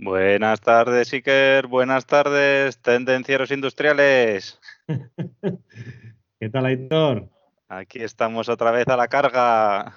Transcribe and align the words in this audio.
Buenas 0.00 0.60
tardes, 0.60 1.12
Iker. 1.12 1.66
Buenas 1.66 2.06
tardes, 2.06 2.80
tendencieros 2.80 3.50
industriales. 3.50 4.60
¿Qué 6.40 6.50
tal, 6.50 6.66
Aitor? 6.66 7.28
Aquí 7.66 7.98
estamos 7.98 8.48
otra 8.48 8.70
vez 8.70 8.86
a 8.86 8.96
la 8.96 9.08
carga. 9.08 9.96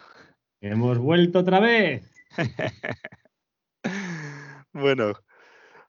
Hemos 0.59 0.97
vuelto 0.97 1.39
otra 1.39 1.59
vez. 1.59 2.11
bueno, 4.73 5.13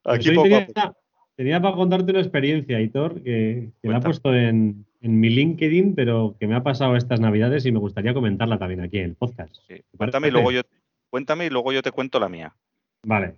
Pues 0.02 0.18
aquí 0.18 0.34
poco 0.34 0.56
a 0.56 0.94
tenía, 1.34 1.62
para 1.62 1.74
contarte 1.74 2.10
una 2.10 2.20
experiencia, 2.20 2.76
Aitor, 2.76 3.22
que, 3.22 3.70
que 3.80 3.88
la 3.88 3.96
he 3.96 4.02
puesto 4.02 4.34
en, 4.34 4.84
en 5.00 5.20
mi 5.20 5.30
LinkedIn, 5.30 5.94
pero 5.94 6.36
que 6.38 6.46
me 6.46 6.54
ha 6.54 6.62
pasado 6.62 6.96
estas 6.96 7.20
navidades 7.20 7.64
y 7.64 7.72
me 7.72 7.78
gustaría 7.78 8.12
comentarla 8.12 8.58
también 8.58 8.82
aquí 8.82 8.98
en 8.98 9.06
el 9.06 9.16
podcast. 9.16 9.54
Sí, 9.66 9.76
¿Te 9.76 9.96
Cuéntame 9.96 10.28
y 10.28 10.30
parece? 10.30 10.32
luego 10.32 10.52
yo 10.52 10.60
cuéntame 11.08 11.46
y 11.46 11.50
luego 11.50 11.72
yo 11.72 11.82
te 11.82 11.92
cuento 11.92 12.20
la 12.20 12.28
mía. 12.28 12.54
Vale. 13.04 13.36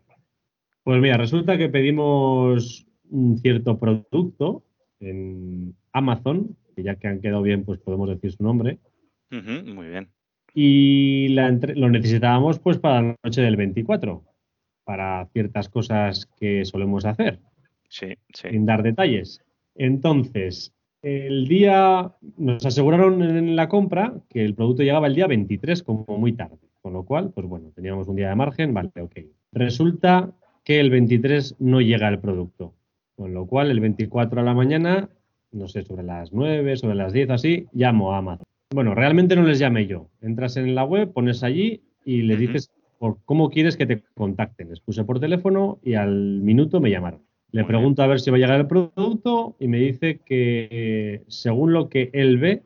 Pues 0.85 1.01
mira, 1.01 1.17
resulta 1.17 1.57
que 1.59 1.69
pedimos 1.69 2.87
un 3.11 3.39
cierto 3.39 3.79
producto 3.79 4.63
en 5.01 5.75
Amazon, 5.93 6.57
que 6.77 6.83
ya 6.83 6.97
que 6.97 7.09
han 7.09 7.21
quedado 7.21 7.43
bien, 7.43 7.65
pues 7.65 7.81
podemos 7.81 8.09
decir 8.09 8.33
su 8.33 8.43
nombre, 8.43 8.79
muy 9.31 9.89
bien. 9.89 10.09
y 10.55 11.29
la 11.29 11.51
lo 11.51 11.89
necesitábamos 11.91 12.59
pues 12.59 12.79
para 12.79 13.03
la 13.03 13.17
noche 13.25 13.41
del 13.43 13.57
24, 13.57 14.23
para 14.85 15.27
ciertas 15.33 15.69
cosas 15.69 16.27
que 16.39 16.65
solemos 16.65 17.05
hacer, 17.07 17.41
Sí, 17.89 18.09
sí. 18.35 18.49
sin 18.51 18.67
dar 18.67 18.83
detalles. 18.83 19.41
Entonces, 19.75 20.73
el 21.03 21.49
día, 21.49 22.13
nos 22.37 22.65
aseguraron 22.65 23.23
en 23.23 23.57
la 23.57 23.69
compra 23.69 24.15
que 24.31 24.45
el 24.45 24.55
producto 24.55 24.83
llegaba 24.83 25.07
el 25.07 25.15
día 25.15 25.27
23 25.27 25.83
como 25.83 26.05
muy 26.19 26.33
tarde, 26.33 26.59
con 26.83 26.93
lo 26.93 27.05
cual, 27.05 27.31
pues 27.35 27.47
bueno, 27.47 27.71
teníamos 27.75 28.07
un 28.09 28.17
día 28.17 28.29
de 28.29 28.35
margen, 28.37 28.73
vale, 28.75 28.91
ok. 29.01 29.19
Resulta 29.53 30.33
que 30.65 30.81
el 30.81 30.91
23 30.91 31.57
no 31.61 31.81
llega 31.81 32.09
el 32.09 32.19
producto, 32.19 32.75
con 33.17 33.35
lo 33.35 33.47
cual 33.47 33.71
el 33.71 33.81
24 33.81 34.41
a 34.41 34.45
la 34.45 34.55
mañana, 34.55 35.09
no 35.53 35.69
sé, 35.69 35.83
sobre 35.83 36.03
las 36.03 36.33
9, 36.33 36.77
sobre 36.77 36.97
las 36.97 37.13
10 37.13 37.31
así, 37.31 37.67
llamo 37.73 38.13
a 38.13 38.19
Amazon. 38.19 38.47
Bueno, 38.75 38.95
realmente 38.95 39.37
no 39.37 39.43
les 39.45 39.59
llamé 39.59 39.87
yo. 39.87 40.09
Entras 40.21 40.57
en 40.57 40.75
la 40.75 40.85
web, 40.85 41.13
pones 41.13 41.45
allí 41.45 41.83
y 42.05 42.23
le 42.23 42.37
dices 42.37 42.71
por 42.99 43.19
cómo 43.25 43.51
quieres 43.51 43.77
que 43.77 43.87
te 43.87 44.03
contacten. 44.15 44.71
Les 44.71 44.81
puse 44.81 45.05
por 45.05 45.21
teléfono 45.21 45.79
y 45.83 45.95
al 45.95 46.41
minuto 46.41 46.81
me 46.81 46.91
llamaron. 46.91 47.21
Le 47.53 47.65
pregunto 47.65 48.03
a 48.03 48.09
ver 48.09 48.19
si 48.19 48.31
va 48.31 48.37
a 48.37 48.41
llegar 48.41 48.59
el 48.59 48.67
producto 48.67 49.55
y 49.61 49.69
me 49.69 49.79
dice 49.79 50.19
que 50.25 51.23
según 51.29 51.73
lo 51.73 51.89
que 51.89 52.11
él 52.13 52.39
ve, 52.39 52.63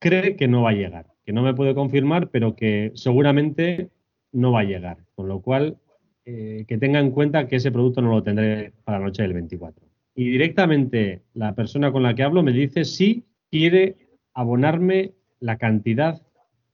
cree 0.00 0.34
que 0.34 0.48
no 0.48 0.62
va 0.62 0.70
a 0.70 0.74
llegar, 0.74 1.06
que 1.24 1.32
no 1.32 1.42
me 1.42 1.54
puede 1.54 1.76
confirmar, 1.76 2.28
pero 2.30 2.56
que 2.56 2.90
seguramente 2.94 3.90
no 4.32 4.50
va 4.50 4.60
a 4.60 4.64
llegar. 4.64 4.96
Con 5.14 5.28
lo 5.28 5.40
cual, 5.42 5.76
eh, 6.24 6.64
que 6.68 6.78
tenga 6.78 7.00
en 7.00 7.10
cuenta 7.10 7.48
que 7.48 7.56
ese 7.56 7.72
producto 7.72 8.00
no 8.02 8.10
lo 8.10 8.22
tendré 8.22 8.72
para 8.84 8.98
la 8.98 9.06
noche 9.06 9.22
del 9.22 9.32
24. 9.34 9.84
Y 10.14 10.30
directamente 10.30 11.22
la 11.34 11.54
persona 11.54 11.90
con 11.90 12.02
la 12.02 12.14
que 12.14 12.22
hablo 12.22 12.42
me 12.42 12.52
dice 12.52 12.84
si 12.84 13.24
quiere 13.50 13.96
abonarme 14.34 15.12
la 15.40 15.56
cantidad 15.58 16.22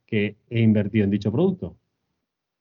que 0.06 0.36
he 0.50 0.60
invertido 0.60 1.04
en 1.04 1.10
dicho 1.10 1.30
producto. 1.32 1.76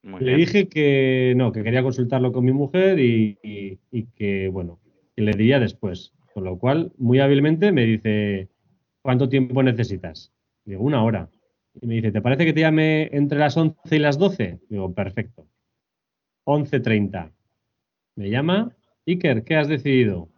Muy 0.03 0.21
Le 0.21 0.27
bien. 0.35 0.39
dije 0.39 0.67
que 0.69 1.33
no, 1.35 1.51
que 1.51 1.63
quería 1.63 1.83
consultarlo 1.83 2.31
con 2.31 2.45
mi 2.45 2.51
mujer 2.53 2.99
y, 2.99 3.37
y- 3.43 3.79
y 3.91 4.03
que, 4.15 4.47
bueno, 4.49 4.79
que 5.15 5.21
le 5.23 5.31
diría 5.33 5.59
después. 5.59 6.13
Con 6.33 6.43
lo 6.43 6.57
cual, 6.59 6.91
muy 6.97 7.19
hábilmente 7.19 7.71
me 7.71 7.83
dice, 7.85 8.47
¿cuánto 9.01 9.27
tiempo 9.27 9.63
necesitas? 9.63 10.31
Digo, 10.65 10.83
una 10.83 11.03
hora. 11.03 11.29
Y 11.81 11.87
me 11.87 11.95
dice, 11.95 12.11
¿te 12.11 12.21
parece 12.21 12.45
que 12.45 12.53
te 12.53 12.61
llame 12.61 13.09
entre 13.11 13.39
las 13.39 13.57
11 13.57 13.95
y 13.95 13.99
las 13.99 14.17
12? 14.17 14.59
Digo, 14.69 14.93
perfecto. 14.93 15.47
11.30. 16.47 17.31
Me 18.15 18.29
llama, 18.29 18.71
Iker, 19.05 19.43
¿qué 19.43 19.57
has 19.57 19.67
decidido? 19.67 20.29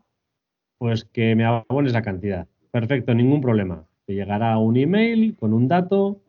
Pues 0.80 1.06
que 1.06 1.36
me 1.36 1.46
abones 1.46 1.94
la 1.94 2.02
cantidad. 2.02 2.48
Perfecto, 2.72 3.14
ningún 3.14 3.42
problema. 3.42 3.88
Te 4.06 4.16
llegará 4.16 4.58
un 4.58 4.76
email 4.76 5.36
con 5.38 5.54
un 5.54 5.68
dato 5.68 6.22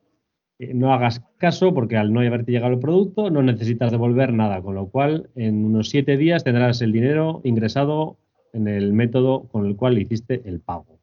eh, 0.60 0.74
no 0.74 0.92
hagas 0.92 1.22
caso 1.38 1.72
porque 1.72 1.96
al 1.96 2.12
no 2.12 2.20
haberte 2.20 2.52
llegado 2.52 2.74
el 2.74 2.80
producto 2.80 3.30
no 3.30 3.42
necesitas 3.42 3.90
devolver 3.90 4.34
nada, 4.34 4.60
con 4.60 4.74
lo 4.74 4.88
cual 4.90 5.30
en 5.34 5.64
unos 5.64 5.88
siete 5.88 6.18
días 6.18 6.44
tendrás 6.44 6.82
el 6.82 6.92
dinero 6.92 7.40
ingresado 7.44 8.18
en 8.52 8.68
el 8.68 8.92
método 8.92 9.48
con 9.48 9.64
el 9.64 9.74
cual 9.76 9.98
hiciste 9.98 10.42
el 10.44 10.60
pago. 10.60 10.98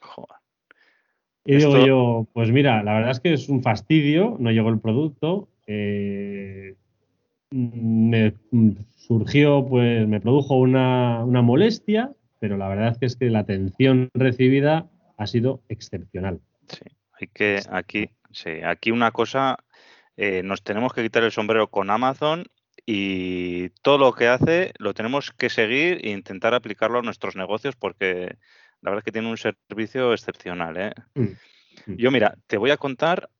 Joder. 0.00 0.36
Y 1.46 1.56
digo 1.56 1.86
yo, 1.86 2.26
pues 2.34 2.52
mira, 2.52 2.82
la 2.82 2.92
verdad 2.92 3.10
es 3.12 3.20
que 3.20 3.32
es 3.32 3.48
un 3.48 3.62
fastidio, 3.62 4.36
no 4.38 4.50
llegó 4.50 4.68
el 4.68 4.80
producto, 4.80 5.48
eh, 5.66 6.74
me 7.54 8.34
surgió, 8.96 9.64
pues 9.64 10.08
me 10.08 10.20
produjo 10.20 10.56
una, 10.56 11.22
una 11.24 11.40
molestia, 11.40 12.12
pero 12.40 12.56
la 12.56 12.68
verdad 12.68 12.88
es 12.88 12.98
que 12.98 13.06
es 13.06 13.16
que 13.16 13.30
la 13.30 13.40
atención 13.40 14.10
recibida 14.12 14.90
ha 15.16 15.26
sido 15.26 15.62
excepcional. 15.68 16.40
Sí, 16.68 16.84
hay 17.20 17.28
que 17.28 17.60
aquí, 17.70 18.10
sí, 18.32 18.50
aquí 18.64 18.90
una 18.90 19.12
cosa, 19.12 19.58
eh, 20.16 20.42
nos 20.42 20.64
tenemos 20.64 20.92
que 20.92 21.02
quitar 21.04 21.22
el 21.22 21.30
sombrero 21.30 21.68
con 21.68 21.90
Amazon 21.90 22.44
y 22.86 23.68
todo 23.82 23.98
lo 23.98 24.12
que 24.12 24.26
hace 24.26 24.72
lo 24.78 24.92
tenemos 24.92 25.30
que 25.30 25.48
seguir 25.48 26.00
e 26.02 26.10
intentar 26.10 26.54
aplicarlo 26.54 26.98
a 26.98 27.02
nuestros 27.02 27.36
negocios 27.36 27.76
porque 27.76 28.36
la 28.82 28.90
verdad 28.90 28.98
es 28.98 29.04
que 29.04 29.12
tiene 29.12 29.30
un 29.30 29.38
servicio 29.38 30.12
excepcional, 30.12 30.76
¿eh? 30.76 30.92
Mm, 31.14 31.22
mm. 31.22 31.96
Yo 31.96 32.10
mira, 32.10 32.36
te 32.48 32.58
voy 32.58 32.72
a 32.72 32.76
contar 32.76 33.30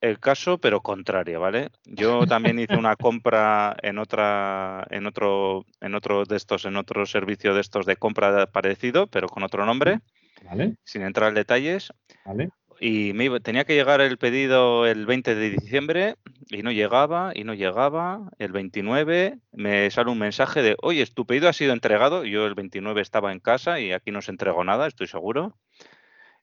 el 0.00 0.18
caso, 0.20 0.58
pero 0.58 0.80
contrario, 0.80 1.40
¿vale? 1.40 1.70
Yo 1.84 2.26
también 2.26 2.58
hice 2.58 2.76
una 2.76 2.96
compra 2.96 3.76
en 3.82 3.98
otra, 3.98 4.86
en 4.90 5.06
otro, 5.06 5.64
en 5.80 5.94
otro 5.94 6.24
de 6.24 6.36
estos, 6.36 6.64
en 6.64 6.76
otro 6.76 7.04
servicio 7.06 7.54
de 7.54 7.60
estos 7.60 7.84
de 7.86 7.96
compra 7.96 8.46
parecido, 8.46 9.06
pero 9.08 9.28
con 9.28 9.42
otro 9.42 9.66
nombre, 9.66 10.00
¿Vale? 10.42 10.76
sin 10.84 11.02
entrar 11.02 11.30
en 11.30 11.34
detalles 11.34 11.92
¿Vale? 12.24 12.50
y 12.80 13.12
me 13.12 13.24
iba- 13.24 13.40
tenía 13.40 13.64
que 13.64 13.74
llegar 13.74 14.00
el 14.00 14.18
pedido 14.18 14.86
el 14.86 15.04
20 15.04 15.34
de 15.34 15.50
diciembre 15.50 16.14
y 16.48 16.62
no 16.62 16.70
llegaba 16.70 17.32
y 17.34 17.42
no 17.42 17.54
llegaba. 17.54 18.20
El 18.38 18.52
29 18.52 19.38
me 19.50 19.90
sale 19.90 20.10
un 20.12 20.18
mensaje 20.18 20.62
de, 20.62 20.76
oye, 20.80 21.04
tu 21.06 21.26
pedido 21.26 21.48
ha 21.48 21.52
sido 21.52 21.72
entregado. 21.72 22.24
Yo 22.24 22.46
el 22.46 22.54
29 22.54 23.00
estaba 23.02 23.32
en 23.32 23.40
casa 23.40 23.80
y 23.80 23.90
aquí 23.92 24.12
no 24.12 24.22
se 24.22 24.30
entregó 24.30 24.62
nada, 24.62 24.86
estoy 24.86 25.08
seguro. 25.08 25.56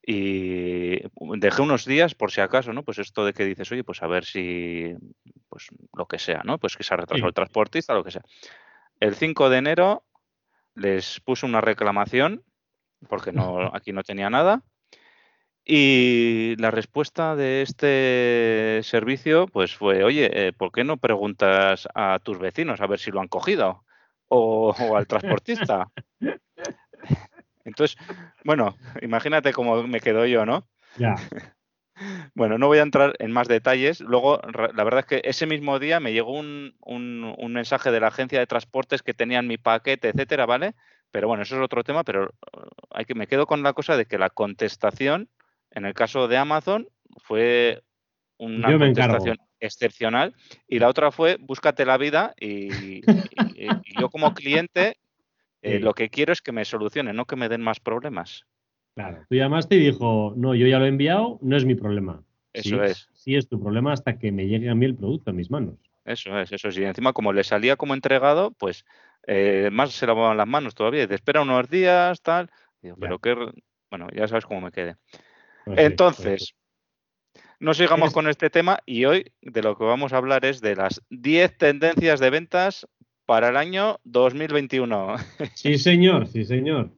Y 0.07 0.99
dejé 1.37 1.61
unos 1.63 1.85
días 1.85 2.13
por 2.13 2.31
si 2.31 2.39
acaso, 2.39 2.71
¿no? 2.73 2.83
Pues 2.83 2.99
esto 2.99 3.25
de 3.25 3.33
que 3.33 3.43
dices, 3.43 3.71
oye, 3.71 3.83
pues 3.83 4.03
a 4.03 4.07
ver 4.07 4.23
si, 4.23 4.93
pues 5.49 5.67
lo 5.97 6.05
que 6.05 6.19
sea, 6.19 6.41
¿no? 6.43 6.59
Pues 6.59 6.77
que 6.77 6.83
se 6.83 6.93
ha 6.93 6.97
retrasado 6.97 7.25
Sí. 7.25 7.29
el 7.29 7.33
transportista, 7.33 7.93
lo 7.95 8.03
que 8.03 8.11
sea. 8.11 8.21
El 8.99 9.15
5 9.15 9.49
de 9.49 9.57
enero 9.57 10.03
les 10.75 11.19
puse 11.21 11.45
una 11.47 11.59
reclamación 11.61 12.43
porque 13.09 13.31
no, 13.31 13.57
aquí 13.73 13.93
no 13.93 14.03
tenía 14.03 14.29
nada. 14.29 14.61
Y 15.67 16.55
la 16.57 16.69
respuesta 16.69 17.35
de 17.35 17.63
este 17.63 18.81
servicio, 18.83 19.47
pues 19.47 19.75
fue, 19.75 20.03
oye, 20.03 20.29
eh, 20.31 20.53
¿por 20.53 20.71
qué 20.71 20.83
no 20.83 20.97
preguntas 20.97 21.87
a 21.95 22.19
tus 22.19 22.37
vecinos 22.37 22.79
a 22.79 22.85
ver 22.85 22.99
si 22.99 23.09
lo 23.09 23.19
han 23.21 23.27
cogido? 23.27 23.83
O, 24.27 24.75
o 24.79 24.95
al 24.95 25.07
transportista. 25.41 25.89
Entonces, 27.65 27.97
bueno, 28.43 28.77
imagínate 29.01 29.51
cómo 29.53 29.83
me 29.87 29.99
quedo 29.99 30.25
yo, 30.25 30.45
¿no? 30.45 30.67
Ya. 30.97 31.15
Bueno, 32.33 32.57
no 32.57 32.67
voy 32.67 32.79
a 32.79 32.81
entrar 32.81 33.13
en 33.19 33.31
más 33.31 33.47
detalles. 33.47 34.01
Luego, 34.01 34.41
la 34.73 34.83
verdad 34.83 34.99
es 34.99 35.05
que 35.05 35.21
ese 35.23 35.45
mismo 35.47 35.79
día 35.79 36.01
me 36.01 36.11
llegó 36.11 36.33
un, 36.37 36.75
un- 36.81 37.33
un 37.37 37.53
mensaje 37.53 37.89
de 37.89 38.01
la 38.01 38.07
agencia 38.09 38.37
de 38.37 38.47
transportes 38.47 39.01
que 39.01 39.13
tenían 39.13 39.47
mi 39.47 39.57
paquete, 39.57 40.09
etcétera, 40.09 40.45
¿vale? 40.45 40.75
Pero 41.11 41.29
bueno, 41.29 41.43
eso 41.43 41.55
es 41.55 41.61
otro 41.61 41.85
tema, 41.85 42.03
pero 42.03 42.25
eh, 42.25 42.59
hay 42.91 43.05
que, 43.05 43.15
me 43.15 43.27
quedo 43.27 43.47
con 43.47 43.63
la 43.63 43.71
cosa 43.71 43.95
de 43.95 44.05
que 44.07 44.17
la 44.17 44.29
contestación, 44.29 45.29
en 45.71 45.85
el 45.85 45.93
caso 45.93 46.27
de 46.27 46.35
Amazon, 46.35 46.89
fue 47.23 47.81
una 48.37 48.67
contestación 48.87 49.37
excepcional 49.61 50.35
y 50.67 50.79
la 50.79 50.89
otra 50.89 51.11
fue 51.11 51.37
búscate 51.39 51.85
la 51.85 51.97
vida 51.97 52.33
y, 52.37 53.05
y- 53.29 53.77
y 53.85 53.97
yo 53.97 54.09
como 54.09 54.33
cliente 54.33 54.97
eh, 55.65 55.77
Sí. 55.77 55.79
lo 55.79 55.93
que 55.93 56.09
quiero 56.09 56.31
es 56.31 56.41
que 56.41 56.51
me 56.51 56.63
solucionen, 56.65 57.15
no 57.15 57.25
que 57.25 57.35
me 57.35 57.49
den 57.49 57.61
más 57.61 57.79
problemas. 57.79 58.45
Claro, 58.95 59.25
tú 59.27 59.35
llamaste 59.35 59.75
y 59.75 59.79
dijo, 59.79 60.33
no, 60.37 60.55
yo 60.55 60.67
ya 60.67 60.79
lo 60.79 60.85
he 60.85 60.89
enviado, 60.89 61.37
no 61.41 61.57
es 61.57 61.65
mi 61.65 61.75
problema. 61.75 62.23
Eso 62.53 62.69
Sí, 62.69 62.91
es. 62.91 63.09
Sí 63.13 63.35
es 63.35 63.49
tu 63.49 63.59
problema 63.61 63.91
hasta 63.91 64.17
que 64.17 64.31
me 64.31 64.47
llegue 64.47 64.69
a 64.69 64.75
mí 64.75 64.85
el 64.85 64.95
producto 64.95 65.31
a 65.31 65.33
mis 65.33 65.49
manos. 65.51 65.75
Eso 66.05 66.39
es, 66.39 66.51
eso 66.51 66.69
es. 66.69 66.77
Y 66.77 66.83
encima, 66.83 67.11
como 67.11 67.33
le 67.33 67.43
salía 67.43 67.75
como 67.75 67.93
entregado, 67.93 68.51
pues 68.51 68.85
eh, 69.27 69.69
más 69.71 69.91
se 69.91 70.05
lavaban 70.07 70.37
las 70.37 70.47
manos 70.47 70.75
todavía. 70.75 71.01
Dice, 71.01 71.15
espera 71.15 71.41
unos 71.41 71.67
días, 71.69 72.21
tal. 72.21 72.49
pero 72.99 73.19
qué... 73.19 73.35
Bueno, 73.89 74.07
ya 74.15 74.27
sabes 74.27 74.45
cómo 74.45 74.61
me 74.61 74.71
quede. 74.71 74.95
Pues 75.65 75.79
sí, 75.79 75.85
Entonces, 75.85 76.55
no 77.59 77.73
sigamos 77.73 78.09
Es- 78.09 78.13
con 78.13 78.27
este 78.29 78.49
tema 78.49 78.79
y 78.85 79.05
hoy 79.05 79.33
de 79.41 79.61
lo 79.61 79.77
que 79.77 79.83
vamos 79.83 80.13
a 80.13 80.17
hablar 80.17 80.45
es 80.45 80.61
de 80.61 80.75
las 80.75 81.01
10 81.09 81.57
tendencias 81.57 82.19
de 82.19 82.29
ventas 82.29 82.87
para 83.25 83.49
el 83.49 83.57
año 83.57 83.99
2021. 84.03 85.15
Sí, 85.55 85.77
señor, 85.77 86.27
sí, 86.27 86.45
señor. 86.45 86.91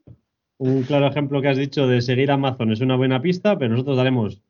Un 0.58 0.84
claro 0.84 1.08
ejemplo 1.08 1.42
que 1.42 1.50
has 1.50 1.58
dicho 1.58 1.88
de 1.88 2.02
seguir 2.02 2.32
Amazon 2.32 2.72
es 2.72 2.82
una 2.82 2.96
buena 2.96 3.22
pista, 3.22 3.58
pero 3.58 3.72
nosotros 3.72 3.98
daremos 3.98 4.42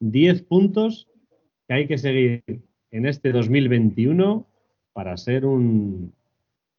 10 0.00 0.42
puntos 0.42 1.08
que 1.66 1.74
hay 1.74 1.86
que 1.86 1.98
seguir 1.98 2.42
en 2.90 3.06
este 3.06 3.32
2021 3.32 4.46
para 4.92 5.16
ser 5.16 5.46
un 5.46 6.14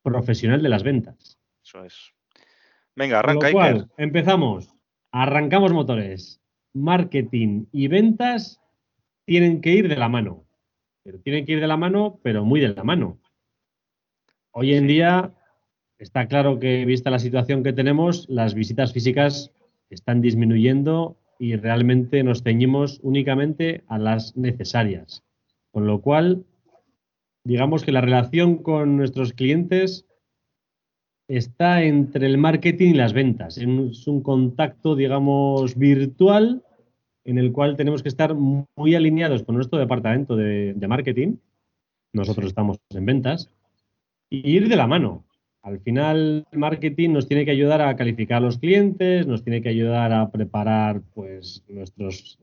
profesional 0.03 0.61
de 0.61 0.69
las 0.69 0.83
ventas. 0.83 1.39
Eso 1.63 1.83
es. 1.83 2.13
Venga, 2.95 3.19
arranca, 3.19 3.47
lo 3.47 3.53
cual, 3.53 3.73
Iker. 3.73 3.87
empezamos. 3.97 4.73
Arrancamos 5.11 5.73
motores. 5.73 6.41
Marketing 6.73 7.65
y 7.71 7.87
ventas 7.87 8.61
tienen 9.25 9.61
que 9.61 9.71
ir 9.71 9.89
de 9.89 9.95
la 9.95 10.09
mano. 10.09 10.45
Pero 11.03 11.19
tienen 11.19 11.45
que 11.45 11.53
ir 11.53 11.59
de 11.59 11.67
la 11.67 11.77
mano, 11.77 12.19
pero 12.23 12.45
muy 12.45 12.59
de 12.59 12.69
la 12.69 12.83
mano. 12.83 13.19
Hoy 14.57 14.73
en 14.73 14.87
día 14.87 15.33
está 15.97 16.27
claro 16.29 16.59
que, 16.59 16.85
vista 16.85 17.09
la 17.11 17.19
situación 17.19 17.61
que 17.61 17.73
tenemos, 17.73 18.25
las 18.29 18.53
visitas 18.53 18.93
físicas 18.93 19.51
están 19.89 20.21
disminuyendo 20.21 21.17
y 21.37 21.57
realmente 21.57 22.23
nos 22.23 22.41
ceñimos 22.41 23.01
únicamente 23.03 23.83
a 23.89 23.97
las 23.97 24.37
necesarias. 24.37 25.25
Con 25.71 25.87
lo 25.87 25.99
cual, 25.99 26.45
digamos 27.43 27.83
que 27.83 27.91
la 27.91 27.99
relación 27.99 28.63
con 28.63 28.95
nuestros 28.95 29.33
clientes 29.33 30.05
está 31.27 31.83
entre 31.83 32.25
el 32.25 32.37
marketing 32.37 32.91
y 32.91 32.93
las 32.93 33.11
ventas. 33.11 33.57
Es 33.57 34.07
un 34.07 34.21
contacto, 34.21 34.95
digamos, 34.95 35.75
virtual 35.75 36.63
en 37.25 37.39
el 37.39 37.51
cual 37.51 37.75
tenemos 37.75 38.03
que 38.03 38.09
estar 38.09 38.33
muy 38.33 38.95
alineados 38.95 39.43
con 39.43 39.55
nuestro 39.55 39.79
departamento 39.79 40.37
de, 40.37 40.73
de 40.75 40.87
marketing. 40.87 41.35
Nosotros 42.13 42.47
estamos 42.47 42.79
en 42.91 43.05
ventas 43.05 43.51
y 44.43 44.49
ir 44.57 44.67
de 44.69 44.75
la 44.75 44.87
mano. 44.87 45.23
Al 45.61 45.79
final, 45.79 46.45
el 46.51 46.59
marketing 46.59 47.11
nos 47.11 47.27
tiene 47.27 47.43
que 47.45 47.51
ayudar 47.51 47.81
a 47.81 47.95
calificar 47.95 48.37
a 48.37 48.41
los 48.41 48.57
clientes, 48.59 49.25
nos 49.25 49.43
tiene 49.43 49.61
que 49.61 49.69
ayudar 49.69 50.13
a 50.13 50.29
preparar, 50.29 51.01
pues, 51.13 51.63
nuestros, 51.67 52.37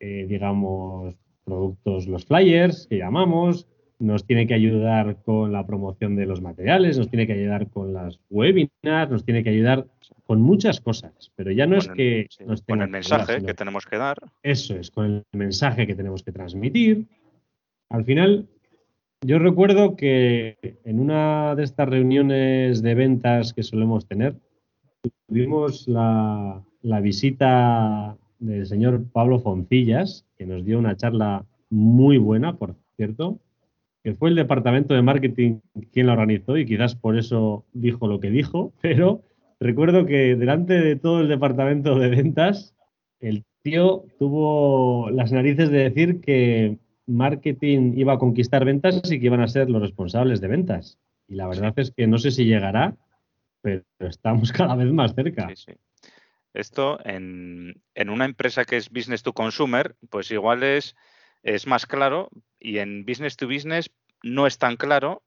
eh, 0.00 0.26
digamos, 0.28 1.14
productos, 1.44 2.06
los 2.06 2.24
flyers 2.24 2.86
que 2.88 2.98
llamamos, 2.98 3.66
nos 3.98 4.24
tiene 4.26 4.46
que 4.46 4.54
ayudar 4.54 5.16
con 5.24 5.52
la 5.52 5.66
promoción 5.66 6.16
de 6.16 6.26
los 6.26 6.40
materiales, 6.40 6.98
nos 6.98 7.08
tiene 7.10 7.26
que 7.26 7.34
ayudar 7.34 7.68
con 7.68 7.92
las 7.92 8.18
webinars, 8.30 9.10
nos 9.10 9.24
tiene 9.24 9.44
que 9.44 9.50
ayudar 9.50 9.86
con 10.24 10.40
muchas 10.40 10.80
cosas. 10.80 11.30
Pero 11.36 11.52
ya 11.52 11.66
no 11.66 11.76
es 11.76 11.86
el- 11.88 11.94
que 11.94 12.26
sí, 12.30 12.44
nos 12.44 12.62
con 12.62 12.80
el 12.80 12.88
que 12.88 12.92
mensaje 12.92 13.44
que 13.44 13.54
tenemos 13.54 13.86
que 13.86 13.98
dar. 13.98 14.16
eso 14.42 14.76
es, 14.76 14.90
con 14.90 15.04
el 15.06 15.22
mensaje 15.32 15.86
que 15.86 15.94
tenemos 15.94 16.22
que 16.24 16.32
transmitir. 16.32 17.06
Al 17.90 18.04
final, 18.04 18.48
yo 19.24 19.38
recuerdo 19.38 19.96
que 19.96 20.56
en 20.84 21.00
una 21.00 21.54
de 21.54 21.64
estas 21.64 21.88
reuniones 21.88 22.82
de 22.82 22.94
ventas 22.94 23.52
que 23.52 23.62
solemos 23.62 24.06
tener, 24.06 24.36
tuvimos 25.28 25.86
la, 25.86 26.62
la 26.82 27.00
visita 27.00 28.16
del 28.40 28.66
señor 28.66 29.04
Pablo 29.12 29.38
Foncillas, 29.38 30.26
que 30.36 30.44
nos 30.44 30.64
dio 30.64 30.78
una 30.78 30.96
charla 30.96 31.46
muy 31.70 32.18
buena, 32.18 32.56
por 32.56 32.74
cierto, 32.96 33.38
que 34.02 34.14
fue 34.14 34.30
el 34.30 34.34
departamento 34.34 34.94
de 34.94 35.02
marketing 35.02 35.60
quien 35.92 36.08
la 36.08 36.14
organizó 36.14 36.56
y 36.56 36.66
quizás 36.66 36.96
por 36.96 37.16
eso 37.16 37.64
dijo 37.72 38.08
lo 38.08 38.18
que 38.18 38.30
dijo, 38.30 38.72
pero 38.82 39.22
recuerdo 39.60 40.04
que 40.04 40.34
delante 40.34 40.74
de 40.74 40.96
todo 40.96 41.20
el 41.20 41.28
departamento 41.28 41.98
de 41.98 42.08
ventas, 42.08 42.74
el 43.20 43.44
tío 43.62 44.04
tuvo 44.18 45.10
las 45.10 45.30
narices 45.30 45.70
de 45.70 45.78
decir 45.78 46.20
que 46.20 46.78
marketing 47.06 47.94
iba 47.96 48.14
a 48.14 48.18
conquistar 48.18 48.64
ventas 48.64 49.10
y 49.10 49.18
que 49.18 49.26
iban 49.26 49.40
a 49.40 49.48
ser 49.48 49.70
los 49.70 49.82
responsables 49.82 50.40
de 50.40 50.48
ventas. 50.48 50.98
Y 51.28 51.34
la 51.34 51.48
verdad 51.48 51.72
es 51.76 51.90
que 51.90 52.06
no 52.06 52.18
sé 52.18 52.30
si 52.30 52.44
llegará, 52.44 52.96
pero 53.60 53.84
estamos 54.00 54.52
cada 54.52 54.74
vez 54.74 54.92
más 54.92 55.14
cerca. 55.14 55.48
Sí, 55.48 55.56
sí. 55.56 55.72
Esto 56.54 56.98
en, 57.04 57.82
en 57.94 58.10
una 58.10 58.26
empresa 58.26 58.64
que 58.64 58.76
es 58.76 58.90
business 58.90 59.22
to 59.22 59.32
consumer, 59.32 59.96
pues 60.10 60.30
igual 60.30 60.62
es, 60.62 60.94
es 61.42 61.66
más 61.66 61.86
claro 61.86 62.28
y 62.60 62.78
en 62.78 63.06
business 63.06 63.36
to 63.36 63.46
business 63.46 63.90
no 64.22 64.46
es 64.46 64.58
tan 64.58 64.76
claro, 64.76 65.22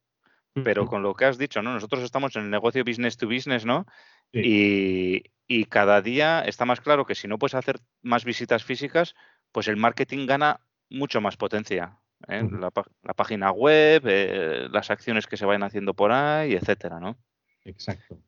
pero 0.64 0.86
con 0.86 1.04
lo 1.04 1.16
que 1.16 1.26
has 1.26 1.38
dicho, 1.38 1.62
¿no? 1.62 1.74
Nosotros 1.74 2.04
estamos 2.04 2.36
en 2.36 2.44
el 2.44 2.50
negocio 2.50 2.86
business 2.86 3.18
to 3.18 3.28
business, 3.28 3.66
¿no? 3.66 3.86
Sí. 4.32 4.40
Y, 4.40 5.24
y 5.48 5.66
cada 5.66 6.02
día 6.02 6.42
está 6.42 6.64
más 6.64 6.80
claro 6.80 7.06
que 7.06 7.16
si 7.16 7.28
no 7.28 7.38
puedes 7.38 7.56
hacer 7.56 7.80
más 8.02 8.24
visitas 8.24 8.64
físicas, 8.64 9.16
pues 9.52 9.68
el 9.68 9.78
marketing 9.78 10.28
gana 10.28 10.62
mucho 10.90 11.22
más 11.22 11.38
potencia. 11.38 12.00
¿eh? 12.28 12.44
La 12.52 13.14
página 13.14 13.52
web, 13.52 14.04
eh, 14.06 14.68
las 14.72 14.90
acciones 14.90 15.28
que 15.28 15.38
se 15.38 15.46
vayan 15.46 15.64
haciendo 15.64 15.94
por 15.94 16.12
ahí, 16.12 16.54
etcétera, 16.54 17.00
¿no? 17.00 17.18
Exacto. 17.64 18.20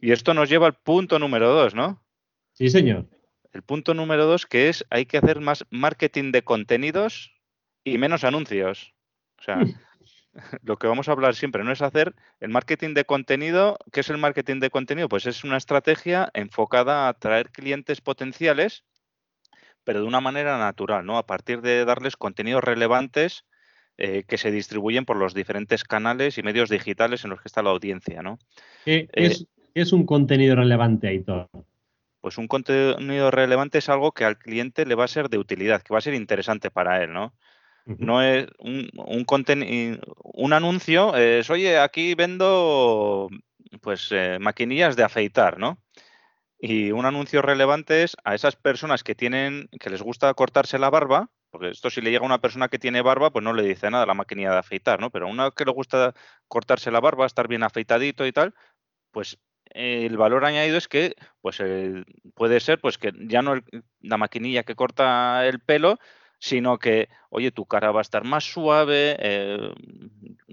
Y 0.00 0.12
esto 0.12 0.34
nos 0.34 0.48
lleva 0.48 0.66
al 0.66 0.74
punto 0.74 1.18
número 1.18 1.52
dos, 1.52 1.74
¿no? 1.74 2.04
Sí, 2.52 2.68
señor. 2.68 3.06
El 3.52 3.62
punto 3.62 3.94
número 3.94 4.26
dos, 4.26 4.46
que 4.46 4.68
es 4.68 4.84
hay 4.90 5.06
que 5.06 5.18
hacer 5.18 5.40
más 5.40 5.64
marketing 5.70 6.32
de 6.32 6.42
contenidos 6.42 7.32
y 7.84 7.98
menos 7.98 8.24
anuncios. 8.24 8.94
O 9.38 9.42
sea, 9.42 9.60
lo 10.62 10.76
que 10.76 10.86
vamos 10.86 11.08
a 11.08 11.12
hablar 11.12 11.34
siempre 11.34 11.64
no 11.64 11.72
es 11.72 11.82
hacer 11.82 12.14
el 12.40 12.50
marketing 12.50 12.94
de 12.94 13.04
contenido. 13.04 13.78
¿Qué 13.92 14.00
es 14.00 14.10
el 14.10 14.18
marketing 14.18 14.60
de 14.60 14.70
contenido? 14.70 15.08
Pues 15.08 15.26
es 15.26 15.44
una 15.44 15.56
estrategia 15.56 16.30
enfocada 16.34 17.06
a 17.06 17.10
atraer 17.10 17.50
clientes 17.50 18.00
potenciales, 18.00 18.84
pero 19.84 20.00
de 20.00 20.06
una 20.06 20.20
manera 20.20 20.58
natural, 20.58 21.06
¿no? 21.06 21.18
A 21.18 21.26
partir 21.26 21.60
de 21.60 21.84
darles 21.84 22.16
contenidos 22.16 22.64
relevantes 22.64 23.44
eh, 23.96 24.24
que 24.26 24.38
se 24.38 24.50
distribuyen 24.50 25.04
por 25.04 25.16
los 25.16 25.34
diferentes 25.34 25.84
canales 25.84 26.36
y 26.38 26.42
medios 26.42 26.68
digitales 26.68 27.24
en 27.24 27.30
los 27.30 27.40
que 27.40 27.48
está 27.48 27.62
la 27.62 27.70
audiencia, 27.70 28.22
¿no? 28.22 28.38
¿Qué 28.84 29.08
Eh, 29.12 29.26
es, 29.26 29.46
qué 29.74 29.82
es 29.82 29.92
un 29.92 30.04
contenido 30.04 30.56
relevante, 30.56 31.08
Aitor? 31.08 31.48
Pues 32.20 32.38
un 32.38 32.48
contenido 32.48 33.30
relevante 33.30 33.78
es 33.78 33.88
algo 33.88 34.12
que 34.12 34.24
al 34.24 34.38
cliente 34.38 34.86
le 34.86 34.94
va 34.94 35.04
a 35.04 35.08
ser 35.08 35.28
de 35.28 35.38
utilidad, 35.38 35.82
que 35.82 35.92
va 35.92 35.98
a 35.98 36.02
ser 36.02 36.14
interesante 36.14 36.70
para 36.70 37.02
él, 37.04 37.12
¿no? 37.12 37.34
No 37.86 38.22
es 38.22 38.46
un, 38.58 38.88
un, 38.96 40.00
un 40.22 40.52
anuncio, 40.54 41.14
es, 41.16 41.50
oye, 41.50 41.78
aquí 41.78 42.14
vendo 42.14 43.28
pues 43.82 44.08
eh, 44.10 44.38
maquinillas 44.40 44.96
de 44.96 45.02
afeitar, 45.04 45.58
¿no? 45.58 45.78
Y 46.66 46.92
un 46.92 47.04
anuncio 47.04 47.42
relevante 47.42 48.04
es 48.04 48.16
a 48.24 48.34
esas 48.34 48.56
personas 48.56 49.04
que 49.04 49.14
tienen, 49.14 49.68
que 49.78 49.90
les 49.90 50.00
gusta 50.00 50.32
cortarse 50.32 50.78
la 50.78 50.88
barba, 50.88 51.28
porque 51.50 51.68
esto 51.68 51.90
si 51.90 52.00
le 52.00 52.10
llega 52.10 52.22
a 52.22 52.26
una 52.26 52.40
persona 52.40 52.68
que 52.70 52.78
tiene 52.78 53.02
barba, 53.02 53.30
pues 53.30 53.44
no 53.44 53.52
le 53.52 53.64
dice 53.64 53.90
nada 53.90 54.06
la 54.06 54.14
maquinilla 54.14 54.52
de 54.52 54.58
afeitar, 54.60 54.98
¿no? 54.98 55.10
Pero 55.10 55.26
a 55.26 55.30
una 55.30 55.50
que 55.50 55.66
le 55.66 55.72
gusta 55.72 56.14
cortarse 56.48 56.90
la 56.90 57.00
barba, 57.00 57.26
estar 57.26 57.48
bien 57.48 57.64
afeitadito 57.64 58.24
y 58.26 58.32
tal, 58.32 58.54
pues 59.10 59.38
eh, 59.74 60.06
el 60.06 60.16
valor 60.16 60.46
añadido 60.46 60.78
es 60.78 60.88
que 60.88 61.14
pues 61.42 61.60
eh, 61.60 62.02
puede 62.34 62.58
ser 62.60 62.80
pues 62.80 62.96
que 62.96 63.12
ya 63.28 63.42
no 63.42 63.52
el- 63.52 63.64
la 64.00 64.16
maquinilla 64.16 64.62
que 64.62 64.74
corta 64.74 65.46
el 65.46 65.60
pelo, 65.60 65.98
sino 66.38 66.78
que, 66.78 67.10
oye, 67.28 67.50
tu 67.50 67.66
cara 67.66 67.90
va 67.92 68.00
a 68.00 68.08
estar 68.08 68.24
más 68.24 68.44
suave, 68.44 69.16
eh, 69.18 69.70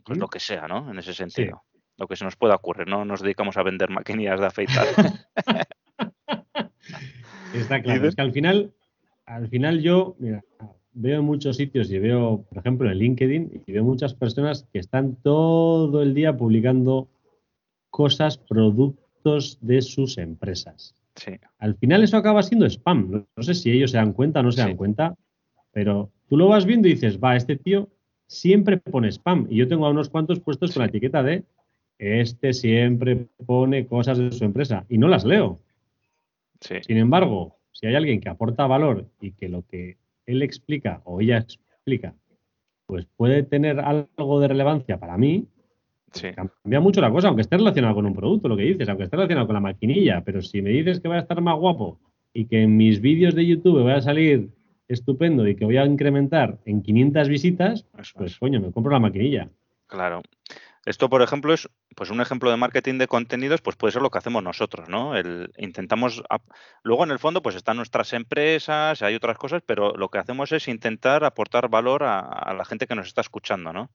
pues 0.04 0.20
lo 0.20 0.28
que 0.28 0.42
sea, 0.42 0.68
¿no? 0.68 0.92
En 0.92 1.00
ese 1.00 1.14
sentido. 1.14 1.64
Lo 1.96 2.08
que 2.10 2.18
se 2.18 2.26
nos 2.26 2.36
pueda 2.36 2.56
ocurrir, 2.56 2.88
no 2.88 3.06
nos 3.06 3.22
dedicamos 3.22 3.56
a 3.56 3.64
vender 3.64 3.90
maquinillas 3.90 4.42
de 4.42 4.46
afeitar. 4.48 4.88
Está 7.54 7.82
claro. 7.82 8.08
Es 8.08 8.16
que 8.16 8.22
al 8.22 8.32
final, 8.32 8.72
al 9.26 9.48
final 9.50 9.82
yo, 9.82 10.16
mira, 10.20 10.44
veo 10.94 11.20
en 11.20 11.26
muchos 11.26 11.58
sitios 11.58 11.92
y 11.92 12.00
veo, 12.00 12.46
por 12.50 12.58
ejemplo, 12.60 12.90
en 12.92 12.98
LinkedIn, 12.98 13.64
y 13.66 13.72
veo 13.72 13.84
muchas 13.84 14.14
personas 14.14 14.68
que 14.72 14.80
están 14.80 15.16
todo 15.18 16.02
el 16.02 16.14
día 16.14 16.36
publicando 16.36 17.08
cosas, 17.90 18.38
productos 18.38 19.58
de 19.62 19.82
sus 19.82 20.18
empresas. 20.18 20.96
Sí, 21.16 21.34
Al 21.60 21.76
final 21.76 22.04
eso 22.04 22.16
acaba 22.16 22.42
siendo 22.42 22.66
spam. 22.66 23.12
No, 23.12 23.28
no 23.36 23.44
sé 23.44 23.54
si 23.54 23.70
ellos 23.70 23.92
se 23.92 23.98
dan 23.98 24.14
cuenta 24.14 24.40
o 24.40 24.44
no 24.44 24.52
se 24.52 24.62
Sí. 24.62 24.68
dan 24.68 24.78
cuenta, 24.78 25.16
pero 25.74 26.10
tú 26.30 26.38
lo 26.38 26.48
vas 26.48 26.66
viendo 26.66 26.88
y 26.88 26.92
dices, 26.94 27.20
va, 27.20 27.36
este 27.36 27.58
tío 27.58 27.90
siempre 28.28 28.78
pone 28.78 29.10
spam. 29.12 29.46
Y 29.50 29.58
yo 29.58 29.68
tengo 29.68 29.86
a 29.86 29.90
unos 29.90 30.10
cuantos 30.10 30.40
puestos 30.40 30.72
con 30.74 30.82
la 30.82 30.88
etiqueta 30.88 31.22
de 31.22 31.44
este 32.00 32.54
siempre 32.54 33.28
pone 33.46 33.86
cosas 33.86 34.18
de 34.18 34.32
su 34.32 34.46
empresa 34.46 34.86
y 34.90 34.98
no 34.98 35.08
las 35.10 35.26
leo. 35.26 35.60
Sí, 36.62 36.76
Sin 36.82 36.98
embargo, 36.98 37.58
si 37.72 37.88
hay 37.88 37.96
alguien 37.96 38.22
que 38.22 38.30
aporta 38.30 38.66
valor 38.68 39.08
y 39.20 39.34
que 39.34 39.50
lo 39.50 39.66
que 39.66 39.98
él 40.26 40.42
explica 40.42 41.02
o 41.04 41.20
ella 41.20 41.38
explica, 41.40 42.16
pues 42.86 43.06
puede 43.18 43.44
tener 43.44 43.80
algo 43.80 44.40
de 44.40 44.48
relevancia 44.48 44.98
para 45.00 45.18
mí, 45.18 45.48
sí. 46.14 46.30
cambia 46.34 46.80
mucho 46.80 47.02
la 47.02 47.12
cosa, 47.12 47.28
aunque 47.28 47.42
esté 47.42 47.58
relacionado 47.58 47.96
con 47.96 48.06
un 48.06 48.14
producto, 48.14 48.48
lo 48.48 48.58
que 48.58 48.64
dices, 48.64 48.88
aunque 48.88 49.06
esté 49.06 49.16
relacionado 49.18 49.48
con 49.48 49.56
la 49.56 49.60
maquinilla, 49.62 50.22
pero 50.24 50.42
si 50.42 50.62
me 50.62 50.70
dices 50.70 51.00
que 51.00 51.08
voy 51.08 51.18
a 51.18 51.22
estar 51.22 51.42
más 51.42 51.58
guapo 51.58 52.00
y 52.34 52.46
que 52.46 52.64
en 52.64 52.78
mis 52.78 53.02
vídeos 53.02 53.36
de 53.36 53.46
YouTube 53.46 53.82
voy 53.82 53.92
a 53.92 54.02
salir 54.02 54.50
estupendo 54.88 55.48
y 55.48 55.56
que 55.56 55.66
voy 55.66 55.78
a 55.78 55.86
incrementar 55.86 56.60
en 56.66 56.82
500 56.82 57.30
visitas, 57.30 57.86
Eso 57.98 58.14
pues 58.18 58.34
es. 58.34 58.40
coño, 58.40 58.60
me 58.60 58.72
compro 58.72 58.92
la 58.92 59.00
maquinilla. 59.00 59.50
Claro. 59.88 60.22
Esto, 60.86 61.10
por 61.10 61.22
ejemplo, 61.22 61.54
es 61.54 61.70
pues 61.96 62.10
un 62.10 62.22
ejemplo 62.22 62.50
de 62.50 62.58
marketing 62.58 62.98
de 62.98 63.08
contenidos, 63.08 63.62
pues 63.62 63.76
puede 63.76 63.92
ser 63.92 64.02
lo 64.02 64.10
que 64.10 64.18
hacemos 64.18 64.42
nosotros, 64.42 64.90
¿no? 64.90 65.16
El, 65.16 65.52
intentamos, 65.58 66.24
luego 66.82 67.04
en 67.04 67.12
el 67.12 67.20
fondo, 67.20 67.44
pues 67.44 67.56
están 67.56 67.78
nuestras 67.78 68.14
empresas, 68.14 69.02
hay 69.04 69.14
otras 69.14 69.38
cosas, 69.38 69.62
pero 69.64 69.94
lo 69.96 70.10
que 70.10 70.18
hacemos 70.18 70.52
es 70.52 70.68
intentar 70.68 71.24
aportar 71.24 71.70
valor 71.70 72.04
a, 72.04 72.54
la 72.56 72.66
gente 72.66 72.88
que 72.88 72.96
nos 72.96 73.08
está 73.08 73.22
escuchando, 73.22 73.72
¿no? 73.72 73.92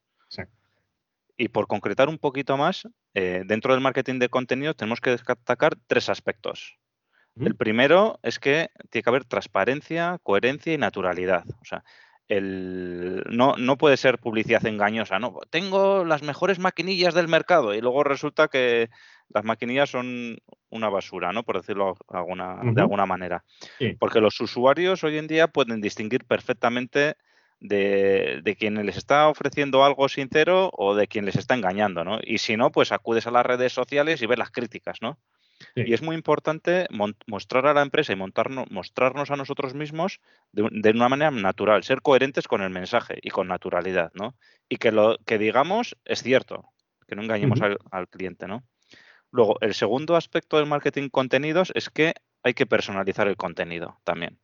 Y 1.37 1.49
por 1.49 1.66
concretar 1.66 2.09
un 2.09 2.19
poquito 2.19 2.57
más, 2.57 2.88
eh, 3.14 3.43
dentro 3.45 3.73
del 3.75 3.83
marketing 3.83 4.21
de 4.21 4.28
contenidos 4.28 4.76
tenemos 4.76 5.00
que 5.00 5.11
destacar 5.11 5.76
tres 5.88 6.09
aspectos. 6.09 6.78
El 7.38 7.55
primero 7.55 8.19
es 8.23 8.38
que 8.38 8.71
tiene 8.90 9.02
que 9.02 9.11
haber 9.11 9.25
transparencia, 9.25 10.19
coherencia 10.23 10.73
y 10.73 10.78
naturalidad. 10.78 11.45
O 11.61 11.64
sea, 11.64 11.85
el, 12.28 13.23
no, 13.30 13.56
no 13.56 13.76
puede 13.76 13.97
ser 13.97 14.18
publicidad 14.18 14.66
engañosa, 14.66 15.18
¿no? 15.18 15.38
Tengo 15.50 16.04
las 16.04 16.23
mejores 16.23 16.59
maquinillas 16.59 17.14
del 17.14 17.28
mercado 17.28 17.75
y 17.75 17.80
luego 17.80 18.04
resulta 18.04 18.49
que 18.49 18.90
las 19.28 19.45
maquinillas 19.45 19.90
son 19.90 20.38
una 20.71 20.88
basura, 20.88 21.33
¿no? 21.33 21.42
Por 21.42 21.59
decirlo 21.59 21.97
alguna, 22.09 22.61
de 22.62 22.80
alguna 22.80 23.06
manera. 23.06 23.45
Porque 23.99 24.21
los 24.21 24.40
usuarios 24.40 25.04
hoy 25.04 25.18
en 25.18 25.26
día 25.26 25.49
pueden 25.49 25.80
distinguir 25.80 26.25
perfectamente 26.25 27.16
de, 27.61 28.40
de, 28.42 28.56
quien 28.56 28.85
les 28.85 28.97
está 28.97 29.28
ofreciendo 29.28 29.85
algo 29.85 30.09
sincero 30.09 30.71
o 30.73 30.95
de 30.95 31.06
quien 31.06 31.25
les 31.25 31.37
está 31.37 31.54
engañando, 31.54 32.04
¿no? 32.04 32.18
Y 32.23 32.38
si 32.38 32.56
no, 32.56 32.71
pues 32.71 32.92
acudes 32.92 33.26
a 33.26 33.30
las 33.30 33.47
redes 33.47 33.73
sociales 33.73 34.21
y 34.21 34.26
ves 34.26 34.38
las 34.38 34.50
críticas, 34.50 34.99
¿no? 35.00 35.18
Y 35.75 35.94
es 35.94 36.02
muy 36.02 36.14
importante 36.14 36.86
mostrar 37.26 37.66
a 37.66 37.75
la 37.75 37.82
empresa 37.82 38.12
y 38.12 38.16
montarnos, 38.16 38.70
mostrarnos 38.70 39.30
a 39.30 39.36
nosotros 39.36 39.75
mismos 39.75 40.20
de, 40.52 40.90
una 40.90 41.08
manera 41.08 41.30
natural, 41.30 41.82
ser 41.82 42.02
coherentes 42.02 42.48
con 42.48 42.62
el 42.62 42.70
mensaje 42.70 43.18
y 43.22 43.30
con 43.30 43.48
naturalidad, 43.48 44.10
¿no? 44.14 44.36
Y 44.68 44.76
que 44.76 44.92
lo 44.92 45.16
que 45.25 45.38
digamos 45.38 45.96
es 46.04 46.22
cierto, 46.22 46.70
que 47.06 47.16
no 47.16 47.22
engañemos 47.22 47.60
al, 47.62 47.78
al, 47.90 48.08
cliente, 48.08 48.46
¿no? 48.46 48.64
Luego, 49.30 49.56
el 49.60 49.75
segundo 49.75 50.16
aspecto 50.16 50.56
del 50.56 50.66
marketing 50.66 51.08
contenidos 51.08 51.72
es 51.75 51.90
que 51.90 52.14
hay 52.42 52.54
que 52.54 52.66
personalizar 52.66 53.28
el 53.28 53.36
contenido 53.36 54.00
también. 54.04 54.38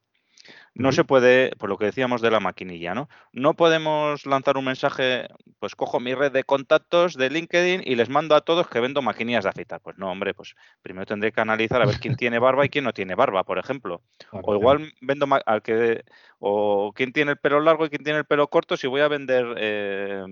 No 0.74 0.90
se 0.90 1.04
puede, 1.04 1.50
por 1.58 1.68
lo 1.68 1.76
que 1.76 1.84
decíamos 1.84 2.22
de 2.22 2.30
la 2.30 2.40
maquinilla, 2.40 2.94
¿no? 2.94 3.08
No 3.32 3.54
podemos 3.54 4.24
lanzar 4.24 4.56
un 4.56 4.64
mensaje, 4.64 5.28
pues 5.58 5.74
cojo 5.74 6.00
mi 6.00 6.14
red 6.14 6.32
de 6.32 6.44
contactos 6.44 7.14
de 7.14 7.28
LinkedIn 7.28 7.82
y 7.84 7.94
les 7.94 8.08
mando 8.08 8.34
a 8.34 8.40
todos 8.40 8.68
que 8.68 8.80
vendo 8.80 9.02
maquinillas 9.02 9.44
de 9.44 9.50
afeitar. 9.50 9.80
Pues 9.80 9.98
no, 9.98 10.10
hombre, 10.10 10.32
pues 10.32 10.54
primero 10.80 11.04
tendré 11.04 11.30
que 11.30 11.42
analizar 11.42 11.82
a 11.82 11.86
ver 11.86 12.00
quién 12.00 12.16
tiene 12.16 12.38
barba 12.38 12.64
y 12.64 12.70
quién 12.70 12.84
no 12.84 12.94
tiene 12.94 13.14
barba, 13.14 13.44
por 13.44 13.58
ejemplo. 13.58 14.00
O 14.30 14.54
igual 14.54 14.92
vendo 15.02 15.26
al 15.44 15.62
que 15.62 16.04
o 16.38 16.92
quién 16.94 17.12
tiene 17.12 17.32
el 17.32 17.38
pelo 17.38 17.60
largo 17.60 17.84
y 17.84 17.90
quién 17.90 18.02
tiene 18.02 18.20
el 18.20 18.24
pelo 18.24 18.48
corto 18.48 18.76
si 18.76 18.86
voy 18.86 19.02
a 19.02 19.08
vender 19.08 19.54
eh, 19.58 20.24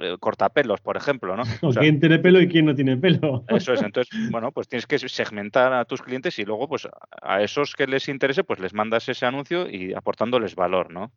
eh, 0.00 0.16
cortapelos, 0.20 0.80
por 0.80 0.96
ejemplo, 0.96 1.36
¿no? 1.36 1.42
O, 1.62 1.70
quién 1.72 2.00
tiene 2.00 2.18
pelo 2.18 2.40
y 2.40 2.48
quién 2.48 2.66
no 2.66 2.74
tiene 2.74 2.96
pelo. 2.96 3.44
Eso 3.48 3.72
es, 3.72 3.82
entonces, 3.82 4.08
bueno, 4.30 4.52
pues 4.52 4.68
tienes 4.68 4.86
que 4.86 4.98
segmentar 4.98 5.72
a 5.72 5.84
tus 5.84 6.02
clientes 6.02 6.38
y 6.38 6.44
luego, 6.44 6.68
pues 6.68 6.88
a 7.22 7.42
esos 7.42 7.74
que 7.74 7.86
les 7.86 8.08
interese, 8.08 8.44
pues 8.44 8.60
les 8.60 8.74
mandas 8.74 9.08
ese 9.08 9.26
anuncio 9.26 9.68
y 9.68 9.94
aportándoles 9.94 10.54
valor, 10.54 10.90
¿no? 10.90 11.12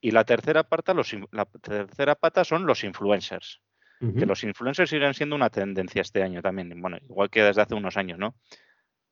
Y 0.00 0.12
la 0.12 0.24
tercera, 0.24 0.62
pata, 0.62 0.94
los, 0.94 1.14
la 1.32 1.44
tercera 1.44 2.14
pata 2.14 2.44
son 2.44 2.66
los 2.66 2.84
influencers. 2.84 3.60
Que 4.00 4.26
los 4.26 4.44
influencers 4.44 4.90
siguen 4.90 5.12
siendo 5.12 5.34
una 5.34 5.50
tendencia 5.50 6.02
este 6.02 6.22
año 6.22 6.40
también, 6.40 6.72
bueno, 6.80 6.98
igual 6.98 7.30
que 7.30 7.42
desde 7.42 7.62
hace 7.62 7.74
unos 7.74 7.96
años, 7.96 8.16
¿no? 8.16 8.36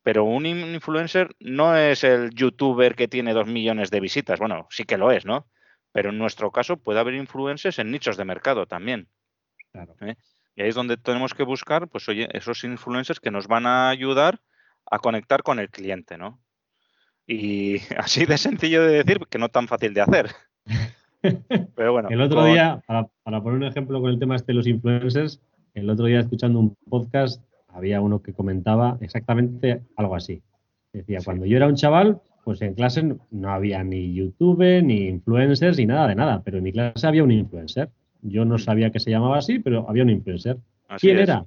Pero 0.04 0.22
un 0.22 0.46
influencer 0.46 1.34
no 1.40 1.76
es 1.76 2.04
el 2.04 2.30
youtuber 2.30 2.94
que 2.94 3.08
tiene 3.08 3.32
dos 3.34 3.48
millones 3.48 3.90
de 3.90 3.98
visitas, 3.98 4.38
bueno, 4.38 4.68
sí 4.70 4.84
que 4.84 4.96
lo 4.96 5.10
es, 5.10 5.26
¿no? 5.26 5.48
Pero 5.96 6.10
en 6.10 6.18
nuestro 6.18 6.50
caso 6.50 6.76
puede 6.76 7.00
haber 7.00 7.14
influencers 7.14 7.78
en 7.78 7.90
nichos 7.90 8.18
de 8.18 8.26
mercado 8.26 8.66
también. 8.66 9.08
¿eh? 10.02 10.14
Y 10.54 10.60
ahí 10.60 10.68
es 10.68 10.74
donde 10.74 10.98
tenemos 10.98 11.32
que 11.32 11.42
buscar, 11.42 11.88
pues 11.88 12.06
oye, 12.10 12.28
esos 12.36 12.64
influencers 12.64 13.18
que 13.18 13.30
nos 13.30 13.46
van 13.46 13.64
a 13.64 13.88
ayudar 13.88 14.38
a 14.90 14.98
conectar 14.98 15.42
con 15.42 15.58
el 15.58 15.70
cliente, 15.70 16.18
¿no? 16.18 16.38
Y 17.26 17.78
así 17.96 18.26
de 18.26 18.36
sencillo 18.36 18.82
de 18.82 19.02
decir 19.04 19.20
que 19.30 19.38
no 19.38 19.48
tan 19.48 19.68
fácil 19.68 19.94
de 19.94 20.02
hacer. 20.02 20.30
Pero 21.74 21.92
bueno. 21.92 22.10
El 22.10 22.20
otro 22.20 22.44
día, 22.44 22.82
para, 22.86 23.08
poner 23.40 23.54
un 23.54 23.64
ejemplo 23.64 23.98
con 23.98 24.10
el 24.10 24.18
tema 24.18 24.36
este 24.36 24.52
de 24.52 24.56
los 24.56 24.66
influencers, 24.66 25.40
el 25.72 25.88
otro 25.88 26.04
día 26.04 26.20
escuchando 26.20 26.58
un 26.60 26.76
podcast 26.90 27.42
había 27.68 28.02
uno 28.02 28.20
que 28.20 28.34
comentaba 28.34 28.98
exactamente 29.00 29.80
algo 29.96 30.14
así. 30.14 30.42
Decía, 30.92 31.20
cuando 31.24 31.46
yo 31.46 31.56
era 31.56 31.68
un 31.68 31.76
chaval, 31.76 32.20
pues 32.46 32.62
en 32.62 32.74
clase 32.74 33.02
no 33.32 33.50
había 33.50 33.82
ni 33.82 34.14
YouTube, 34.14 34.80
ni 34.80 35.08
influencers, 35.08 35.78
ni 35.78 35.86
nada 35.86 36.06
de 36.06 36.14
nada, 36.14 36.42
pero 36.44 36.58
en 36.58 36.62
mi 36.62 36.70
clase 36.70 37.04
había 37.04 37.24
un 37.24 37.32
influencer. 37.32 37.90
Yo 38.22 38.44
no 38.44 38.56
sabía 38.56 38.92
que 38.92 39.00
se 39.00 39.10
llamaba 39.10 39.38
así, 39.38 39.58
pero 39.58 39.84
había 39.88 40.04
un 40.04 40.10
influencer. 40.10 40.56
¿Quién 41.00 41.18
era? 41.18 41.44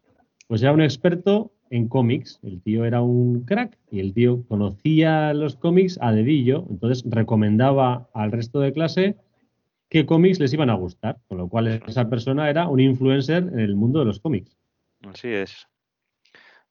Pues 0.48 0.62
era 0.62 0.74
un 0.74 0.82
experto 0.82 1.53
en 1.70 1.88
cómics. 1.88 2.41
El 2.44 2.62
tío 2.62 2.84
era 2.84 3.01
un 3.01 3.46
crack 3.46 3.77
y 3.89 4.01
el 4.01 4.13
tío 4.13 4.44
conocía 4.50 5.34
los 5.34 5.56
cómics 5.56 5.98
a 6.01 6.12
dedillo, 6.12 6.65
entonces 6.70 7.06
recomendaba 7.10 8.10
al 8.13 8.34
resto 8.34 8.60
de 8.60 8.74
clase 8.74 9.15
qué 9.88 10.06
cómics 10.06 10.41
les 10.41 10.51
iban 10.51 10.70
a 10.70 10.74
gustar, 10.74 11.20
con 11.29 11.38
lo 11.38 11.48
cual 11.48 11.82
esa 11.88 12.10
persona 12.10 12.50
era 12.50 12.68
un 12.68 12.82
influencer 12.82 13.44
en 13.44 13.60
el 13.62 13.77
mundo 13.77 14.00
de 14.00 14.06
los 14.06 14.20
cómics. 14.20 14.58
Así 15.08 15.29
es. 15.29 15.65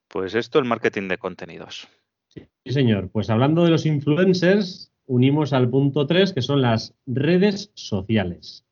Pues 0.07 0.35
esto 0.35 0.59
es 0.59 0.63
el 0.63 0.69
marketing 0.69 1.07
de 1.07 1.17
contenidos. 1.17 1.89
Sí, 2.29 2.47
señor. 2.65 3.09
Pues 3.09 3.29
hablando 3.29 3.63
de 3.63 3.71
los 3.71 3.85
influencers, 3.85 4.91
unimos 5.05 5.53
al 5.53 5.69
punto 5.69 6.07
3, 6.07 6.33
que 6.33 6.41
son 6.41 6.61
las 6.61 6.95
redes 7.05 7.71
sociales. 7.73 8.65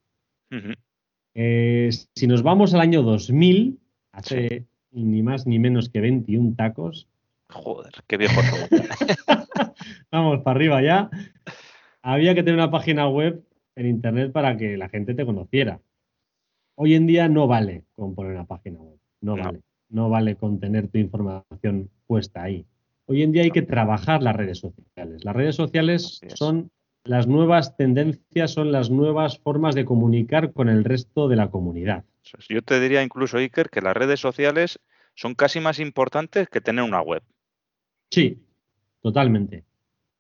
Eh, 1.34 1.90
si 2.16 2.28
nos 2.28 2.44
vamos 2.44 2.74
al 2.74 2.82
año 2.82 3.04
2000, 3.04 3.80
hace 4.12 4.66
ni 4.92 5.22
más 5.22 5.46
ni 5.46 5.60
menos 5.60 5.90
que 5.90 6.02
21 6.02 6.56
tacos. 6.56 7.08
Joder, 7.50 7.94
qué 8.08 8.18
viejo 8.18 8.42
Vamos 10.12 10.42
para 10.42 10.56
arriba 10.56 10.82
ya. 10.82 11.10
Había 12.02 12.36
que 12.36 12.44
tener 12.44 12.56
una 12.56 12.72
página 12.72 13.08
web 13.08 13.44
en 13.76 13.88
internet 13.88 14.32
para 14.32 14.58
que 14.58 14.78
la 14.78 14.90
gente 14.90 15.14
te 15.14 15.26
conociera. 15.26 15.80
Hoy 16.76 16.96
en 16.96 17.08
día 17.08 17.28
no 17.28 17.48
vale 17.48 17.84
con 17.94 18.16
poner 18.16 18.34
una 18.34 18.46
página 18.46 18.80
web. 18.80 19.00
no. 19.22 19.36
vale. 19.38 19.62
No 19.90 20.10
vale 20.10 20.36
con 20.36 20.60
tener 20.60 20.90
tu 20.90 20.98
información 20.98 21.90
puesta 22.08 22.44
ahí. 22.44 22.66
Hoy 23.10 23.24
en 23.24 23.32
día 23.32 23.44
hay 23.44 23.52
que 23.52 23.62
trabajar 23.62 24.22
las 24.22 24.36
redes 24.36 24.60
sociales. 24.60 25.24
Las 25.24 25.34
redes 25.34 25.56
sociales 25.56 26.20
son 26.36 26.72
las 27.06 27.26
nuevas 27.26 27.78
tendencias, 27.78 28.52
son 28.52 28.74
las 28.74 28.90
nuevas 28.90 29.40
formas 29.40 29.76
de 29.76 29.86
comunicar 29.86 30.52
con 30.52 30.68
el 30.68 30.84
resto 30.84 31.30
de 31.30 31.38
la 31.38 31.50
comunidad. 31.50 32.04
Yo 32.50 32.62
te 32.62 32.82
diría 32.82 33.02
incluso, 33.02 33.38
Iker, 33.38 33.70
que 33.70 33.80
las 33.80 33.96
redes 33.96 34.20
sociales 34.20 34.80
son 35.16 35.36
casi 35.36 35.62
más 35.62 35.80
importantes 35.80 36.50
que 36.50 36.60
tener 36.60 36.84
una 36.84 37.02
web. 37.02 37.24
Sí, 38.12 38.44
totalmente, 39.02 39.64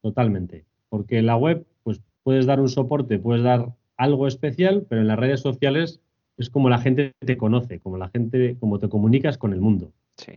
totalmente. 0.01 0.63
Porque 0.87 1.17
en 1.17 1.25
la 1.25 1.35
web, 1.35 1.65
pues 1.83 2.01
puedes 2.23 2.45
dar 2.45 2.61
un 2.61 2.69
soporte, 2.69 3.19
puedes 3.19 3.43
dar 3.43 3.73
algo 3.97 4.27
especial, 4.27 4.85
pero 4.87 5.01
en 5.01 5.09
las 5.09 5.19
redes 5.19 5.41
sociales 5.41 5.99
es 6.37 6.49
como 6.49 6.69
la 6.69 6.77
gente 6.77 7.11
te 7.19 7.35
conoce, 7.35 7.79
como 7.79 7.97
la 7.97 8.07
gente, 8.07 8.55
como 8.61 8.79
te 8.79 8.87
comunicas 8.87 9.37
con 9.37 9.51
el 9.51 9.59
mundo. 9.59 9.91
Sí. 10.15 10.31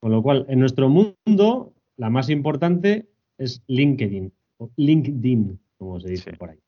Con 0.00 0.10
lo 0.10 0.22
cual, 0.22 0.46
en 0.48 0.58
nuestro 0.58 0.88
mundo, 0.88 1.74
la 2.02 2.10
más 2.10 2.30
importante 2.30 3.06
es 3.38 3.62
LinkedIn, 3.68 4.32
o 4.56 4.72
LinkedIn, 4.74 5.60
como 5.78 6.00
se 6.00 6.08
dice 6.08 6.32
por 6.32 6.50
ahí. 6.50 6.58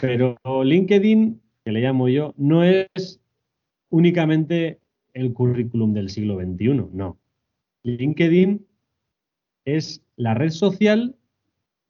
Pero 0.00 0.36
LinkedIn, 0.62 1.42
que 1.64 1.72
le 1.72 1.80
llamo 1.80 2.08
yo, 2.08 2.32
no 2.36 2.62
es 2.62 3.20
únicamente 3.90 4.78
el 5.14 5.32
currículum 5.32 5.94
del 5.94 6.10
siglo 6.10 6.36
XXI, 6.36 6.90
no. 6.92 7.18
LinkedIn 7.82 8.64
es 9.64 10.00
la 10.14 10.34
red 10.34 10.50
social 10.50 11.16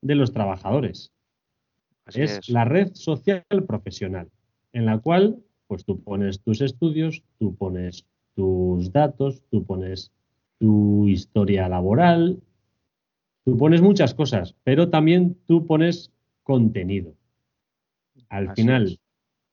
de 0.01 0.15
los 0.15 0.33
trabajadores. 0.33 1.13
es, 2.15 2.49
la 2.49 2.65
red 2.65 2.95
social 2.95 3.45
profesional, 3.69 4.31
en 4.73 4.87
la 4.87 4.97
cual 4.97 5.43
pues 5.67 5.85
tú 5.85 6.03
pones 6.03 6.41
tus 6.41 6.63
estudios, 6.63 7.23
tú 7.39 7.55
pones 7.55 8.07
tus 8.35 8.91
datos, 8.93 9.43
tú 9.51 9.67
pones 9.67 10.11
tu 10.59 11.07
historia 11.07 11.69
laboral, 11.69 12.43
tú 13.45 13.57
pones 13.57 13.83
muchas 13.83 14.15
cosas, 14.15 14.55
pero 14.65 14.91
también 14.91 15.37
tú 15.47 15.67
pones 15.67 16.13
contenido. 16.43 17.15
Al 18.29 18.55
final, 18.55 18.99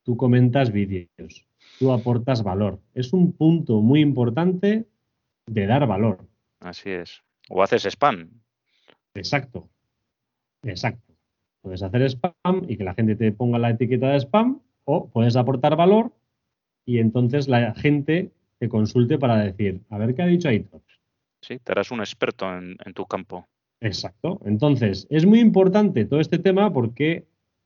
tú 0.04 0.18
comentas 0.18 0.72
vídeos, 0.72 1.48
tú 1.80 1.92
aportas 1.92 2.44
valor. 2.44 2.80
Es 2.94 3.14
un 3.14 3.34
punto 3.34 3.82
muy 3.82 4.02
importante 4.02 4.88
de 5.46 5.68
dar 5.68 5.86
valor. 5.88 6.28
Así 6.60 6.90
es. 6.90 7.22
O 7.50 7.62
haces 7.62 7.86
spam. 7.86 8.30
Exacto. 9.14 9.70
Exacto. 10.64 11.14
Puedes 11.62 11.84
hacer 11.84 12.02
spam 12.10 12.66
y 12.68 12.78
que 12.78 12.84
la 12.84 12.94
gente 12.94 13.16
te 13.16 13.32
ponga 13.32 13.60
la 13.60 13.72
etiqueta 13.72 14.10
de 14.10 14.20
spam 14.20 14.62
o 14.86 15.10
puedes 15.10 15.36
aportar 15.36 15.76
valor 15.76 16.12
y 16.86 17.00
entonces 17.00 17.48
la 17.48 17.74
gente 17.76 18.32
te 18.62 18.70
consulte 18.70 19.18
para 19.18 19.40
decir, 19.40 19.82
a 19.90 19.98
ver 19.98 20.14
qué 20.14 20.22
ha 20.22 20.28
dicho 20.28 20.48
Aitor. 20.48 20.84
Sí, 21.42 21.58
te 21.58 21.72
harás 21.72 21.90
un 21.90 22.00
experto 22.00 22.46
en, 22.56 22.78
tu 22.94 23.08
campo. 23.08 23.48
Exacto. 23.80 24.40
Entonces, 24.46 25.08
es 25.10 25.26
muy 25.26 25.40
importante 25.40 26.06
todo 26.06 26.20
este 26.20 26.38
tema 26.38 26.72
porque 26.72 27.26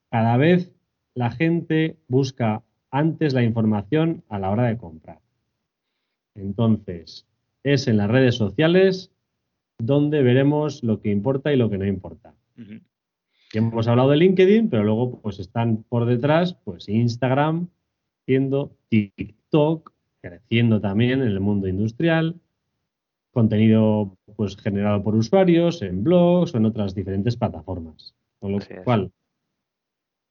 cada 0.09 0.37
vez 0.37 0.71
la 1.13 1.31
gente 1.31 1.97
busca 2.07 2.63
antes 2.91 3.33
la 3.33 3.43
información 3.43 4.23
a 4.29 4.39
la 4.39 4.51
hora 4.51 4.67
de 4.67 4.77
comprar. 4.77 5.19
Entonces, 6.33 7.27
es 7.63 7.89
en 7.89 7.97
las 7.97 8.09
redes 8.09 8.35
sociales 8.35 9.11
donde 9.77 10.23
veremos 10.23 10.81
lo 10.81 11.01
que 11.01 11.11
importa 11.11 11.51
y 11.51 11.57
lo 11.57 11.69
que 11.69 11.77
no 11.77 11.85
importa. 11.85 12.33
hemos 13.51 13.87
hablado 13.89 14.11
de 14.11 14.15
LinkedIn, 14.17 14.69
pero 14.69 14.85
luego 14.85 15.19
pues 15.19 15.39
están 15.39 15.83
por 15.89 16.05
detrás 16.05 16.53
pues 16.53 16.87
Instagram, 16.87 17.67
siendo 18.25 18.71
TikTok, 18.87 19.91
creciendo 20.25 20.81
también 20.81 21.21
en 21.21 21.27
el 21.27 21.39
mundo 21.39 21.67
industrial, 21.67 22.41
contenido 23.29 24.17
pues 24.35 24.57
generado 24.57 25.03
por 25.03 25.13
usuarios 25.13 25.83
en 25.83 26.03
blogs 26.03 26.55
o 26.55 26.57
en 26.57 26.65
otras 26.65 26.95
diferentes 26.95 27.37
plataformas. 27.37 28.15
Con 28.39 28.53
lo 28.53 28.59
cual, 28.83 29.11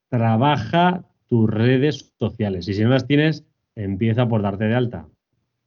trabaja 0.09 1.05
tus 1.29 1.49
redes 1.49 2.13
sociales 2.19 2.67
y 2.67 2.75
si 2.75 2.83
no 2.83 2.91
las 2.91 3.07
tienes, 3.07 3.45
empieza 3.77 4.27
por 4.27 4.43
darte 4.43 4.65
de 4.65 4.75
alta. 4.75 5.07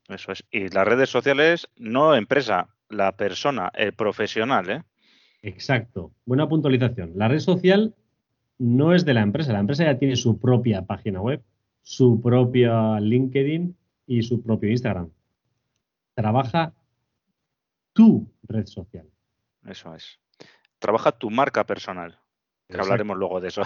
Eso 0.10 0.34
es. 0.34 0.44
Y 0.52 0.68
las 0.70 0.86
redes 0.86 1.10
sociales, 1.10 1.70
no 1.78 2.14
empresa, 2.14 2.68
la 2.90 3.16
persona, 3.16 3.72
el 3.76 3.94
profesional, 3.94 4.70
¿eh? 4.70 4.84
Exacto. 5.42 6.12
Buena 6.26 6.50
puntualización. 6.50 7.14
La 7.16 7.30
red 7.30 7.40
social 7.40 7.96
no 8.58 8.94
es 8.94 9.06
de 9.06 9.14
la 9.14 9.22
empresa. 9.22 9.54
La 9.54 9.60
empresa 9.60 9.86
ya 9.86 9.98
tiene 9.98 10.18
su 10.18 10.38
propia 10.38 10.82
página 10.86 11.22
web, 11.22 11.42
su 11.82 12.22
propia 12.22 13.00
LinkedIn 13.00 13.76
y 14.08 14.24
su 14.24 14.42
propio 14.42 14.72
Instagram. 14.72 15.12
Trabaja 16.16 16.74
tu 17.94 18.34
red 18.44 18.66
social. 18.66 19.08
Eso 19.66 19.94
es. 19.94 20.20
Trabaja 20.80 21.12
tu 21.12 21.30
marca 21.30 21.66
personal. 21.66 22.20
Que 22.68 22.78
hablaremos 22.78 23.18
luego 23.18 23.40
de 23.40 23.50
eso. 23.50 23.62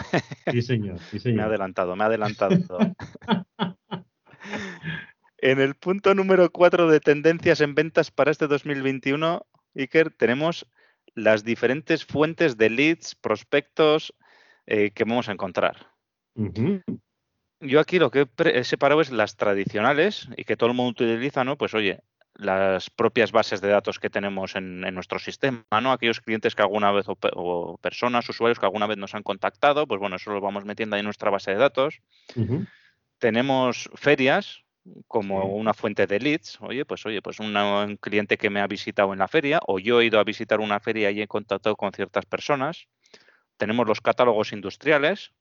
Sí, 0.52 0.62
señor. 0.62 1.00
me 1.26 1.42
ha 1.42 1.46
adelantado, 1.46 1.96
me 1.96 2.04
ha 2.04 2.08
adelantado. 2.08 2.56
en 5.38 5.60
el 5.60 5.76
punto 5.76 6.14
número 6.14 6.52
4 6.52 6.90
de 6.90 7.00
tendencias 7.00 7.62
en 7.62 7.74
ventas 7.74 8.12
para 8.12 8.32
este 8.32 8.48
2021, 8.48 9.46
Iker, 9.76 10.12
tenemos 10.12 10.68
las 11.16 11.44
diferentes 11.44 12.06
fuentes 12.06 12.58
de 12.58 12.70
leads, 12.70 13.16
prospectos 13.16 14.14
eh, 14.68 14.92
que 14.92 15.04
vamos 15.04 15.30
a 15.30 15.34
encontrar. 15.34 15.88
Yo 17.62 17.80
aquí 17.80 18.00
lo 18.00 18.10
que 18.10 18.28
he 18.46 18.64
separado 18.64 19.02
es 19.02 19.12
las 19.12 19.38
tradicionales 19.38 20.28
y 20.36 20.44
que 20.44 20.58
todo 20.58 20.70
el 20.70 20.76
mundo 20.76 21.04
utiliza, 21.04 21.44
¿no? 21.44 21.58
Pues 21.58 21.76
oye, 21.76 22.00
las 22.34 22.90
propias 22.90 23.32
bases 23.32 23.62
de 23.62 23.70
datos 23.70 24.00
que 24.00 24.10
tenemos 24.10 24.56
en, 24.56 24.82
nuestro 24.94 25.20
sistema, 25.20 25.64
¿no? 25.80 25.92
Aquellos 25.92 26.22
clientes 26.22 26.56
que 26.56 26.64
alguna 26.64 26.92
vez 26.92 27.06
o, 27.08 27.78
personas, 27.80 28.28
usuarios 28.28 28.58
que 28.58 28.66
alguna 28.66 28.88
vez 28.88 28.98
nos 28.98 29.14
han 29.14 29.22
contactado, 29.22 29.86
pues 29.86 30.00
bueno, 30.00 30.16
eso 30.16 30.32
lo 30.32 30.42
vamos 30.42 30.66
metiendo 30.66 30.96
ahí 30.96 31.02
en 31.02 31.06
nuestra 31.06 31.30
base 31.30 31.52
de 31.52 31.58
datos. 31.58 32.02
Tenemos 33.20 33.92
ferias 33.94 34.64
como 35.08 35.46
una 35.56 35.76
fuente 35.76 36.08
de 36.08 36.20
leads. 36.20 36.58
Oye, 36.62 36.84
pues 36.86 37.06
oye, 37.06 37.22
pues 37.22 37.40
un 37.40 37.98
cliente 38.02 38.38
que 38.38 38.50
me 38.50 38.62
ha 38.62 38.68
visitado 38.68 39.14
en 39.14 39.20
la 39.20 39.28
feria 39.28 39.60
o 39.68 39.78
yo 39.78 40.02
he 40.02 40.06
ido 40.06 40.20
a 40.20 40.24
visitar 40.24 40.60
una 40.60 40.80
feria 40.80 41.12
y 41.12 41.22
he 41.22 41.28
contactado 41.28 41.76
con 41.76 41.92
ciertas 41.92 42.26
personas. 42.26 42.88
Tenemos 43.58 43.88
los 43.88 44.02
catálogos 44.02 44.54
industriales, 44.54 45.34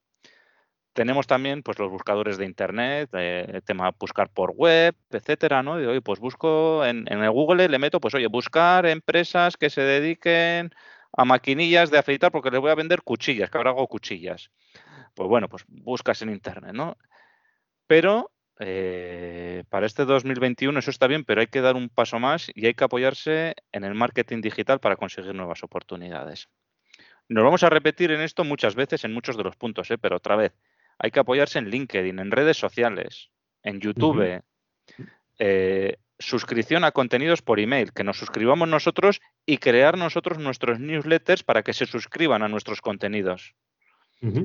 tenemos 0.93 1.27
también 1.27 1.63
pues, 1.63 1.79
los 1.79 1.91
buscadores 1.91 2.37
de 2.37 2.45
Internet, 2.45 3.11
eh, 3.13 3.47
el 3.49 3.63
tema 3.63 3.95
buscar 3.99 4.29
por 4.31 4.51
web, 4.53 4.95
etcétera, 5.11 5.63
¿no? 5.63 5.73
Oye, 5.73 6.01
pues 6.03 6.19
busco 6.21 6.85
en, 6.85 7.07
el 7.09 7.31
Google, 7.31 7.69
le 7.69 7.79
meto, 7.79 8.01
pues 8.01 8.15
oye, 8.15 8.27
buscar 8.27 8.87
empresas 8.87 9.57
que 9.57 9.71
se 9.71 9.83
dediquen 9.83 10.71
a 11.17 11.25
maquinillas 11.25 11.91
de 11.91 11.99
afeitar 11.99 12.33
porque 12.33 12.51
les 12.51 12.61
voy 12.61 12.71
a 12.71 12.75
vender 12.75 13.03
cuchillas, 13.03 13.51
que 13.51 13.59
ahora 13.59 13.71
hago 13.71 13.87
cuchillas. 13.87 14.51
Pues 15.15 15.29
bueno, 15.29 15.49
pues 15.49 15.65
buscas 15.69 16.23
en 16.23 16.31
Internet, 16.31 16.73
¿no? 16.73 16.97
Pero 17.87 18.33
eh, 18.59 19.65
para 19.69 19.87
este 19.87 20.05
2021 20.05 20.79
eso 20.79 20.91
está 20.91 21.07
bien, 21.07 21.25
pero 21.25 21.41
hay 21.41 21.47
que 21.47 21.61
dar 21.61 21.77
un 21.77 21.89
paso 21.89 22.19
más 22.19 22.51
y 22.55 22.67
hay 22.67 22.75
que 22.75 22.85
apoyarse 22.85 23.55
en 23.73 23.85
el 23.85 23.95
marketing 23.95 24.41
digital 24.43 24.81
para 24.81 24.97
conseguir 24.97 25.35
nuevas 25.35 25.63
oportunidades. 25.63 26.49
Nos 27.29 27.45
vamos 27.45 27.63
a 27.63 27.71
repetir 27.71 28.11
en 28.11 28.21
esto 28.21 28.45
muchas 28.45 28.75
veces 28.75 29.05
en 29.05 29.15
muchos 29.15 29.37
de 29.37 29.45
los 29.45 29.57
puntos, 29.57 29.91
¿eh? 29.91 29.99
pero 29.99 30.17
otra 30.17 30.37
vez, 30.37 30.53
hay 31.03 31.11
que 31.11 31.21
apoyarse 31.21 31.59
en 31.59 31.71
LinkedIn, 31.71 32.19
en 32.19 32.31
redes 32.31 32.59
sociales, 32.59 33.31
en 33.63 33.81
YouTube, 33.81 34.43
eh, 35.39 35.97
suscripción 36.19 36.85
a 36.85 36.93
contenidos 36.93 37.41
por 37.41 37.59
email, 37.59 37.93
que 37.95 38.05
nos 38.05 38.19
suscribamos 38.19 38.69
nosotros 38.69 39.23
y 39.47 39.57
crear 39.57 39.97
nosotros 39.97 40.39
nuestros 40.39 40.79
newsletters 40.79 41.43
para 41.43 41.63
que 41.63 41.73
se 41.73 41.87
suscriban 41.87 42.43
a 42.43 42.49
nuestros 42.49 42.83
contenidos. 42.83 43.55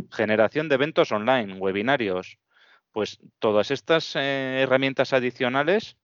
Generación 0.09 0.69
de 0.69 0.75
eventos 0.75 1.11
online, 1.11 1.55
webinarios, 1.55 2.37
pues 2.93 3.19
todas 3.39 3.71
estas 3.71 4.15
eh, 4.15 4.61
herramientas 4.61 5.11
adicionales 5.11 5.97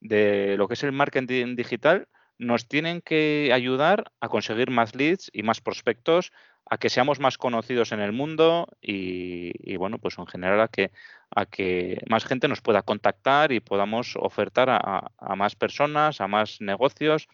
de 0.00 0.56
lo 0.58 0.66
que 0.66 0.74
es 0.74 0.82
el 0.82 0.90
marketing 0.90 1.54
digital 1.54 2.08
nos 2.38 2.66
tienen 2.68 3.00
que 3.00 3.50
ayudar 3.52 4.12
a 4.20 4.28
conseguir 4.28 4.70
más 4.70 4.94
leads 4.94 5.30
y 5.32 5.42
más 5.42 5.60
prospectos 5.60 6.32
a 6.72 6.78
que 6.78 6.88
seamos 6.88 7.20
más 7.20 7.38
conocidos 7.38 7.92
en 7.92 8.00
el 8.00 8.12
mundo 8.12 8.66
y, 8.80 9.76
bueno, 9.76 9.98
pues 9.98 10.16
en 10.18 10.26
general 10.26 10.60
a 10.60 10.68
que, 10.68 10.90
a 11.30 11.44
que 11.44 12.00
más 12.08 12.24
gente 12.24 12.48
nos 12.48 12.60
pueda 12.62 12.82
contactar 12.82 13.52
y 13.52 13.60
podamos 13.60 14.16
ofertar 14.16 14.70
a, 14.70 15.36
más 15.36 15.54
personas, 15.54 16.20
a 16.20 16.28
más 16.28 16.60
negocios. 16.60 17.28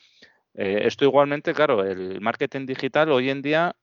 Eh, 0.55 0.81
esto 0.85 1.05
igualmente, 1.05 1.55
claro, 1.55 1.85
el 1.85 2.21
marketing 2.21 2.67
digital 2.67 3.13
hoy 3.13 3.31
en 3.31 3.43
día 3.43 3.77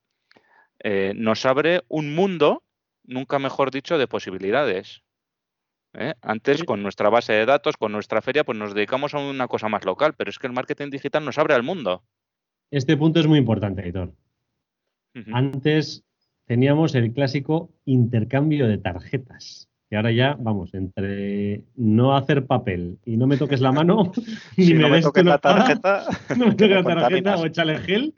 eh, 0.80 1.14
nos 1.16 1.46
abre 1.46 1.84
un 1.88 2.14
mundo, 2.14 2.64
nunca 3.04 3.40
mejor 3.40 3.72
dicho, 3.72 3.98
de 3.98 4.08
posibilidades. 4.08 5.05
¿Eh? 5.98 6.14
Antes, 6.22 6.64
con 6.64 6.84
nuestra 6.84 7.10
base 7.10 7.34
de 7.34 7.46
datos, 7.46 7.78
con 7.78 7.92
nuestra 7.92 8.22
feria, 8.22 8.44
pues 8.44 8.58
nos 8.58 8.74
dedicamos 8.74 9.14
a 9.14 9.20
una 9.20 9.48
cosa 9.48 9.70
más 9.70 9.86
local, 9.86 10.14
pero 10.18 10.30
es 10.30 10.40
que 10.40 10.48
el 10.48 10.54
marketing 10.54 10.90
digital 10.90 11.26
nos 11.26 11.38
abre 11.38 11.54
al 11.54 11.64
mundo. 11.64 12.04
Este 12.72 12.98
punto 12.98 13.20
es 13.20 13.28
muy 13.28 13.40
importante, 13.40 13.82
Editor. 13.82 14.14
Antes 15.32 16.04
teníamos 16.46 16.94
el 16.96 17.14
clásico 17.14 17.72
intercambio 17.86 18.68
de 18.68 18.78
tarjetas. 18.78 19.70
Y 19.90 19.96
ahora 19.96 20.12
ya, 20.12 20.36
vamos, 20.40 20.74
entre 20.74 21.64
no 21.76 22.16
hacer 22.16 22.46
papel 22.48 22.98
y 23.06 23.18
no 23.18 23.28
me 23.28 23.38
toques 23.38 23.62
la 23.62 23.72
mano, 23.72 24.12
ni 24.58 24.74
me, 24.74 24.82
no 24.82 24.90
me 24.90 25.02
toques 25.02 25.24
la 25.24 25.38
tarjeta, 25.38 26.06
no 26.38 26.48
me 26.48 26.56
toques 26.56 26.84
la 26.84 26.84
tarjeta 26.84 27.38
o 27.38 27.46
échale 27.46 27.78
gel. 27.80 28.14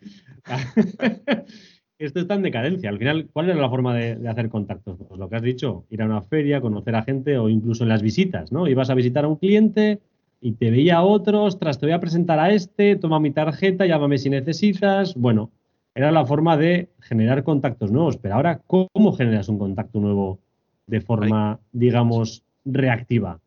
Esto 1.99 2.19
está 2.19 2.35
en 2.35 2.43
decadencia. 2.43 2.89
Al 2.89 2.99
final, 2.99 3.27
¿cuál 3.33 3.49
era 3.49 3.59
la 3.59 3.69
forma 3.69 3.95
de, 3.95 4.27
hacer 4.29 4.49
contactos? 4.49 4.97
Pues 5.07 5.19
lo 5.19 5.29
que 5.29 5.35
has 5.35 5.41
dicho, 5.41 5.85
ir 5.89 6.03
a 6.03 6.05
una 6.05 6.21
feria, 6.21 6.61
conocer 6.61 6.95
a 6.95 7.01
gente 7.01 7.37
o 7.39 7.49
incluso 7.49 7.83
en 7.83 7.89
las 7.89 8.03
visitas, 8.03 8.51
¿no? 8.51 8.67
Ibas 8.67 8.91
a 8.91 8.95
visitar 8.95 9.25
a 9.25 9.27
un 9.27 9.37
cliente 9.37 9.99
y 10.39 10.51
te 10.53 10.69
veía 10.69 10.97
a 10.97 11.03
otros, 11.03 11.55
ostras, 11.55 11.79
te 11.79 11.87
voy 11.87 11.93
a 11.93 11.99
presentar 11.99 12.39
a 12.39 12.51
este, 12.51 12.95
toma 12.97 13.19
mi 13.19 13.31
tarjeta, 13.31 13.87
llámame 13.87 14.19
si 14.19 14.29
necesitas. 14.29 15.15
Bueno, 15.15 15.49
era 15.95 16.11
la 16.11 16.23
forma 16.23 16.55
de 16.55 16.89
generar 16.99 17.43
contactos 17.43 17.91
nuevos. 17.91 18.17
Pero 18.17 18.35
ahora, 18.35 18.61
¿cómo 18.67 19.13
generas 19.13 19.49
un 19.49 19.57
contacto 19.57 19.99
nuevo 19.99 20.39
de 20.85 21.01
forma, 21.01 21.59
digamos, 21.71 22.43
reactiva? 22.63 23.39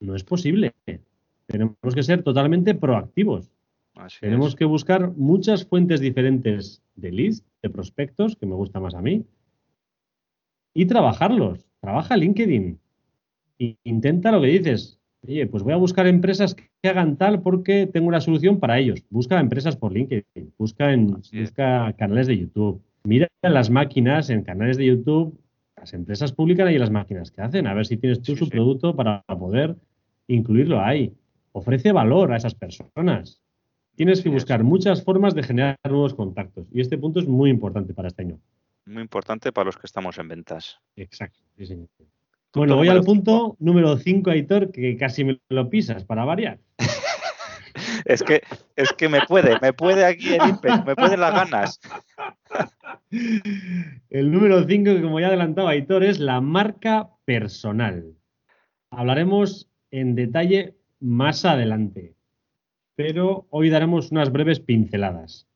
No 0.00 0.16
es 0.16 0.24
posible. 0.24 0.72
Tenemos 1.46 1.94
que 1.94 2.02
ser 2.02 2.24
totalmente 2.24 2.74
proactivos. 2.74 3.48
Tenemos 4.20 4.54
que 4.54 4.64
buscar 4.64 5.12
muchas 5.16 5.64
fuentes 5.64 6.00
diferentes 6.00 6.82
de 6.96 7.12
leads, 7.12 7.44
de 7.62 7.70
prospectos, 7.70 8.36
que 8.36 8.46
me 8.46 8.54
gusta 8.54 8.80
más 8.80 8.94
a 8.94 9.02
mí, 9.02 9.24
y 10.74 10.86
trabajarlos. 10.86 11.66
Trabaja 11.80 12.16
LinkedIn. 12.16 12.78
E 13.58 13.76
intenta 13.84 14.30
lo 14.32 14.40
que 14.42 14.48
dices. 14.48 15.00
Oye, 15.26 15.46
pues 15.46 15.62
voy 15.62 15.72
a 15.72 15.76
buscar 15.76 16.06
empresas 16.06 16.54
que 16.54 16.88
hagan 16.88 17.16
tal 17.16 17.40
porque 17.40 17.86
tengo 17.86 18.08
una 18.08 18.20
solución 18.20 18.60
para 18.60 18.78
ellos. 18.78 19.02
Busca 19.08 19.40
empresas 19.40 19.76
por 19.76 19.92
LinkedIn, 19.92 20.52
busca, 20.58 20.92
en, 20.92 21.06
busca 21.06 21.92
canales 21.94 22.26
de 22.26 22.38
YouTube. 22.38 22.82
Mira 23.04 23.28
las 23.42 23.70
máquinas 23.70 24.30
en 24.30 24.42
canales 24.42 24.76
de 24.76 24.86
YouTube, 24.86 25.38
las 25.76 25.94
empresas 25.94 26.32
publican 26.32 26.66
ahí 26.66 26.78
las 26.78 26.90
máquinas 26.90 27.30
que 27.30 27.40
hacen, 27.40 27.66
a 27.66 27.74
ver 27.74 27.86
si 27.86 27.96
tienes 27.96 28.20
tú 28.20 28.36
su 28.36 28.48
producto 28.48 28.94
para 28.94 29.22
poder 29.22 29.76
incluirlo 30.28 30.80
ahí. 30.80 31.14
Ofrece 31.52 31.92
valor 31.92 32.32
a 32.32 32.36
esas 32.36 32.54
personas. 32.54 33.40
Tienes 33.96 34.22
que 34.22 34.28
buscar 34.28 34.62
muchas 34.62 35.02
formas 35.02 35.34
de 35.34 35.42
generar 35.42 35.78
nuevos 35.88 36.14
contactos 36.14 36.68
y 36.70 36.82
este 36.82 36.98
punto 36.98 37.18
es 37.18 37.26
muy 37.26 37.48
importante 37.48 37.94
para 37.94 38.08
este 38.08 38.22
año. 38.22 38.38
Muy 38.84 39.02
importante 39.02 39.52
para 39.52 39.64
los 39.64 39.78
que 39.78 39.86
estamos 39.86 40.18
en 40.18 40.28
ventas. 40.28 40.78
Exacto, 40.96 41.40
sí, 41.56 41.66
señor. 41.66 41.88
Bueno, 42.54 42.76
voy 42.76 42.88
al 42.88 43.02
punto 43.02 43.56
número 43.58 43.96
5, 43.96 44.30
Aitor, 44.30 44.70
que 44.70 44.96
casi 44.96 45.24
me 45.24 45.40
lo 45.48 45.68
pisas 45.68 46.04
para 46.04 46.24
variar. 46.24 46.58
es 48.04 48.22
que 48.22 48.42
es 48.76 48.92
que 48.92 49.08
me 49.08 49.20
puede, 49.26 49.58
me 49.60 49.72
puede 49.72 50.04
aquí 50.04 50.34
el 50.34 50.48
ímpetu, 50.48 50.84
me 50.84 50.94
pueden 50.94 51.20
las 51.20 51.34
ganas. 51.34 51.80
El 54.10 54.30
número 54.30 54.62
5, 54.62 54.94
que 54.94 55.02
como 55.02 55.20
ya 55.20 55.28
adelantaba 55.28 55.70
Aitor, 55.70 56.04
es 56.04 56.18
la 56.18 56.40
marca 56.40 57.10
personal. 57.24 58.14
Hablaremos 58.90 59.70
en 59.90 60.14
detalle 60.14 60.76
más 61.00 61.44
adelante, 61.44 62.15
pero 62.96 63.46
hoy 63.50 63.70
daremos 63.70 64.10
unas 64.10 64.32
breves 64.32 64.58
pinceladas. 64.58 65.46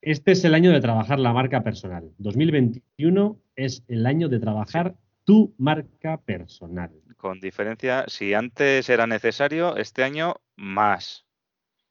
Este 0.00 0.32
es 0.32 0.44
el 0.44 0.54
año 0.54 0.72
de 0.72 0.80
trabajar 0.80 1.18
la 1.18 1.32
marca 1.32 1.62
personal. 1.62 2.10
2021 2.18 3.40
es 3.56 3.84
el 3.88 4.04
año 4.06 4.28
de 4.28 4.40
trabajar 4.40 4.96
tu 5.24 5.54
marca 5.58 6.20
personal. 6.20 6.90
Con 7.16 7.40
diferencia, 7.40 8.04
si 8.08 8.34
antes 8.34 8.88
era 8.88 9.06
necesario, 9.06 9.76
este 9.76 10.02
año 10.02 10.36
más. 10.56 11.24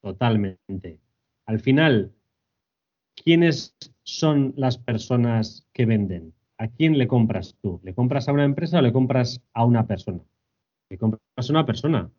Totalmente. 0.02 1.00
Al 1.46 1.60
final, 1.60 2.14
¿quiénes 3.16 3.76
son 4.04 4.54
las 4.58 4.78
personas 4.78 5.68
que 5.74 5.86
venden? 5.86 6.34
¿A 6.58 6.68
quién 6.68 6.98
le 6.98 7.08
compras 7.08 7.58
tú? 7.62 7.82
¿Le 7.84 7.96
compras 7.96 8.28
a 8.28 8.34
una 8.34 8.46
empresa 8.46 8.80
o 8.80 8.82
le 8.82 8.94
compras 8.94 9.42
a 9.54 9.66
una 9.66 9.88
persona? 9.88 10.22
Le 10.90 10.98
compras 10.98 11.50
a 11.50 11.52
una 11.52 11.66
persona. 11.66 12.12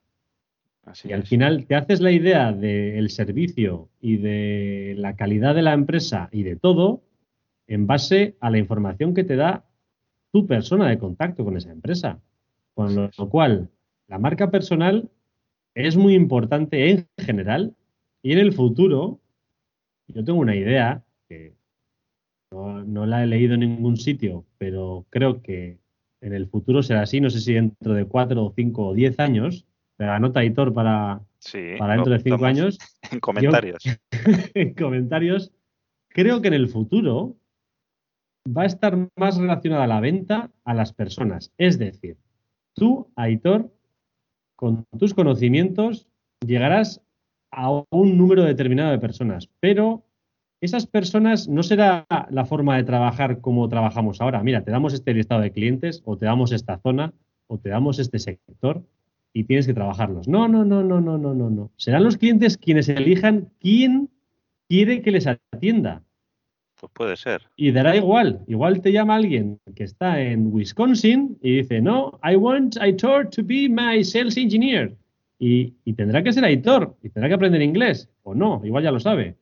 Así 0.86 1.08
y 1.08 1.12
al 1.12 1.24
final 1.24 1.66
te 1.66 1.74
haces 1.74 2.00
la 2.00 2.12
idea 2.12 2.52
del 2.52 3.10
servicio 3.10 3.88
y 4.00 4.18
de 4.18 4.94
la 4.98 5.16
calidad 5.16 5.54
de 5.54 5.62
la 5.62 5.72
empresa 5.72 6.28
y 6.30 6.42
de 6.42 6.56
todo 6.56 7.02
en 7.66 7.86
base 7.86 8.36
a 8.40 8.50
la 8.50 8.58
información 8.58 9.14
que 9.14 9.24
te 9.24 9.36
da 9.36 9.64
tu 10.32 10.46
persona 10.46 10.88
de 10.88 10.98
contacto 10.98 11.44
con 11.44 11.56
esa 11.56 11.70
empresa. 11.70 12.20
Con 12.74 12.94
lo, 12.94 13.10
lo 13.16 13.28
cual, 13.28 13.70
la 14.08 14.18
marca 14.18 14.50
personal 14.50 15.08
es 15.74 15.96
muy 15.96 16.14
importante 16.14 16.90
en 16.90 17.08
general 17.18 17.74
y 18.22 18.32
en 18.32 18.38
el 18.38 18.52
futuro, 18.52 19.20
yo 20.08 20.24
tengo 20.24 20.38
una 20.38 20.56
idea 20.56 21.04
que 21.28 21.54
no, 22.50 22.84
no 22.84 23.06
la 23.06 23.22
he 23.22 23.26
leído 23.26 23.54
en 23.54 23.60
ningún 23.60 23.96
sitio, 23.96 24.44
pero 24.58 25.06
creo 25.10 25.42
que 25.42 25.78
en 26.20 26.32
el 26.32 26.46
futuro 26.46 26.82
será 26.82 27.02
así, 27.02 27.20
no 27.20 27.28
sé 27.28 27.40
si 27.40 27.54
dentro 27.54 27.94
de 27.94 28.06
cuatro 28.06 28.44
o 28.44 28.52
cinco 28.54 28.88
o 28.88 28.94
diez 28.94 29.18
años, 29.20 29.66
anota 29.98 30.44
Hitor 30.44 30.72
para, 30.72 31.20
Sí, 31.44 31.74
para 31.78 31.94
dentro 31.94 32.12
de 32.14 32.20
cinco 32.20 32.46
años, 32.46 32.78
En 33.10 33.20
comentarios. 33.20 33.84
en 34.54 34.74
comentarios, 34.74 35.52
creo 36.08 36.40
que 36.40 36.48
en 36.48 36.54
el 36.54 36.68
futuro 36.68 37.36
va 38.46 38.62
a 38.62 38.66
estar 38.66 38.96
más 39.16 39.36
relacionada 39.36 39.86
la 39.86 40.00
venta 40.00 40.50
a 40.64 40.74
las 40.74 40.94
personas. 40.94 41.52
Es 41.58 41.78
decir, 41.78 42.16
tú, 42.74 43.10
Aitor, 43.16 43.70
con 44.56 44.84
tus 44.98 45.12
conocimientos, 45.12 46.08
llegarás 46.46 47.02
a 47.50 47.84
un 47.90 48.16
número 48.16 48.42
determinado 48.44 48.90
de 48.90 48.98
personas, 48.98 49.50
pero 49.60 50.04
esas 50.62 50.86
personas 50.86 51.46
no 51.46 51.62
será 51.62 52.06
la 52.30 52.46
forma 52.46 52.76
de 52.76 52.84
trabajar 52.84 53.42
como 53.42 53.68
trabajamos 53.68 54.22
ahora. 54.22 54.42
Mira, 54.42 54.64
te 54.64 54.70
damos 54.70 54.94
este 54.94 55.12
listado 55.12 55.42
de 55.42 55.52
clientes 55.52 56.02
o 56.06 56.16
te 56.16 56.24
damos 56.24 56.52
esta 56.52 56.78
zona 56.78 57.12
o 57.48 57.58
te 57.58 57.68
damos 57.68 57.98
este 57.98 58.18
sector 58.18 58.82
y 59.34 59.44
tienes 59.44 59.66
que 59.66 59.74
trabajarlos. 59.74 60.28
No, 60.28 60.48
no, 60.48 60.64
no, 60.64 60.82
no, 60.82 61.00
no, 61.00 61.18
no, 61.18 61.34
no, 61.34 61.50
no. 61.50 61.70
Serán 61.76 62.04
los 62.04 62.16
clientes 62.16 62.56
quienes 62.56 62.88
elijan 62.88 63.50
quién 63.60 64.08
quiere 64.68 65.02
que 65.02 65.10
les 65.10 65.26
atienda. 65.26 66.02
Pues 66.80 66.92
puede 66.94 67.16
ser. 67.16 67.42
Y 67.56 67.72
dará 67.72 67.96
igual. 67.96 68.42
Igual 68.46 68.80
te 68.80 68.92
llama 68.92 69.16
alguien 69.16 69.58
que 69.74 69.84
está 69.84 70.22
en 70.22 70.52
Wisconsin 70.52 71.36
y 71.42 71.56
dice, 71.56 71.80
no, 71.80 72.18
I 72.22 72.36
want 72.36 72.76
Aitor 72.80 73.28
to 73.30 73.42
be 73.42 73.68
my 73.68 74.04
sales 74.04 74.36
engineer. 74.36 74.96
Y, 75.40 75.74
y 75.84 75.94
tendrá 75.94 76.22
que 76.22 76.32
ser 76.32 76.44
Aitor 76.44 76.96
y 77.02 77.10
tendrá 77.10 77.28
que 77.28 77.34
aprender 77.34 77.60
inglés. 77.60 78.08
O 78.22 78.34
no, 78.34 78.62
igual 78.64 78.84
ya 78.84 78.92
lo 78.92 79.00
sabe. 79.00 79.36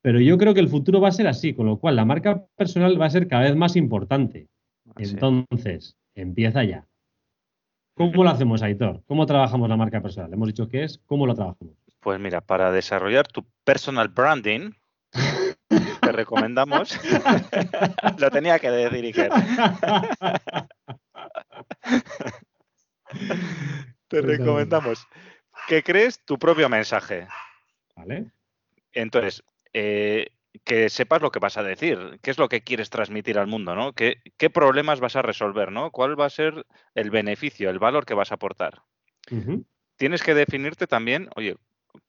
Pero 0.00 0.18
yo 0.18 0.38
creo 0.38 0.54
que 0.54 0.60
el 0.60 0.68
futuro 0.68 1.00
va 1.00 1.08
a 1.08 1.12
ser 1.12 1.26
así, 1.26 1.52
con 1.52 1.66
lo 1.66 1.78
cual 1.78 1.96
la 1.96 2.06
marca 2.06 2.46
personal 2.56 2.98
va 2.98 3.06
a 3.06 3.10
ser 3.10 3.28
cada 3.28 3.42
vez 3.42 3.54
más 3.54 3.76
importante. 3.76 4.48
Entonces, 4.96 5.96
empieza 6.14 6.64
ya. 6.64 6.86
¿Cómo 7.94 8.24
lo 8.24 8.30
hacemos, 8.30 8.60
Aitor? 8.62 9.02
¿Cómo 9.06 9.24
trabajamos 9.24 9.68
la 9.68 9.76
marca 9.76 10.00
personal? 10.00 10.32
Hemos 10.32 10.48
dicho 10.48 10.68
que 10.68 10.82
es, 10.82 10.98
¿cómo 11.06 11.26
lo 11.26 11.34
trabajamos? 11.34 11.74
Pues 12.00 12.18
mira, 12.18 12.40
para 12.40 12.72
desarrollar 12.72 13.28
tu 13.28 13.46
personal 13.62 14.08
branding, 14.08 14.72
te 15.68 16.12
recomendamos. 16.12 16.98
Lo 18.18 18.30
tenía 18.30 18.58
que 18.58 18.70
decir, 18.70 19.04
Iker. 19.04 19.30
Te 24.08 24.20
recomendamos 24.20 25.06
que 25.68 25.82
crees 25.82 26.18
tu 26.24 26.38
propio 26.38 26.68
mensaje. 26.68 27.28
¿Vale? 27.94 28.26
Entonces, 28.92 29.42
eh, 29.72 30.26
que 30.62 30.88
sepas 30.88 31.20
lo 31.20 31.30
que 31.30 31.40
vas 31.40 31.56
a 31.56 31.62
decir, 31.62 32.20
qué 32.22 32.30
es 32.30 32.38
lo 32.38 32.48
que 32.48 32.62
quieres 32.62 32.90
transmitir 32.90 33.38
al 33.38 33.46
mundo, 33.46 33.74
¿no? 33.74 33.92
¿Qué, 33.92 34.22
qué 34.36 34.50
problemas 34.50 35.00
vas 35.00 35.16
a 35.16 35.22
resolver, 35.22 35.72
¿no? 35.72 35.90
¿Cuál 35.90 36.18
va 36.18 36.26
a 36.26 36.30
ser 36.30 36.66
el 36.94 37.10
beneficio, 37.10 37.70
el 37.70 37.78
valor 37.78 38.06
que 38.06 38.14
vas 38.14 38.30
a 38.30 38.36
aportar? 38.36 38.82
Tienes 39.96 40.22
que 40.22 40.34
definirte 40.34 40.86
también, 40.86 41.28
oye, 41.34 41.56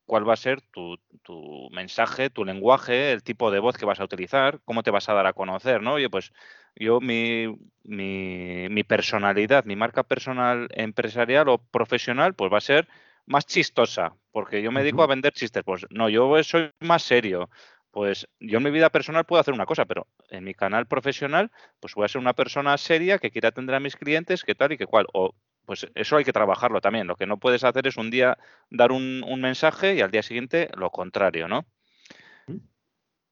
cuál 0.06 0.28
va 0.28 0.34
a 0.34 0.38
ser 0.38 0.62
tu, 0.62 0.98
tu 1.24 1.70
mensaje, 1.72 2.30
tu 2.30 2.46
lenguaje, 2.46 3.12
el 3.12 3.24
tipo 3.24 3.52
de 3.52 3.60
voz 3.60 3.78
que 3.78 3.86
vas 3.86 4.00
a 4.00 4.04
utilizar, 4.04 4.60
cómo 4.66 4.84
te 4.84 4.92
vas 4.92 5.10
a 5.10 5.14
dar 5.14 5.26
a 5.26 5.34
conocer, 5.34 5.82
¿no? 5.82 5.94
Oye, 5.94 6.10
pues 6.10 6.32
yo 6.76 7.00
mi, 7.00 7.48
mi, 7.84 8.68
mi 8.70 8.84
personalidad, 8.84 9.66
mi 9.66 9.76
marca 9.76 10.04
personal 10.04 10.68
empresarial 10.72 11.50
o 11.50 11.58
profesional, 11.58 12.36
pues 12.36 12.52
va 12.52 12.60
a 12.60 12.62
ser 12.62 12.88
más 13.26 13.46
chistosa, 13.46 14.16
porque 14.32 14.62
yo 14.62 14.72
me 14.72 14.82
dedico 14.82 15.02
a 15.04 15.08
vender 15.08 15.34
chistes. 15.34 15.64
Pues 15.64 15.86
no, 15.90 16.10
yo 16.10 16.44
soy 16.44 16.72
más 16.82 17.04
serio. 17.04 17.50
Pues 17.96 18.28
yo 18.42 18.58
en 18.58 18.64
mi 18.66 18.72
vida 18.72 18.90
personal 18.90 19.24
puedo 19.24 19.40
hacer 19.40 19.54
una 19.54 19.66
cosa, 19.66 19.86
pero 19.86 20.06
en 20.30 20.44
mi 20.44 20.54
canal 20.54 20.86
profesional, 20.86 21.50
pues 21.80 21.94
voy 21.96 22.04
a 22.04 22.10
ser 22.10 22.20
una 22.20 22.34
persona 22.34 22.78
seria 22.78 23.20
que 23.20 23.32
quiera 23.32 23.48
atender 23.48 23.74
a 23.74 23.80
mis 23.80 23.96
clientes, 23.96 24.44
que 24.44 24.54
tal 24.54 24.74
y 24.74 24.78
que 24.78 24.86
cual. 24.86 25.06
O 25.14 25.34
pues 25.66 25.88
eso 25.96 26.18
hay 26.18 26.26
que 26.26 26.34
trabajarlo 26.34 26.82
también. 26.82 27.08
Lo 27.08 27.16
que 27.16 27.26
no 27.26 27.38
puedes 27.40 27.64
hacer 27.64 27.88
es 27.88 27.96
un 27.96 28.12
día 28.12 28.38
dar 28.70 28.92
un, 28.92 29.24
un 29.26 29.40
mensaje 29.40 29.96
y 29.96 30.02
al 30.02 30.12
día 30.12 30.24
siguiente 30.24 30.70
lo 30.76 30.90
contrario, 30.90 31.48
¿no? 31.48 31.66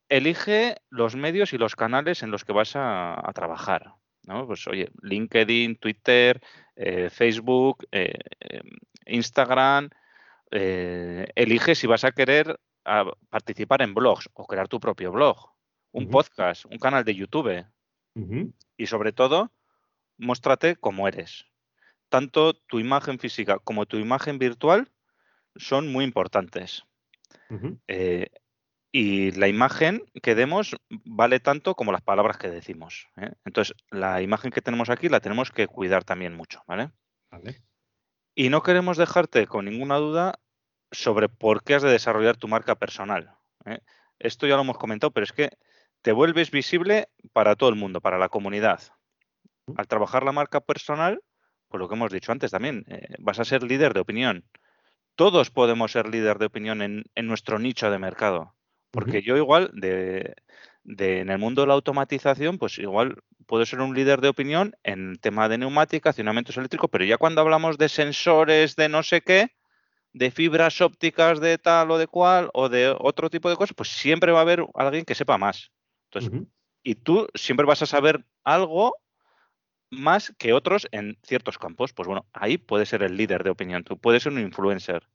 Elige 0.07 0.77
los 0.89 1.17
medios 1.17 1.51
y 1.51 1.57
los 1.57 1.75
canales 1.75 2.23
en 2.23 2.31
los 2.31 2.45
que 2.45 2.53
vas 2.53 2.77
a, 2.77 3.15
a 3.15 3.33
trabajar. 3.33 3.95
¿no? 4.25 4.47
Pues 4.47 4.65
oye, 4.67 4.89
LinkedIn, 5.01 5.75
Twitter, 5.75 6.39
eh, 6.77 7.09
Facebook, 7.09 7.85
eh, 7.91 8.17
eh, 8.39 8.61
Instagram. 9.07 9.89
eh, 10.51 11.27
elige 11.35 11.75
si 11.75 11.85
vas 11.85 12.05
a 12.05 12.13
querer 12.13 12.57
a 12.85 13.05
participar 13.29 13.81
en 13.81 13.93
blogs 13.93 14.29
o 14.33 14.45
crear 14.45 14.67
tu 14.67 14.79
propio 14.79 15.11
blog, 15.11 15.53
un 15.91 16.09
podcast, 16.09 16.65
un 16.65 16.77
canal 16.77 17.03
de 17.03 17.15
YouTube 17.15 17.65
y 18.77 18.85
sobre 18.87 19.11
todo, 19.11 19.51
muéstrate 20.17 20.75
como 20.75 21.07
eres. 21.07 21.45
Tanto 22.09 22.53
tu 22.53 22.79
imagen 22.79 23.19
física 23.19 23.59
como 23.59 23.85
tu 23.85 23.97
imagen 23.97 24.37
virtual 24.37 24.91
son 25.55 25.91
muy 25.91 26.03
importantes. 26.03 26.83
Eh, 27.87 28.29
y 28.91 29.31
la 29.31 29.47
imagen 29.47 30.03
que 30.21 30.35
demos 30.35 30.75
vale 30.89 31.39
tanto 31.39 31.75
como 31.75 31.91
las 31.91 32.01
palabras 32.01 32.37
que 32.37 32.49
decimos. 32.49 33.07
¿eh? 33.17 33.31
Entonces, 33.45 33.75
la 33.89 34.21
imagen 34.21 34.51
que 34.51 34.61
tenemos 34.61 34.89
aquí 34.89 35.09
la 35.09 35.19
tenemos 35.19 35.51
que 35.51 35.67
cuidar 35.67 36.03
también 36.03 36.35
mucho, 36.35 36.63
¿vale? 36.67 36.91
Vale. 37.31 37.63
Y 38.35 38.49
no 38.49 38.61
queremos 38.61 38.97
dejarte 38.97 39.47
con 39.47 39.65
ninguna 39.65 39.97
duda 39.97 40.39
sobre 40.93 41.27
por 41.27 41.63
qué 41.63 41.75
has 41.75 41.83
de 41.83 41.91
desarrollar 41.91 42.37
tu 42.37 42.47
marca 42.47 42.75
personal. 42.75 43.31
¿eh? 43.65 43.79
Esto 44.19 44.47
ya 44.47 44.55
lo 44.55 44.61
hemos 44.61 44.77
comentado, 44.77 45.11
pero 45.11 45.25
es 45.25 45.33
que 45.33 45.49
te 46.01 46.11
vuelves 46.11 46.51
visible 46.51 47.09
para 47.33 47.55
todo 47.55 47.69
el 47.69 47.75
mundo, 47.75 47.99
para 47.99 48.17
la 48.17 48.29
comunidad. 48.29 48.81
Al 49.75 49.87
trabajar 49.87 50.23
la 50.23 50.31
marca 50.31 50.61
personal, 50.61 51.21
pues 51.67 51.79
lo 51.79 51.89
que 51.89 51.95
hemos 51.95 52.11
dicho 52.11 52.31
antes 52.31 52.51
también, 52.51 52.85
eh, 52.87 53.15
vas 53.19 53.39
a 53.39 53.45
ser 53.45 53.63
líder 53.63 53.93
de 53.93 53.99
opinión. 54.01 54.45
Todos 55.15 55.49
podemos 55.51 55.91
ser 55.91 56.07
líder 56.07 56.37
de 56.39 56.45
opinión 56.45 56.81
en, 56.81 57.03
en 57.15 57.27
nuestro 57.27 57.59
nicho 57.59 57.89
de 57.91 57.99
mercado. 57.99 58.55
Porque 58.91 59.21
yo 59.21 59.37
igual, 59.37 59.71
de, 59.73 60.35
de- 60.83 61.19
en 61.21 61.29
el 61.29 61.39
mundo 61.39 61.61
de 61.61 61.67
la 61.67 61.73
automatización, 61.73 62.57
pues 62.57 62.77
igual 62.77 63.17
puedo 63.47 63.65
ser 63.65 63.81
un 63.81 63.95
líder 63.95 64.21
de 64.21 64.27
opinión 64.29 64.75
en 64.83 65.11
el 65.11 65.19
tema 65.19 65.49
de 65.49 65.57
neumática, 65.57 66.09
accionamientos 66.09 66.57
eléctricos, 66.57 66.89
pero 66.91 67.05
ya 67.05 67.17
cuando 67.17 67.41
hablamos 67.41 67.77
de 67.77 67.89
sensores, 67.89 68.75
de 68.75 68.89
no 68.89 69.01
sé 69.03 69.21
qué, 69.21 69.51
de 70.13 70.31
fibras 70.31 70.79
ópticas 70.79 71.39
de 71.39 71.57
tal 71.57 71.91
o 71.91 71.97
de 71.97 72.07
cual, 72.07 72.49
o 72.53 72.69
de 72.69 72.95
otro 72.99 73.29
tipo 73.29 73.49
de 73.49 73.55
cosas, 73.55 73.73
pues 73.75 73.89
siempre 73.89 74.31
va 74.31 74.39
a 74.39 74.43
haber 74.43 74.65
alguien 74.75 75.05
que 75.05 75.15
sepa 75.15 75.37
más. 75.37 75.71
Entonces, 76.11 76.47
y 76.83 76.95
tú 76.95 77.27
siempre 77.33 77.65
vas 77.65 77.81
a 77.81 77.87
saber 77.87 78.25
algo 78.43 78.95
más 79.89 80.33
que 80.37 80.53
otros 80.53 80.87
en 80.91 81.17
ciertos 81.23 81.57
campos. 81.57 81.93
Pues 81.93 82.07
bueno, 82.07 82.27
ahí 82.33 82.57
puedes 82.57 82.89
ser 82.89 83.03
el 83.03 83.17
líder 83.17 83.43
de 83.43 83.49
opinión, 83.49 83.83
tú 83.83 83.97
puedes 83.97 84.23
ser 84.23 84.31
un 84.31 84.39
influencer. 84.39 85.07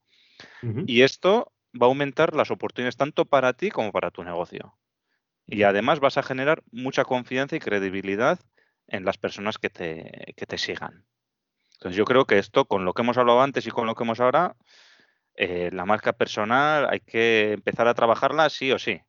Y 0.87 1.03
esto 1.03 1.53
va 1.81 1.87
a 1.87 1.89
aumentar 1.89 2.35
las 2.35 2.51
oportunidades 2.51 2.97
tanto 2.97 3.25
para 3.25 3.53
ti 3.53 3.71
como 3.71 3.93
para 3.93 4.11
tu 4.11 4.25
negocio. 4.25 4.79
Y 5.47 5.63
además 5.63 6.01
vas 6.01 6.19
a 6.19 6.23
generar 6.23 6.63
mucha 6.71 7.05
confianza 7.05 7.57
y 7.57 7.61
credibilidad 7.61 8.41
en 8.87 9.05
las 9.05 9.19
personas 9.19 9.59
que 9.59 9.71
te, 9.71 10.35
que 10.37 10.47
te 10.47 10.59
sigan. 10.59 11.07
Entonces 11.75 11.97
yo 11.97 12.05
creo 12.05 12.25
que 12.25 12.39
esto, 12.39 12.65
con 12.65 12.85
lo 12.85 12.93
que 12.93 13.03
hemos 13.03 13.19
hablado 13.19 13.41
antes 13.41 13.67
y 13.67 13.71
con 13.71 13.87
lo 13.87 13.95
que 13.95 14.03
hemos 14.03 14.21
ahora, 14.21 14.57
eh, 15.41 15.71
la 15.73 15.85
marca 15.85 16.15
personal 16.15 16.89
hay 16.91 16.99
que 16.99 17.53
empezar 17.53 17.87
a 17.87 17.95
trabajarla 17.95 18.51
sí 18.51 18.73
o 18.73 18.79
sí. 18.79 19.01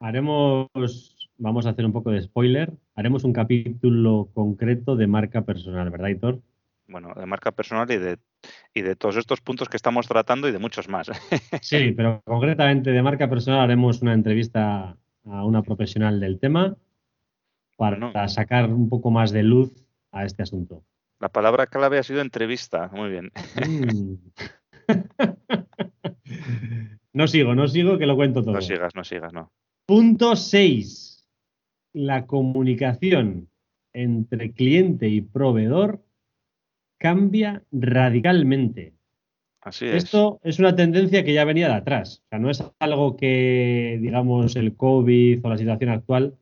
Haremos, 0.00 0.68
vamos 1.36 1.66
a 1.66 1.70
hacer 1.70 1.84
un 1.84 1.92
poco 1.92 2.10
de 2.10 2.22
spoiler, 2.22 2.72
haremos 2.94 3.24
un 3.24 3.34
capítulo 3.34 4.30
concreto 4.32 4.96
de 4.96 5.06
marca 5.06 5.42
personal, 5.42 5.90
¿verdad, 5.90 6.08
Hitor? 6.08 6.40
Bueno, 6.86 7.12
de 7.14 7.26
marca 7.26 7.52
personal 7.52 7.90
y 7.90 7.98
de, 7.98 8.18
y 8.72 8.80
de 8.80 8.96
todos 8.96 9.16
estos 9.16 9.42
puntos 9.42 9.68
que 9.68 9.76
estamos 9.76 10.08
tratando 10.08 10.48
y 10.48 10.52
de 10.52 10.58
muchos 10.58 10.88
más. 10.88 11.10
Sí, 11.60 11.92
pero 11.92 12.22
concretamente 12.24 12.90
de 12.90 13.02
marca 13.02 13.28
personal 13.28 13.60
haremos 13.60 14.00
una 14.00 14.14
entrevista 14.14 14.96
a 15.26 15.44
una 15.44 15.62
profesional 15.62 16.18
del 16.18 16.40
tema 16.40 16.76
para 17.76 18.26
sacar 18.28 18.72
un 18.72 18.88
poco 18.88 19.10
más 19.10 19.32
de 19.32 19.42
luz 19.42 19.70
a 20.12 20.24
este 20.24 20.42
asunto. 20.42 20.82
La 21.20 21.28
palabra 21.28 21.66
clave 21.66 21.98
ha 21.98 22.02
sido 22.02 22.22
entrevista. 22.22 22.88
Muy 22.92 23.10
bien. 23.10 23.32
Mm. 23.54 24.14
no 27.12 27.26
sigo, 27.26 27.54
no 27.54 27.68
sigo, 27.68 27.98
que 27.98 28.06
lo 28.06 28.16
cuento 28.16 28.42
todo. 28.42 28.54
No 28.54 28.62
sigas, 28.62 28.94
no 28.94 29.04
sigas, 29.04 29.32
no. 29.32 29.52
Punto 29.86 30.36
6. 30.36 31.26
La 31.94 32.26
comunicación 32.26 33.48
entre 33.92 34.52
cliente 34.52 35.08
y 35.08 35.22
proveedor 35.22 36.02
cambia 36.98 37.62
radicalmente. 37.72 38.94
Así 39.60 39.86
es. 39.86 40.04
Esto 40.04 40.40
es 40.44 40.58
una 40.58 40.74
tendencia 40.74 41.24
que 41.24 41.32
ya 41.34 41.44
venía 41.44 41.68
de 41.68 41.74
atrás. 41.74 42.22
O 42.26 42.28
sea, 42.28 42.38
no 42.38 42.50
es 42.50 42.62
algo 42.78 43.16
que, 43.16 43.98
digamos, 44.00 44.56
el 44.56 44.76
COVID 44.76 45.44
o 45.44 45.48
la 45.48 45.58
situación 45.58 45.90
actual 45.90 46.36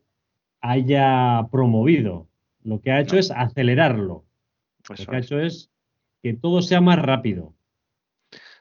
haya 0.60 1.46
promovido. 1.50 2.28
Lo 2.62 2.80
que 2.80 2.90
ha 2.90 3.00
hecho 3.00 3.14
No. 3.14 3.20
es 3.20 3.30
acelerarlo. 3.30 4.24
Lo 4.88 4.94
que 5.06 5.16
ha 5.16 5.18
hecho 5.18 5.40
es 5.40 5.70
que 6.22 6.34
todo 6.34 6.62
sea 6.62 6.80
más 6.80 7.00
rápido. 7.00 7.54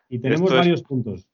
Y 0.09 0.19
tenemos 0.19 0.43
Esto 0.43 0.53
es- 0.55 0.59
varios 0.65 0.83
puntos. 0.83 1.27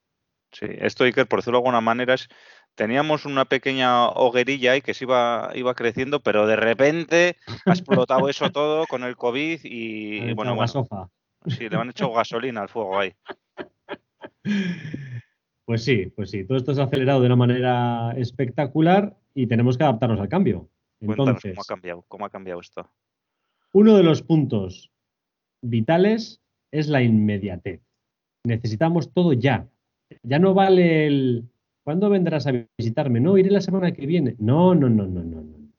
Sí, 0.54 0.66
esto 0.70 1.06
Iker, 1.06 1.28
por 1.28 1.40
decirlo 1.40 1.60
de 1.60 1.62
alguna 1.62 1.80
manera, 1.80 2.14
es 2.14 2.28
teníamos 2.76 3.26
una 3.26 3.46
pequeña 3.46 4.10
hoguerilla 4.10 4.74
ahí 4.74 4.82
que 4.82 4.94
se 4.94 5.06
iba, 5.06 5.50
iba 5.56 5.74
creciendo, 5.76 6.20
pero 6.20 6.46
de 6.46 6.58
repente 6.58 7.38
ha 7.66 7.72
explotado 7.72 8.28
eso 8.28 8.50
todo 8.52 8.86
con 8.88 9.04
el 9.04 9.16
COVID 9.16 9.62
y, 9.64 10.18
hecho 10.18 10.36
bueno, 10.36 10.56
bueno, 10.56 10.62
gasofa. 10.62 11.10
sí, 11.48 11.70
le 11.70 11.78
han 11.78 11.90
hecho 11.92 12.12
gasolina 12.12 12.62
al 12.62 12.70
fuego 12.70 13.00
ahí. 13.00 13.14
Pues 15.66 15.86
sí, 15.86 16.08
pues 16.08 16.32
sí. 16.32 16.44
Todo 16.44 16.58
esto 16.58 16.74
se 16.74 16.82
ha 16.82 16.86
acelerado 16.86 17.22
de 17.22 17.28
una 17.28 17.36
manera 17.36 18.12
espectacular 18.18 19.16
y 19.34 19.48
tenemos 19.48 19.78
que 19.78 19.84
adaptarnos 19.86 20.20
al 20.20 20.28
cambio. 20.28 20.70
Cuéntanos 21.00 21.28
Entonces, 21.30 21.52
cómo 21.54 21.62
ha 21.62 21.66
cambiado, 21.66 22.06
cómo 22.10 22.26
ha 22.26 22.30
cambiado 22.30 22.60
esto. 22.60 22.90
uno 23.72 23.96
de 23.96 24.04
los 24.04 24.22
puntos 24.22 24.92
vitales 25.62 26.42
es 26.72 26.88
la 26.90 27.02
inmediatez. 27.04 27.82
Necesitamos 28.44 29.12
todo 29.14 29.34
ya. 29.34 29.68
Ya 30.24 30.40
no 30.40 30.54
vale 30.54 31.08
el 31.08 31.46
¿cuándo 31.84 32.10
vendrás 32.10 32.48
a 32.48 32.54
visitarme? 32.78 33.20
No, 33.20 33.38
iré 33.38 33.52
la 33.52 33.62
semana 33.62 33.92
que 33.92 34.06
viene. 34.06 34.36
No, 34.40 34.76
no, 34.76 34.90
no, 34.90 35.06
no, 35.06 35.24
no, 35.24 35.42
no. 35.42 35.72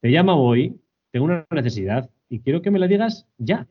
Te 0.00 0.08
llamo 0.08 0.34
hoy, 0.34 0.80
tengo 1.10 1.26
una 1.26 1.46
necesidad 1.50 2.10
y 2.28 2.40
quiero 2.40 2.62
que 2.62 2.70
me 2.70 2.78
la 2.78 2.86
digas 2.86 3.26
ya. 3.38 3.66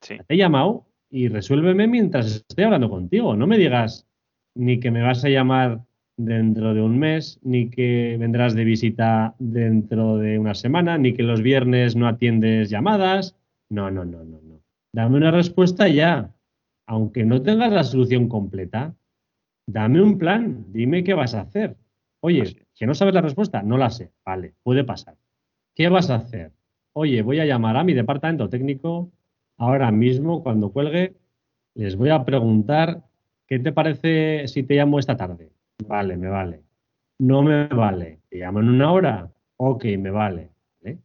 Sí, 0.00 0.16
Te 0.26 0.34
he 0.34 0.36
llamado 0.36 0.86
y 1.10 1.28
resuélveme 1.28 1.86
mientras 1.86 2.26
estoy 2.26 2.64
hablando 2.64 2.88
contigo. 2.88 3.36
No 3.36 3.46
me 3.46 3.58
digas 3.58 4.06
ni 4.54 4.80
que 4.80 4.90
me 4.90 5.02
vas 5.02 5.24
a 5.24 5.28
llamar 5.28 5.84
dentro 6.16 6.74
de 6.74 6.82
un 6.82 6.98
mes, 6.98 7.38
ni 7.42 7.70
que 7.70 8.16
vendrás 8.18 8.54
de 8.54 8.64
visita 8.64 9.34
dentro 9.38 10.18
de 10.18 10.38
una 10.38 10.54
semana, 10.54 10.98
ni 10.98 11.14
que 11.14 11.22
los 11.22 11.42
viernes 11.42 11.96
no 11.96 12.08
atiendes 12.08 12.70
llamadas. 12.70 13.36
No, 13.70 13.90
no, 13.90 14.04
no, 14.04 14.24
no, 14.24 14.40
no. 14.42 14.60
Dame 14.92 15.16
una 15.16 15.30
respuesta 15.30 15.88
ya. 15.88 16.34
Aunque 16.90 17.24
no 17.24 17.40
tengas 17.40 17.70
la 17.70 17.84
solución 17.84 18.28
completa, 18.28 18.96
dame 19.64 20.02
un 20.02 20.18
plan. 20.18 20.64
Dime 20.72 21.04
qué 21.04 21.14
vas 21.14 21.34
a 21.34 21.42
hacer. 21.42 21.76
Oye, 22.18 22.66
que 22.74 22.84
no 22.84 22.94
sabes 22.94 23.14
la 23.14 23.20
respuesta, 23.20 23.62
no 23.62 23.78
la 23.78 23.90
sé. 23.90 24.10
Vale, 24.26 24.54
puede 24.64 24.82
pasar. 24.82 25.14
¿Qué 25.76 25.88
vas 25.88 26.10
a 26.10 26.16
hacer? 26.16 26.50
Oye, 26.92 27.22
voy 27.22 27.38
a 27.38 27.44
llamar 27.44 27.76
a 27.76 27.84
mi 27.84 27.94
departamento 27.94 28.48
técnico 28.48 29.12
ahora 29.56 29.92
mismo, 29.92 30.42
cuando 30.42 30.72
cuelgue, 30.72 31.14
les 31.74 31.94
voy 31.94 32.08
a 32.08 32.24
preguntar 32.24 33.04
qué 33.46 33.60
te 33.60 33.70
parece 33.70 34.48
si 34.48 34.64
te 34.64 34.74
llamo 34.74 34.98
esta 34.98 35.16
tarde. 35.16 35.52
Vale, 35.86 36.16
me 36.16 36.26
vale. 36.26 36.64
No 37.20 37.44
me 37.44 37.68
vale. 37.68 38.18
¿Te 38.28 38.38
llamo 38.38 38.58
en 38.58 38.68
una 38.68 38.90
hora? 38.90 39.30
Ok, 39.58 39.84
me 39.96 40.10
vale. 40.10 40.50
¿Vale? 40.82 40.98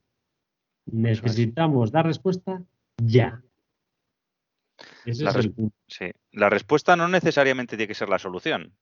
Necesitamos 0.87 1.91
dar 1.91 2.07
respuesta 2.07 2.63
ya. 2.97 3.44
Ese 5.05 5.23
La 5.23 5.29
es 5.31 5.35
el 5.37 5.53
punto. 5.53 5.75
sí. 5.87 6.11
La 6.31 6.49
respuesta 6.49 6.95
no 6.95 7.07
necesariamente 7.07 7.77
tiene 7.77 7.87
que 7.87 7.93
ser 7.95 8.09
la 8.09 8.19
solución. 8.19 8.73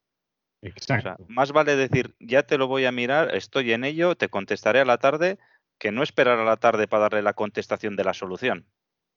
O 0.62 0.66
sea, 0.66 0.72
Exacto. 0.98 1.26
más 1.28 1.52
vale 1.52 1.76
decir, 1.76 2.16
ya 2.20 2.44
te 2.44 2.58
lo 2.58 2.68
voy 2.68 2.86
a 2.86 2.92
mirar, 2.92 3.36
estoy 3.36 3.74
en 3.74 3.84
ello, 3.84 4.16
te 4.16 4.30
contestaré 4.30 4.80
a 4.80 4.86
la 4.86 4.98
tarde, 4.98 5.38
que 5.78 5.92
no 5.92 6.04
esperar 6.04 6.40
a 6.40 6.46
la 6.46 6.56
tarde 6.58 6.88
para 6.88 7.04
darle 7.04 7.22
la 7.22 7.34
contestación 7.34 7.96
de 7.98 8.06
la 8.06 8.14
solución. 8.14 8.66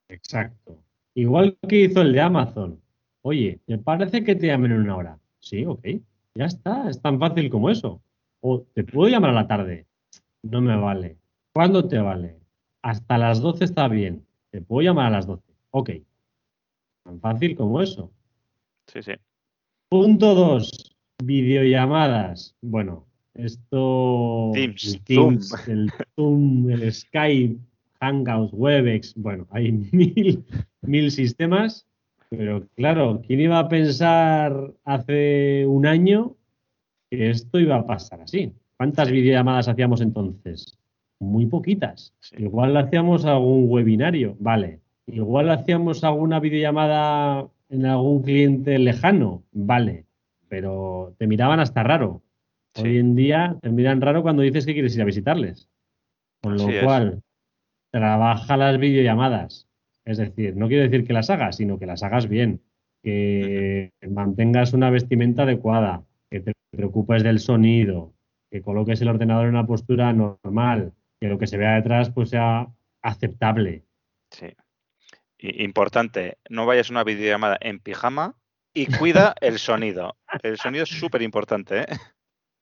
Exacto. 0.09 0.83
Igual 1.15 1.57
que 1.69 1.83
hizo 1.83 2.03
el 2.03 2.13
de 2.13 2.21
Amazon. 2.21 2.83
Oye, 3.23 3.61
¿te 3.67 3.79
parece 3.79 4.25
que 4.25 4.35
te 4.35 4.49
llamen 4.49 4.73
en 4.73 4.81
una 4.81 4.97
hora? 4.97 5.19
Sí, 5.41 5.65
ok. 5.65 5.87
Ya 6.35 6.47
está, 6.47 6.89
es 6.91 7.01
tan 7.01 7.19
fácil 7.19 7.49
como 7.49 7.71
eso. 7.71 8.03
O 8.41 8.63
te 8.75 8.85
puedo 8.85 9.09
llamar 9.09 9.31
a 9.31 9.35
la 9.35 9.47
tarde. 9.47 9.87
No 10.43 10.61
me 10.61 10.77
vale. 10.77 11.17
¿Cuándo 11.53 11.89
te 11.89 11.99
vale? 11.99 12.39
Hasta 12.83 13.19
las 13.19 13.41
12 13.41 13.65
está 13.65 13.89
bien. 13.89 14.27
Te 14.51 14.61
puedo 14.61 14.83
llamar 14.83 15.07
a 15.07 15.11
las 15.11 15.27
12. 15.27 15.43
Ok. 15.71 15.91
Tan 17.07 17.21
fácil 17.21 17.55
como 17.55 17.81
eso. 17.81 18.11
Sí, 18.89 19.01
sí. 19.01 19.13
Punto 19.89 20.35
2. 20.35 20.93
Videollamadas. 21.23 22.57
Bueno, 22.61 23.07
esto. 23.35 24.51
Teams, 24.53 24.95
el 24.95 25.01
Teams, 25.05 25.69
el 25.69 25.93
Zoom, 26.17 26.69
el 26.69 26.93
Skype, 26.93 27.61
Hangouts, 28.01 28.53
Webex. 28.53 29.15
Bueno, 29.15 29.47
hay 29.51 29.71
mil, 29.93 30.45
mil 30.83 31.11
sistemas. 31.13 31.87
Pero 32.29 32.67
claro, 32.75 33.23
¿quién 33.25 33.41
iba 33.41 33.61
a 33.61 33.69
pensar 33.69 34.75
hace 34.85 35.65
un 35.65 35.87
año 35.87 36.35
que 37.09 37.31
esto 37.31 37.61
iba 37.61 37.77
a 37.77 37.87
pasar 37.87 38.21
así? 38.23 38.53
¿Cuántas 38.77 39.13
videollamadas 39.13 39.69
hacíamos 39.69 40.01
entonces? 40.01 40.77
Muy 41.21 41.47
poquitas. 41.47 42.13
Sí. 42.19 42.35
Igual 42.41 42.77
hacíamos 42.77 43.25
algún 43.25 43.67
webinario, 43.69 44.37
vale. 44.41 44.81
Igual 45.07 45.51
hacíamos 45.51 46.03
alguna 46.05 46.41
videollamada 46.41 47.49
en 47.69 47.87
algún 47.87 48.23
cliente 48.23 48.79
lejano, 48.79 49.45
vale. 49.53 50.05
Pero 50.49 51.15
te 51.19 51.27
miraban 51.27 51.61
hasta 51.61 51.83
raro. 51.83 52.23
Sí. 52.75 52.83
Hoy 52.83 52.99
en 52.99 53.15
día 53.15 53.57
te 53.63 53.71
miran 53.71 54.01
raro 54.01 54.23
cuando 54.23 54.43
dices 54.43 54.67
que 54.67 54.75
quieres 54.75 54.95
ir 54.97 55.03
a 55.03 55.07
visitarles. 55.07 55.69
Con 56.43 56.57
lo 56.57 56.65
Así 56.65 56.77
es. 56.77 56.85
cual, 56.85 57.23
trabaja 57.91 58.57
las 58.57 58.79
videollamadas. 58.79 59.69
Es 60.05 60.19
decir, 60.19 60.57
no 60.57 60.69
quiero 60.69 60.85
decir 60.85 61.07
que 61.07 61.13
las 61.13 61.31
hagas, 61.31 61.57
sino 61.57 61.79
que 61.79 61.87
las 61.87 62.03
hagas 62.03 62.29
bien. 62.29 62.61
Que 63.03 63.91
mantengas 64.09 64.73
una 64.73 64.91
vestimenta 64.91 65.43
adecuada, 65.45 66.05
que 66.31 66.41
te 66.41 66.53
preocupes 66.71 67.23
del 67.23 67.39
sonido, 67.39 68.13
que 68.51 68.61
coloques 68.61 69.01
el 69.01 69.09
ordenador 69.09 69.45
en 69.45 69.51
una 69.51 69.67
postura 69.67 70.13
normal, 70.13 70.93
que 71.21 71.29
lo 71.29 71.39
que 71.39 71.47
se 71.47 71.57
vea 71.57 71.77
detrás 71.77 72.11
pues 72.11 72.31
sea 72.31 72.69
aceptable. 73.03 73.85
Sí. 74.31 74.47
Importante, 75.39 76.39
no 76.49 76.67
vayas 76.67 76.91
a 76.91 76.95
una 76.95 77.05
videollamada 77.05 77.59
en 77.61 77.79
pijama 77.81 78.37
y 78.75 78.87
cuida 78.87 79.35
el 79.41 79.59
sonido. 79.59 80.17
El 80.43 80.57
sonido 80.59 80.85
es 80.85 80.91
súper 80.91 81.23
importante, 81.23 81.81
¿eh? 81.81 81.87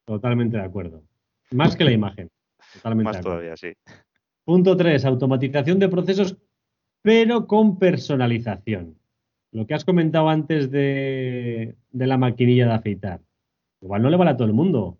Totalmente 0.07 0.57
de 0.57 0.65
acuerdo. 0.65 1.03
Más 1.51 1.77
que 1.77 1.85
la 1.85 1.93
imagen. 1.93 2.31
Totalmente 2.75 3.05
Más 3.05 3.17
de 3.17 3.21
acuerdo. 3.21 3.39
todavía, 3.39 3.57
sí. 3.57 3.73
Punto 4.45 4.77
3. 4.77 5.05
Automatización 5.05 5.79
de 5.79 5.89
procesos, 5.89 6.37
pero 7.03 7.47
con 7.47 7.79
personalización. 7.79 8.99
Lo 9.53 9.67
que 9.67 9.75
has 9.75 9.85
comentado 9.85 10.29
antes 10.29 10.71
de, 10.71 11.77
de 11.91 12.07
la 12.07 12.19
maquinilla 12.19 12.67
de 12.67 12.73
afeitar. 12.75 13.21
Igual 13.81 14.03
no 14.03 14.11
le 14.11 14.17
vale 14.17 14.33
a 14.33 14.37
todo 14.37 14.49
el 14.49 14.55
mundo, 14.55 14.99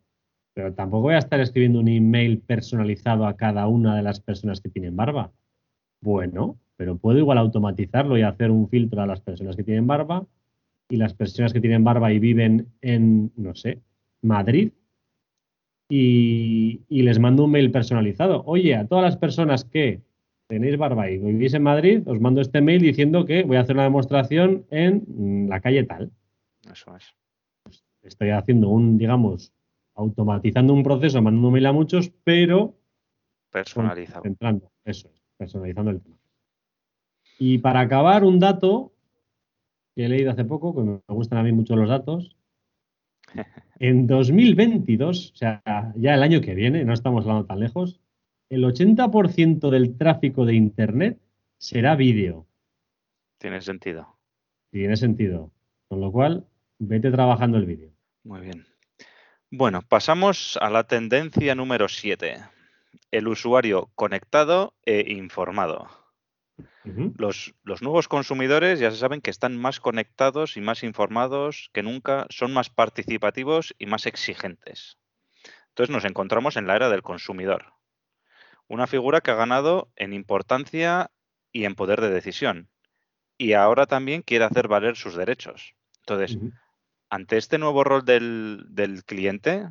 pero 0.55 0.73
tampoco 0.75 1.03
voy 1.03 1.15
a 1.15 1.19
estar 1.19 1.41
escribiendo 1.41 1.81
un 1.81 1.89
email 1.89 2.39
personalizado 2.41 3.27
a 3.27 3.37
cada 3.37 3.67
una 3.67 3.97
de 3.97 4.03
las 4.03 4.21
personas 4.21 4.61
que 4.61 4.69
tienen 4.69 4.95
barba. 4.95 5.33
Bueno, 6.01 6.59
pero 6.85 6.99
puedo 6.99 7.19
igual 7.19 7.39
automatizarlo 7.39 8.19
y 8.19 8.23
hacer 8.23 8.51
un 8.51 8.69
filtro 8.69 9.01
a 9.01 9.07
las 9.07 9.23
personas 9.23 9.57
que 9.57 9.65
tienen 9.65 9.87
barba 9.87 10.27
y 10.91 10.99
las 10.99 11.15
personas 11.15 11.55
que 11.55 11.61
tienen 11.63 11.83
barba 11.83 12.13
y 12.13 12.19
viven 12.19 12.75
en, 12.83 13.33
no 13.37 13.55
sé, 13.55 13.81
Madrid, 14.21 14.71
y, 15.89 16.83
y 16.87 17.03
les 17.03 17.19
mando 17.19 17.45
un 17.45 17.53
mail 17.53 17.71
personalizado. 17.71 18.43
Oye, 18.45 18.75
a 18.75 18.87
todas 18.87 19.03
las 19.03 19.17
personas 19.17 19.65
que 19.65 20.03
tenéis 20.47 20.77
barba 20.77 21.11
y 21.11 21.17
vivís 21.17 21.55
en 21.55 21.63
Madrid, 21.63 22.03
os 22.05 22.21
mando 22.21 22.43
este 22.43 22.61
mail 22.61 22.83
diciendo 22.83 23.25
que 23.25 23.45
voy 23.45 23.57
a 23.57 23.61
hacer 23.61 23.77
una 23.77 23.85
demostración 23.85 24.67
en 24.69 25.05
mm, 25.07 25.49
la 25.49 25.61
calle 25.61 25.85
tal. 25.85 26.11
Eso 26.71 26.95
es. 26.97 27.15
Estoy 28.03 28.29
haciendo 28.29 28.69
un, 28.69 28.99
digamos, 28.99 29.55
automatizando 29.95 30.75
un 30.75 30.83
proceso, 30.83 31.23
mandando 31.23 31.49
un 31.49 31.55
mail 31.55 31.65
a 31.65 31.73
muchos, 31.73 32.13
pero 32.25 32.75
Personalizado. 33.51 34.23
centrando, 34.23 34.71
eso 34.85 35.09
es, 35.09 35.23
personalizando 35.39 35.91
el 35.91 36.03
tema. 36.03 36.19
Y 37.39 37.59
para 37.59 37.81
acabar, 37.81 38.25
un 38.25 38.39
dato 38.39 38.93
que 39.95 40.07
he 40.07 40.09
leído 40.09 40.31
hace 40.31 40.45
poco, 40.45 40.75
que 40.75 40.83
me 40.83 41.01
gustan 41.09 41.39
a 41.39 41.43
mí 41.43 41.53
mucho 41.53 41.77
los 41.77 41.89
datos. 41.89 42.37
En 43.81 44.07
2022, 44.07 45.33
o 45.33 45.37
sea, 45.37 45.61
ya 45.97 46.15
el 46.15 46.23
año 46.23 46.41
que 46.41 46.55
viene, 46.55 46.85
no 46.85 46.95
estamos 46.95 47.25
hablando 47.25 47.47
tan 47.47 47.59
lejos, 47.59 48.01
el 48.49 48.63
80% 48.65 49.69
del 49.69 49.99
tráfico 49.99 50.47
de 50.47 50.55
Internet 50.55 51.19
será 51.59 51.97
vídeo. 51.97 52.47
Tiene 53.39 53.61
sentido. 53.61 54.17
Tiene 54.71 54.97
sentido. 54.97 55.51
Con 55.89 56.01
lo 56.01 56.13
cual, 56.13 56.47
vete 56.79 57.11
trabajando 57.11 57.59
el 57.59 57.67
vídeo. 57.67 57.91
Muy 58.23 58.43
bien. 58.43 58.65
Bueno, 59.51 59.83
pasamos 59.83 60.57
a 60.63 60.71
la 60.71 60.85
tendencia 60.85 61.55
número 61.55 61.89
7. 61.89 62.37
el 63.11 63.29
usuario 63.29 63.91
conectado 63.95 64.75
e 64.85 65.13
informado. 65.13 66.04
Los, 67.17 67.55
los 67.63 67.83
nuevos 67.83 68.09
consumidores 68.09 68.79
ya 68.79 68.91
se 68.91 68.99
saben 68.99 69.21
que 69.21 69.31
están 69.31 69.57
más 69.57 69.81
conectados 69.81 70.57
y 70.57 70.61
más 70.61 70.83
informados 70.83 71.71
que 71.73 71.83
nunca, 71.83 72.27
son 72.31 72.53
más 72.53 72.71
participativos 72.71 73.75
y 73.79 73.87
más 73.87 74.07
exigentes. 74.07 74.99
Entonces 75.69 75.93
nos 75.93 76.05
encontramos 76.05 76.57
en 76.57 76.67
la 76.67 76.77
era 76.77 76.91
del 76.91 77.03
consumidor, 77.03 77.73
una 78.69 78.87
figura 78.87 79.21
que 79.21 79.31
ha 79.31 79.35
ganado 79.35 79.91
en 79.97 80.13
importancia 80.13 81.11
y 81.51 81.65
en 81.65 81.75
poder 81.75 82.01
de 82.01 82.11
decisión, 82.11 82.69
y 83.39 83.55
ahora 83.55 83.87
también 83.87 84.23
quiere 84.23 84.45
hacer 84.45 84.69
valer 84.69 84.97
sus 84.97 85.17
derechos. 85.17 85.75
Entonces, 86.01 86.39
ante 87.09 87.39
este 87.39 87.59
nuevo 87.59 87.83
rol 87.83 88.05
del, 88.05 88.67
del 88.69 89.05
cliente, 89.05 89.69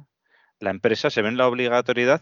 la 0.60 0.72
empresa 0.72 1.10
se 1.10 1.22
ve 1.22 1.30
en 1.30 1.38
la 1.38 1.48
obligatoriedad 1.48 2.22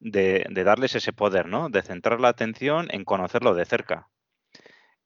de, 0.00 0.46
de 0.50 0.64
darles 0.64 0.94
ese 0.94 1.12
poder, 1.12 1.46
¿no? 1.46 1.68
De 1.68 1.82
centrar 1.82 2.20
la 2.20 2.28
atención 2.28 2.88
en 2.90 3.04
conocerlo 3.04 3.54
de 3.54 3.64
cerca. 3.64 4.08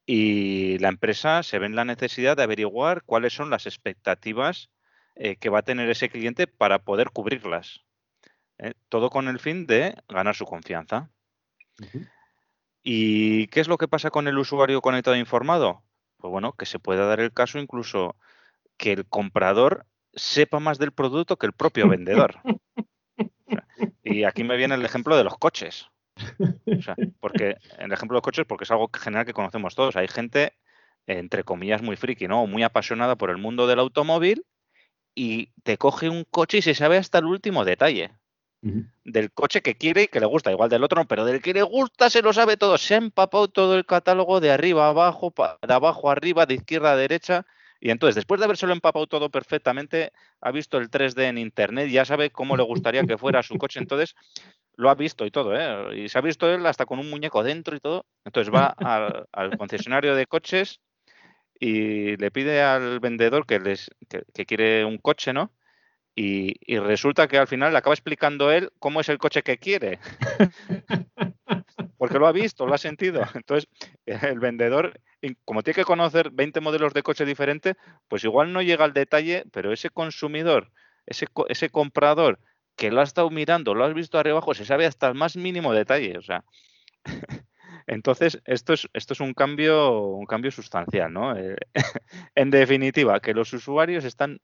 Y 0.05 0.77
la 0.79 0.89
empresa 0.89 1.43
se 1.43 1.59
ve 1.59 1.65
en 1.65 1.75
la 1.75 1.85
necesidad 1.85 2.37
de 2.37 2.43
averiguar 2.43 3.03
cuáles 3.03 3.33
son 3.33 3.49
las 3.49 3.65
expectativas 3.65 4.69
eh, 5.15 5.37
que 5.37 5.49
va 5.49 5.59
a 5.59 5.63
tener 5.63 5.89
ese 5.89 6.09
cliente 6.09 6.45
para 6.45 6.79
poder 6.79 7.09
cubrirlas. 7.11 7.85
¿eh? 8.57 8.73
Todo 8.89 9.09
con 9.09 9.27
el 9.27 9.39
fin 9.39 9.65
de 9.65 9.95
ganar 10.07 10.35
su 10.35 10.45
confianza. 10.45 11.09
¿Y 12.83 13.47
qué 13.47 13.61
es 13.61 13.67
lo 13.67 13.77
que 13.77 13.87
pasa 13.87 14.11
con 14.11 14.27
el 14.27 14.37
usuario 14.37 14.81
conectado 14.81 15.15
e 15.15 15.19
informado? 15.19 15.83
Pues 16.17 16.31
bueno, 16.31 16.53
que 16.53 16.65
se 16.65 16.79
puede 16.79 17.05
dar 17.05 17.19
el 17.19 17.33
caso 17.33 17.59
incluso 17.59 18.15
que 18.77 18.91
el 18.91 19.07
comprador 19.07 19.85
sepa 20.13 20.59
más 20.59 20.77
del 20.77 20.91
producto 20.91 21.37
que 21.37 21.47
el 21.47 21.53
propio 21.53 21.87
vendedor. 21.89 22.41
O 23.47 23.51
sea, 23.51 23.65
y 24.03 24.23
aquí 24.23 24.43
me 24.43 24.57
viene 24.57 24.75
el 24.75 24.85
ejemplo 24.85 25.17
de 25.17 25.23
los 25.23 25.37
coches. 25.37 25.87
O 26.17 26.81
sea, 26.81 26.95
porque 27.19 27.57
el 27.77 27.91
ejemplo 27.91 28.15
de 28.15 28.17
los 28.17 28.21
coches, 28.21 28.45
porque 28.47 28.63
es 28.63 28.71
algo 28.71 28.89
general 28.93 29.25
que 29.25 29.33
conocemos 29.33 29.75
todos. 29.75 29.95
Hay 29.95 30.07
gente, 30.07 30.53
entre 31.07 31.43
comillas, 31.43 31.81
muy 31.81 31.95
friki, 31.95 32.27
¿no? 32.27 32.47
Muy 32.47 32.63
apasionada 32.63 33.15
por 33.15 33.29
el 33.29 33.37
mundo 33.37 33.67
del 33.67 33.79
automóvil 33.79 34.45
y 35.13 35.51
te 35.63 35.77
coge 35.77 36.09
un 36.09 36.25
coche 36.25 36.59
y 36.59 36.61
se 36.61 36.75
sabe 36.75 36.97
hasta 36.97 37.19
el 37.19 37.25
último 37.25 37.65
detalle 37.65 38.11
del 39.03 39.31
coche 39.31 39.61
que 39.61 39.75
quiere 39.75 40.03
y 40.03 40.07
que 40.07 40.19
le 40.19 40.25
gusta, 40.25 40.51
igual 40.51 40.69
del 40.69 40.83
otro 40.83 40.99
no, 40.99 41.07
pero 41.07 41.23
del 41.23 41.39
que 41.39 41.53
le 41.53 41.61
gusta 41.61 42.09
se 42.09 42.23
lo 42.23 42.33
sabe 42.33 42.57
todo, 42.57 42.79
se 42.79 42.95
ha 42.95 42.97
empapado 42.97 43.47
todo 43.47 43.75
el 43.77 43.85
catálogo 43.85 44.39
de 44.39 44.51
arriba 44.51 44.87
a 44.87 44.89
abajo, 44.89 45.31
de 45.61 45.73
abajo 45.73 46.09
a 46.09 46.13
arriba, 46.13 46.47
de 46.47 46.55
izquierda 46.55 46.93
a 46.93 46.95
derecha, 46.95 47.45
y 47.79 47.91
entonces 47.91 48.15
después 48.15 48.39
de 48.39 48.45
habérselo 48.45 48.73
empapado 48.73 49.07
todo 49.07 49.29
perfectamente, 49.29 50.11
ha 50.41 50.51
visto 50.51 50.77
el 50.77 50.89
3D 50.89 51.23
en 51.23 51.37
internet, 51.37 51.89
ya 51.89 52.05
sabe 52.05 52.29
cómo 52.29 52.57
le 52.57 52.63
gustaría 52.63 53.03
que 53.03 53.17
fuera 53.17 53.43
su 53.43 53.57
coche, 53.57 53.79
entonces 53.79 54.15
lo 54.75 54.89
ha 54.89 54.95
visto 54.95 55.25
y 55.25 55.31
todo, 55.31 55.55
¿eh? 55.55 56.03
y 56.03 56.09
se 56.09 56.17
ha 56.17 56.21
visto 56.21 56.53
él 56.53 56.65
hasta 56.65 56.85
con 56.85 56.99
un 56.99 57.09
muñeco 57.09 57.43
dentro 57.43 57.75
y 57.75 57.79
todo, 57.79 58.05
entonces 58.25 58.53
va 58.53 58.67
al, 58.67 59.25
al 59.31 59.57
concesionario 59.57 60.15
de 60.15 60.25
coches 60.25 60.79
y 61.59 62.17
le 62.17 62.31
pide 62.31 62.61
al 62.61 62.99
vendedor 62.99 63.45
que, 63.45 63.59
les, 63.59 63.89
que, 64.09 64.23
que 64.33 64.45
quiere 64.45 64.85
un 64.85 64.97
coche, 64.97 65.33
¿no? 65.33 65.51
Y, 66.15 66.55
y 66.61 66.79
resulta 66.79 67.27
que 67.27 67.37
al 67.37 67.47
final 67.47 67.73
le 67.73 67.77
acaba 67.77 67.93
explicando 67.93 68.51
él 68.51 68.71
cómo 68.79 69.01
es 69.01 69.09
el 69.09 69.17
coche 69.17 69.43
que 69.43 69.57
quiere. 69.57 69.99
Porque 71.97 72.19
lo 72.19 72.27
ha 72.27 72.31
visto, 72.31 72.65
lo 72.65 72.73
ha 72.73 72.77
sentido. 72.77 73.21
Entonces, 73.33 73.67
el 74.05 74.39
vendedor, 74.39 74.99
como 75.45 75.63
tiene 75.63 75.75
que 75.75 75.83
conocer 75.85 76.29
20 76.31 76.61
modelos 76.61 76.93
de 76.93 77.03
coche 77.03 77.25
diferentes, 77.25 77.75
pues 78.07 78.23
igual 78.23 78.53
no 78.53 78.61
llega 78.61 78.85
al 78.85 78.93
detalle, 78.93 79.43
pero 79.51 79.71
ese 79.73 79.89
consumidor, 79.89 80.71
ese, 81.05 81.27
co- 81.27 81.47
ese 81.49 81.69
comprador 81.69 82.39
que 82.75 82.91
lo 82.91 82.99
ha 83.01 83.03
estado 83.03 83.29
mirando, 83.29 83.73
lo 83.73 83.85
has 83.85 83.93
visto 83.93 84.19
arriba 84.19 84.37
abajo, 84.37 84.53
se 84.53 84.65
sabe 84.65 84.85
hasta 84.85 85.07
el 85.07 85.15
más 85.15 85.35
mínimo 85.37 85.73
detalle. 85.73 86.17
O 86.17 86.21
sea, 86.21 86.43
entonces, 87.87 88.41
esto 88.45 88.73
es, 88.73 88.87
esto 88.93 89.13
es 89.13 89.19
un 89.19 89.33
cambio, 89.33 90.01
un 90.01 90.25
cambio 90.25 90.51
sustancial, 90.51 91.11
¿no? 91.13 91.35
Eh, 91.37 91.55
en 92.35 92.51
definitiva, 92.51 93.19
que 93.19 93.33
los 93.33 93.53
usuarios 93.53 94.03
están 94.05 94.39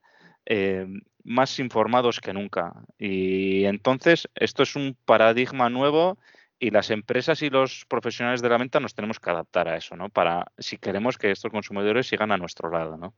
eh, 0.45 0.85
más 1.23 1.59
informados 1.59 2.19
que 2.19 2.33
nunca. 2.33 2.73
Y 2.97 3.65
entonces, 3.65 4.29
esto 4.35 4.63
es 4.63 4.75
un 4.75 4.97
paradigma 5.05 5.69
nuevo 5.69 6.17
y 6.61 6.69
las 6.69 6.91
empresas 6.91 7.41
y 7.41 7.49
los 7.49 7.85
profesionales 7.89 8.41
de 8.43 8.47
la 8.49 8.57
venta 8.59 8.79
nos 8.79 8.93
tenemos 8.93 9.19
que 9.19 9.31
adaptar 9.31 9.67
a 9.67 9.77
eso, 9.77 9.95
¿no? 9.95 10.09
Para 10.09 10.45
si 10.59 10.77
queremos 10.77 11.17
que 11.17 11.31
estos 11.31 11.51
consumidores 11.51 12.07
sigan 12.07 12.31
a 12.31 12.37
nuestro 12.37 12.69
lado, 12.69 12.97
¿no? 12.97 13.15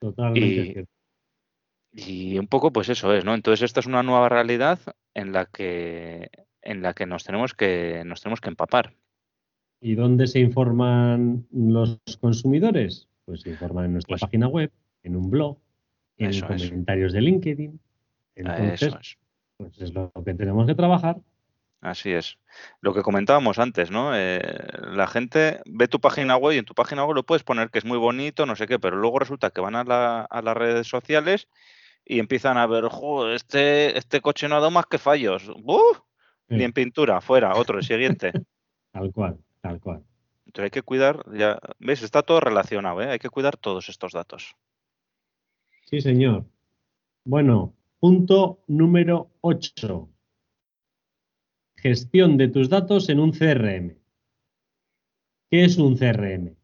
Totalmente 0.00 0.86
Y- 1.92 2.38
un 2.38 2.46
poco, 2.46 2.72
pues 2.72 2.88
eso 2.88 3.12
es, 3.14 3.24
¿no? 3.24 3.34
Entonces, 3.34 3.62
esta 3.64 3.80
es 3.80 3.86
una 3.86 4.04
nueva 4.04 4.28
realidad 4.28 4.78
en 5.14 5.32
la 5.32 5.46
que 5.46 6.30
en 6.62 6.82
la 6.82 6.92
que 6.94 7.06
nos 7.06 7.24
tenemos 7.24 7.54
que 7.54 8.02
nos 8.06 8.20
tenemos 8.20 8.40
que 8.40 8.48
empapar. 8.50 8.94
¿Y 9.80 9.94
dónde 9.96 10.26
se 10.28 10.38
informan 10.38 11.46
los 11.50 11.98
consumidores? 12.20 13.08
Pues 13.24 13.40
se 13.40 13.50
informan 13.50 13.86
en 13.86 13.92
nuestra 13.94 14.12
Pues- 14.12 14.20
página 14.20 14.46
web, 14.46 14.70
en 15.02 15.16
un 15.16 15.30
blog, 15.30 15.58
en 16.18 16.30
es. 16.30 16.42
comentarios 16.44 17.12
de 17.12 17.20
LinkedIn. 17.22 17.80
Entonces, 18.36 18.82
Eso 18.82 18.98
es. 19.00 19.18
pues 19.56 19.80
es 19.80 19.94
lo 19.94 20.12
que 20.24 20.34
tenemos 20.34 20.66
que 20.66 20.74
trabajar. 20.76 21.16
Así 21.80 22.10
es. 22.12 22.38
Lo 22.80 22.92
que 22.92 23.02
comentábamos 23.02 23.58
antes, 23.60 23.90
¿no? 23.90 24.10
Eh, 24.14 24.40
la 24.82 25.06
gente 25.06 25.60
ve 25.64 25.86
tu 25.86 26.00
página 26.00 26.36
web 26.36 26.54
y 26.54 26.58
en 26.58 26.64
tu 26.64 26.74
página 26.74 27.04
web 27.04 27.14
lo 27.14 27.22
puedes 27.22 27.44
poner 27.44 27.70
que 27.70 27.78
es 27.78 27.84
muy 27.84 27.98
bonito, 27.98 28.46
no 28.46 28.56
sé 28.56 28.66
qué, 28.66 28.78
pero 28.80 28.96
luego 28.96 29.20
resulta 29.20 29.50
que 29.50 29.60
van 29.60 29.76
a, 29.76 29.84
la- 29.84 30.22
a 30.22 30.42
las 30.42 30.56
redes 30.56 30.88
sociales 30.88 31.48
y 32.04 32.18
empiezan 32.18 32.56
a 32.58 32.66
ver, 32.66 32.84
"Jo, 32.88 33.30
este, 33.30 33.96
este 33.96 34.20
coche 34.20 34.48
no 34.48 34.56
ha 34.56 34.58
dado 34.60 34.70
más 34.72 34.86
que 34.86 34.98
fallos. 34.98 35.46
¡Buf! 35.62 36.00
Ni 36.48 36.62
Eh, 36.62 36.64
en 36.64 36.72
pintura, 36.72 37.20
fuera, 37.20 37.54
otro, 37.54 37.78
el 37.78 37.84
siguiente. 37.84 38.32
Tal 38.92 39.12
cual, 39.12 39.38
tal 39.60 39.78
cual. 39.78 40.02
Entonces 40.46 40.64
hay 40.64 40.70
que 40.70 40.82
cuidar, 40.82 41.22
ya, 41.32 41.60
¿ves? 41.78 42.02
Está 42.02 42.22
todo 42.22 42.40
relacionado, 42.40 43.02
¿eh? 43.02 43.10
Hay 43.10 43.18
que 43.18 43.28
cuidar 43.28 43.56
todos 43.58 43.88
estos 43.90 44.12
datos. 44.12 44.56
Sí, 45.84 46.00
señor. 46.00 46.44
Bueno, 47.24 47.74
punto 48.00 48.64
número 48.66 49.30
8. 49.42 50.08
Gestión 51.82 52.36
de 52.36 52.48
tus 52.48 52.68
datos 52.68 53.08
en 53.08 53.20
un 53.20 53.30
CRM. 53.30 53.94
¿Qué 55.50 55.64
es 55.64 55.78
un 55.78 55.96
CRM? 55.96 56.56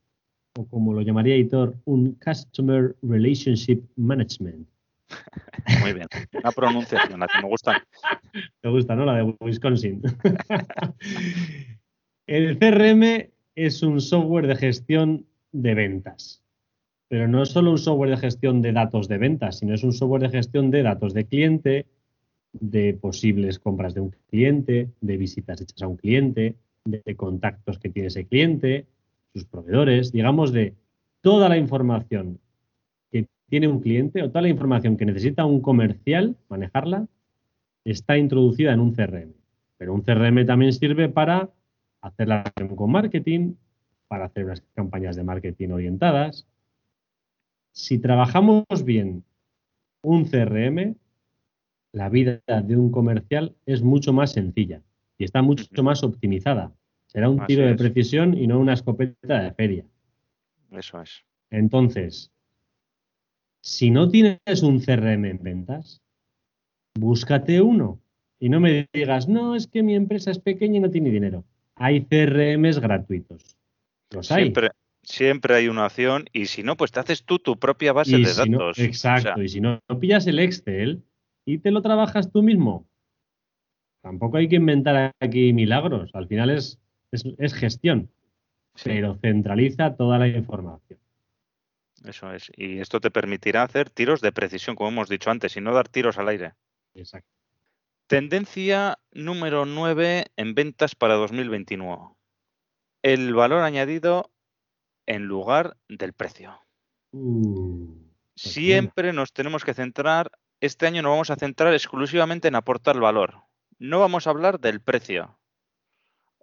O 0.58 0.66
como 0.66 0.92
lo 0.92 1.02
llamaría 1.02 1.36
Hitor, 1.36 1.76
un 1.84 2.14
Customer 2.14 2.96
Relationship 3.02 3.82
Management. 3.96 4.68
Muy 5.80 5.92
bien. 5.92 6.08
Una 6.32 6.50
pronunciación, 6.50 7.20
la 7.20 7.28
que 7.28 7.42
me 7.42 7.48
gusta. 7.48 7.86
Te 8.60 8.68
gusta, 8.68 8.96
¿no? 8.96 9.04
La 9.04 9.14
de 9.14 9.34
Wisconsin. 9.40 10.02
El 12.26 12.58
CRM 12.58 13.30
es 13.54 13.82
un 13.82 14.00
software 14.00 14.48
de 14.48 14.56
gestión 14.56 15.26
de 15.52 15.74
ventas. 15.74 16.42
Pero 17.08 17.28
no 17.28 17.42
es 17.42 17.50
solo 17.50 17.70
un 17.70 17.78
software 17.78 18.10
de 18.10 18.16
gestión 18.16 18.62
de 18.62 18.72
datos 18.72 19.06
de 19.06 19.18
ventas, 19.18 19.58
sino 19.58 19.74
es 19.74 19.84
un 19.84 19.92
software 19.92 20.22
de 20.22 20.30
gestión 20.30 20.70
de 20.72 20.82
datos 20.82 21.14
de 21.14 21.26
cliente, 21.26 21.86
de 22.60 22.94
posibles 22.94 23.58
compras 23.58 23.94
de 23.94 24.00
un 24.00 24.14
cliente, 24.30 24.90
de 25.00 25.16
visitas 25.16 25.60
hechas 25.60 25.82
a 25.82 25.88
un 25.88 25.96
cliente, 25.96 26.56
de, 26.84 27.16
contactos 27.16 27.78
que 27.78 27.90
tiene 27.90 28.08
ese 28.08 28.26
cliente, 28.26 28.86
sus 29.32 29.44
proveedores, 29.44 30.12
digamos, 30.12 30.52
de 30.52 30.74
toda 31.20 31.48
la 31.48 31.56
información 31.56 32.38
que 33.10 33.26
tiene 33.48 33.68
un 33.68 33.80
cliente 33.80 34.22
o 34.22 34.28
toda 34.28 34.42
la 34.42 34.48
información 34.48 34.96
que 34.96 35.06
necesita 35.06 35.44
un 35.44 35.60
comercial 35.60 36.36
manejarla 36.48 37.06
está 37.84 38.16
introducida 38.16 38.72
en 38.72 38.80
un 38.80 38.94
CRM. 38.94 39.32
Pero 39.76 39.94
un 39.94 40.02
CRM 40.02 40.46
también 40.46 40.72
sirve 40.72 41.08
para 41.08 41.50
hacer 42.00 42.28
la 42.28 42.44
relación 42.44 42.76
con 42.76 42.92
marketing, 42.92 43.54
para 44.08 44.26
hacer 44.26 44.44
unas 44.44 44.62
campañas 44.74 45.16
de 45.16 45.24
marketing 45.24 45.70
orientadas. 45.70 46.46
Si 47.72 47.98
trabajamos 47.98 48.84
bien 48.84 49.24
un 50.02 50.24
CRM, 50.26 50.96
la 51.94 52.08
vida 52.08 52.40
de 52.46 52.76
un 52.76 52.90
comercial 52.90 53.54
es 53.66 53.80
mucho 53.82 54.12
más 54.12 54.32
sencilla 54.32 54.82
y 55.16 55.24
está 55.24 55.42
mucho 55.42 55.64
más 55.84 56.02
optimizada. 56.02 56.72
Será 57.06 57.28
un 57.30 57.38
Así 57.40 57.54
tiro 57.54 57.64
de 57.66 57.72
es. 57.72 57.76
precisión 57.78 58.36
y 58.36 58.48
no 58.48 58.58
una 58.58 58.72
escopeta 58.74 59.40
de 59.42 59.52
feria. 59.54 59.84
Eso 60.72 61.00
es. 61.00 61.24
Entonces, 61.50 62.32
si 63.62 63.90
no 63.90 64.08
tienes 64.08 64.62
un 64.62 64.80
CRM 64.80 65.24
en 65.30 65.38
ventas, 65.42 66.02
búscate 66.98 67.60
uno. 67.60 68.00
Y 68.40 68.48
no 68.48 68.58
me 68.60 68.88
digas, 68.92 69.28
no, 69.28 69.54
es 69.54 69.66
que 69.68 69.82
mi 69.84 69.94
empresa 69.94 70.30
es 70.32 70.38
pequeña 70.40 70.78
y 70.78 70.80
no 70.80 70.90
tiene 70.90 71.10
dinero. 71.10 71.44
Hay 71.76 72.02
CRMs 72.06 72.80
gratuitos. 72.80 73.56
Los 74.10 74.30
hay. 74.32 74.44
Siempre, 74.44 74.70
siempre 75.02 75.54
hay 75.54 75.68
una 75.68 75.86
opción 75.86 76.24
y 76.32 76.46
si 76.46 76.64
no, 76.64 76.76
pues 76.76 76.90
te 76.90 76.98
haces 77.00 77.24
tú 77.24 77.38
tu 77.38 77.56
propia 77.58 77.92
base 77.92 78.18
Y 78.18 78.22
de 78.24 78.26
si 78.30 78.50
no- 78.50 78.58
datos. 78.58 78.78
exacto. 78.80 79.30
O 79.30 79.34
sea, 79.36 79.44
y 79.44 79.48
si 79.48 79.60
no, 79.60 79.78
no 79.88 80.00
pillas 80.00 80.26
el 80.26 80.40
Excel 80.40 81.04
y 81.44 81.58
te 81.58 81.70
lo 81.70 81.82
trabajas 81.82 82.30
tú 82.30 82.42
mismo. 82.42 82.86
Tampoco 84.00 84.36
hay 84.36 84.48
que 84.48 84.56
inventar 84.56 85.12
aquí 85.20 85.52
milagros. 85.52 86.10
Al 86.14 86.28
final 86.28 86.50
es, 86.50 86.78
es, 87.10 87.24
es 87.38 87.54
gestión, 87.54 88.10
sí, 88.74 88.90
pero 88.90 89.16
centraliza 89.16 89.96
toda 89.96 90.18
la 90.18 90.28
información. 90.28 90.98
eso 92.04 92.32
es. 92.32 92.50
Y 92.56 92.80
esto 92.80 93.00
te 93.00 93.10
permitirá 93.10 93.62
hacer 93.62 93.90
tiros 93.90 94.20
de 94.20 94.32
precisión, 94.32 94.76
como 94.76 94.90
hemos 94.90 95.08
dicho 95.08 95.30
antes, 95.30 95.56
y 95.56 95.60
no 95.60 95.72
dar 95.72 95.88
tiros 95.88 96.18
al 96.18 96.28
aire. 96.28 96.52
Exacto. 96.94 97.30
Tendencia 98.06 98.98
número 99.12 99.64
9 99.64 100.26
en 100.36 100.54
ventas 100.54 100.94
para 100.94 101.14
2021. 101.14 102.16
El 103.02 103.34
valor 103.34 103.62
añadido 103.62 104.30
en 105.06 105.24
lugar 105.24 105.76
del 105.88 106.12
precio. 106.12 106.60
Uh, 107.12 107.86
pues 108.34 108.52
Siempre 108.52 109.12
nos 109.12 109.32
tenemos 109.32 109.64
que 109.64 109.72
centrar, 109.72 110.30
este 110.64 110.86
año 110.86 111.02
nos 111.02 111.10
vamos 111.10 111.30
a 111.30 111.36
centrar 111.36 111.72
exclusivamente 111.74 112.48
en 112.48 112.54
aportar 112.54 112.98
valor. 112.98 113.42
No 113.78 114.00
vamos 114.00 114.26
a 114.26 114.30
hablar 114.30 114.60
del 114.60 114.80
precio. 114.80 115.38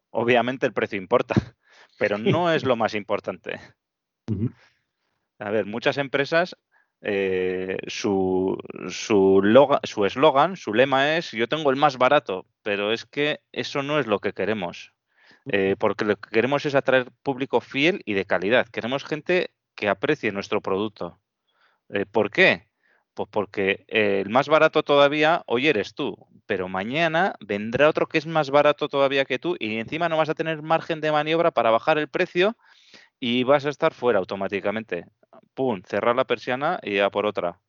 Obviamente 0.09 0.65
el 0.65 0.73
precio 0.73 0.97
importa, 0.97 1.35
pero 1.97 2.17
no 2.17 2.51
es 2.51 2.63
lo 2.65 2.75
más 2.75 2.93
importante. 2.93 3.59
A 5.39 5.49
ver, 5.49 5.65
muchas 5.65 5.97
empresas, 5.97 6.55
eh, 7.01 7.77
su 7.87 8.57
su 8.89 9.41
loga- 9.43 9.79
su 9.83 10.05
eslogan, 10.05 10.55
su, 10.55 10.73
lema 10.73 11.17
es 11.17 11.31
yo 11.31 11.47
tengo 11.47 11.69
el 11.71 11.75
más 11.77 11.97
barato, 11.97 12.45
pero 12.61 12.91
es 12.91 13.05
que 13.05 13.39
eso 13.51 13.81
no 13.81 13.99
es 13.99 14.07
lo 14.07 14.19
que 14.19 14.33
queremos. 14.33 14.93
Eh, 15.45 15.75
porque 15.79 16.05
lo 16.05 16.17
que 16.17 16.29
queremos 16.29 16.65
es 16.67 16.75
atraer 16.75 17.11
público 17.23 17.61
fiel 17.61 18.03
y 18.05 18.13
de 18.13 18.25
calidad. 18.25 18.67
Queremos 18.67 19.03
gente 19.03 19.49
que 19.73 19.89
aprecie 19.89 20.31
nuestro 20.31 20.61
producto. 20.61 21.19
Eh, 21.89 22.05
¿Por 22.05 22.29
qué? 22.29 22.69
Pues 23.21 23.29
porque 23.31 23.85
eh, 23.87 24.21
el 24.25 24.29
más 24.29 24.49
barato 24.49 24.81
todavía 24.81 25.43
hoy 25.45 25.67
eres 25.67 25.93
tú, 25.93 26.17
pero 26.47 26.67
mañana 26.67 27.35
vendrá 27.39 27.87
otro 27.87 28.07
que 28.07 28.17
es 28.17 28.25
más 28.25 28.49
barato 28.49 28.89
todavía 28.89 29.25
que 29.25 29.37
tú 29.37 29.55
y 29.59 29.77
encima 29.77 30.09
no 30.09 30.17
vas 30.17 30.29
a 30.29 30.33
tener 30.33 30.63
margen 30.63 31.01
de 31.01 31.11
maniobra 31.11 31.51
para 31.51 31.69
bajar 31.69 31.99
el 31.99 32.07
precio 32.07 32.57
y 33.19 33.43
vas 33.43 33.65
a 33.65 33.69
estar 33.69 33.93
fuera 33.93 34.17
automáticamente. 34.17 35.05
Pum, 35.53 35.83
cerrar 35.85 36.15
la 36.15 36.25
persiana 36.25 36.79
y 36.81 36.97
a 36.97 37.11
por 37.11 37.27
otra. 37.27 37.59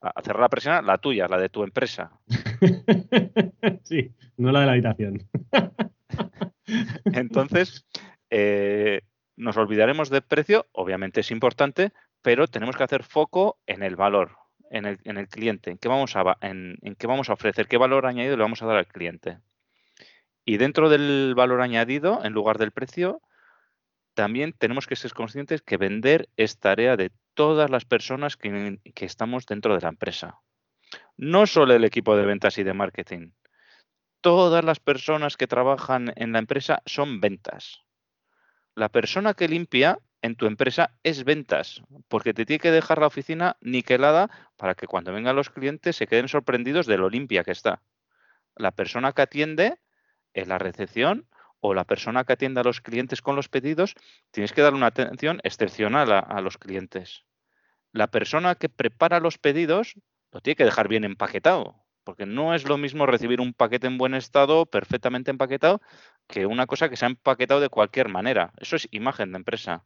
A 0.00 0.12
a 0.14 0.22
cerrar 0.22 0.42
la 0.42 0.48
persiana, 0.48 0.82
la 0.82 0.98
tuya, 0.98 1.26
la 1.26 1.38
de 1.38 1.48
tu 1.48 1.64
empresa. 1.64 2.12
sí, 3.82 4.12
no 4.36 4.52
la 4.52 4.60
de 4.60 4.66
la 4.66 4.72
habitación. 4.72 5.28
Entonces, 7.06 7.86
eh, 8.30 9.00
nos 9.36 9.56
olvidaremos 9.56 10.10
del 10.10 10.22
precio, 10.22 10.68
obviamente 10.70 11.20
es 11.20 11.30
importante, 11.32 11.92
pero 12.22 12.46
tenemos 12.46 12.76
que 12.76 12.84
hacer 12.84 13.02
foco 13.02 13.58
en 13.66 13.82
el 13.82 13.96
valor, 13.96 14.41
en 14.72 14.86
el, 14.86 14.98
en 15.04 15.18
el 15.18 15.28
cliente, 15.28 15.70
en 15.70 15.78
qué, 15.78 15.88
vamos 15.88 16.16
a, 16.16 16.38
en 16.40 16.96
qué 16.98 17.06
vamos 17.06 17.28
a 17.28 17.34
ofrecer, 17.34 17.68
qué 17.68 17.76
valor 17.76 18.06
añadido 18.06 18.36
le 18.36 18.42
vamos 18.42 18.62
a 18.62 18.66
dar 18.66 18.76
al 18.76 18.86
cliente. 18.86 19.38
Y 20.44 20.56
dentro 20.56 20.88
del 20.88 21.34
valor 21.36 21.60
añadido, 21.60 22.24
en 22.24 22.32
lugar 22.32 22.58
del 22.58 22.72
precio, 22.72 23.20
también 24.14 24.54
tenemos 24.54 24.86
que 24.86 24.96
ser 24.96 25.12
conscientes 25.12 25.62
que 25.62 25.76
vender 25.76 26.28
es 26.36 26.58
tarea 26.58 26.96
de 26.96 27.12
todas 27.34 27.70
las 27.70 27.84
personas 27.84 28.36
que, 28.36 28.78
que 28.94 29.04
estamos 29.04 29.46
dentro 29.46 29.74
de 29.74 29.82
la 29.82 29.90
empresa. 29.90 30.40
No 31.16 31.46
solo 31.46 31.74
el 31.74 31.84
equipo 31.84 32.16
de 32.16 32.26
ventas 32.26 32.58
y 32.58 32.64
de 32.64 32.74
marketing. 32.74 33.32
Todas 34.22 34.64
las 34.64 34.80
personas 34.80 35.36
que 35.36 35.46
trabajan 35.46 36.12
en 36.16 36.32
la 36.32 36.38
empresa 36.38 36.82
son 36.86 37.20
ventas. 37.20 37.82
La 38.74 38.88
persona 38.88 39.34
que 39.34 39.48
limpia 39.48 39.98
en 40.22 40.36
tu 40.36 40.46
empresa 40.46 40.96
es 41.02 41.24
ventas, 41.24 41.82
porque 42.08 42.32
te 42.32 42.46
tiene 42.46 42.60
que 42.60 42.70
dejar 42.70 42.98
la 42.98 43.08
oficina 43.08 43.56
niquelada 43.60 44.30
para 44.56 44.74
que 44.74 44.86
cuando 44.86 45.12
vengan 45.12 45.36
los 45.36 45.50
clientes 45.50 45.96
se 45.96 46.06
queden 46.06 46.28
sorprendidos 46.28 46.86
de 46.86 46.96
lo 46.96 47.10
limpia 47.10 47.44
que 47.44 47.50
está. 47.50 47.82
La 48.54 48.70
persona 48.70 49.12
que 49.12 49.22
atiende 49.22 49.80
en 50.32 50.48
la 50.48 50.58
recepción 50.58 51.28
o 51.60 51.74
la 51.74 51.84
persona 51.84 52.24
que 52.24 52.32
atiende 52.32 52.60
a 52.60 52.64
los 52.64 52.80
clientes 52.80 53.20
con 53.20 53.36
los 53.36 53.48
pedidos, 53.48 53.94
tienes 54.30 54.52
que 54.52 54.62
darle 54.62 54.78
una 54.78 54.86
atención 54.86 55.40
excepcional 55.44 56.12
a, 56.12 56.18
a 56.20 56.40
los 56.40 56.58
clientes. 56.58 57.24
La 57.92 58.08
persona 58.08 58.54
que 58.54 58.68
prepara 58.68 59.20
los 59.20 59.38
pedidos 59.38 59.94
lo 60.32 60.40
tiene 60.40 60.56
que 60.56 60.64
dejar 60.64 60.88
bien 60.88 61.04
empaquetado, 61.04 61.84
porque 62.04 62.26
no 62.26 62.54
es 62.54 62.68
lo 62.68 62.78
mismo 62.78 63.06
recibir 63.06 63.40
un 63.40 63.54
paquete 63.54 63.86
en 63.86 63.98
buen 63.98 64.14
estado, 64.14 64.66
perfectamente 64.66 65.30
empaquetado, 65.30 65.80
que 66.26 66.46
una 66.46 66.66
cosa 66.66 66.88
que 66.88 66.96
se 66.96 67.04
ha 67.04 67.08
empaquetado 67.08 67.60
de 67.60 67.68
cualquier 67.68 68.08
manera. 68.08 68.52
Eso 68.58 68.76
es 68.76 68.88
imagen 68.90 69.32
de 69.32 69.38
empresa. 69.38 69.84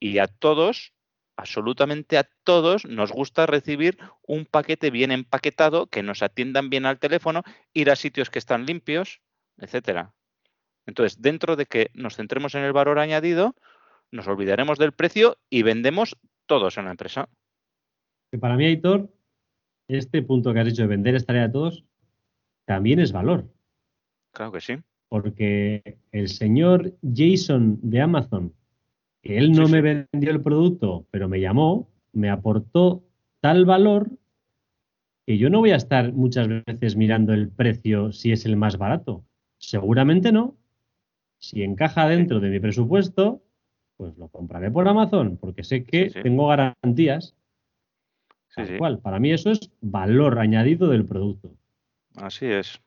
Y 0.00 0.18
a 0.18 0.26
todos, 0.26 0.92
absolutamente 1.36 2.18
a 2.18 2.28
todos, 2.44 2.84
nos 2.84 3.12
gusta 3.12 3.46
recibir 3.46 3.98
un 4.26 4.46
paquete 4.46 4.90
bien 4.90 5.10
empaquetado, 5.12 5.86
que 5.86 6.02
nos 6.02 6.22
atiendan 6.22 6.70
bien 6.70 6.86
al 6.86 6.98
teléfono, 6.98 7.42
ir 7.72 7.90
a 7.90 7.96
sitios 7.96 8.30
que 8.30 8.38
están 8.38 8.66
limpios, 8.66 9.20
etcétera. 9.58 10.14
Entonces, 10.86 11.20
dentro 11.20 11.56
de 11.56 11.66
que 11.66 11.90
nos 11.94 12.16
centremos 12.16 12.54
en 12.54 12.64
el 12.64 12.72
valor 12.72 12.98
añadido, 12.98 13.54
nos 14.10 14.26
olvidaremos 14.26 14.78
del 14.78 14.92
precio 14.92 15.36
y 15.50 15.62
vendemos 15.62 16.16
todos 16.46 16.78
en 16.78 16.86
la 16.86 16.92
empresa. 16.92 17.28
Que 18.30 18.38
para 18.38 18.56
mí, 18.56 18.66
Aitor, 18.66 19.12
este 19.88 20.22
punto 20.22 20.52
que 20.52 20.60
has 20.60 20.66
dicho 20.66 20.82
de 20.82 20.88
vender 20.88 21.14
es 21.14 21.26
tarea 21.26 21.46
de 21.46 21.52
todos, 21.52 21.84
también 22.64 23.00
es 23.00 23.12
valor. 23.12 23.50
Claro 24.32 24.52
que 24.52 24.60
sí. 24.60 24.76
Porque 25.08 25.98
el 26.12 26.28
señor 26.28 26.94
Jason 27.02 27.78
de 27.82 28.00
Amazon, 28.00 28.54
él 29.22 29.52
no 29.52 29.66
Sí, 29.66 29.72
me 29.72 29.80
vendió 30.12 30.30
el 30.30 30.42
producto, 30.42 31.06
pero 31.10 31.28
me 31.28 31.40
llamó, 31.40 31.88
me 32.12 32.30
aportó 32.30 33.02
tal 33.40 33.64
valor 33.64 34.10
que 35.26 35.36
yo 35.38 35.50
no 35.50 35.58
voy 35.60 35.72
a 35.72 35.76
estar 35.76 36.12
muchas 36.12 36.48
veces 36.48 36.96
mirando 36.96 37.34
el 37.34 37.50
precio 37.50 38.12
si 38.12 38.32
es 38.32 38.46
el 38.46 38.56
más 38.56 38.78
barato. 38.78 39.24
Seguramente 39.58 40.32
no. 40.32 40.56
Si 41.38 41.62
encaja 41.62 42.08
dentro 42.08 42.40
de 42.40 42.48
mi 42.48 42.60
presupuesto, 42.60 43.42
pues 43.96 44.16
lo 44.16 44.28
compraré 44.28 44.70
por 44.70 44.88
Amazon, 44.88 45.36
porque 45.36 45.64
sé 45.64 45.84
que 45.84 46.10
Sí, 46.10 46.20
tengo 46.22 46.46
garantías. 46.48 47.34
Sí, 48.48 48.64
sí. 48.66 48.78
cual. 48.78 49.00
Para 49.00 49.20
mí 49.20 49.30
eso 49.30 49.50
es 49.50 49.70
valor 49.80 50.38
añadido 50.38 50.88
del 50.88 51.04
producto. 51.04 51.54
Así 52.16 52.46
es. 52.46 52.80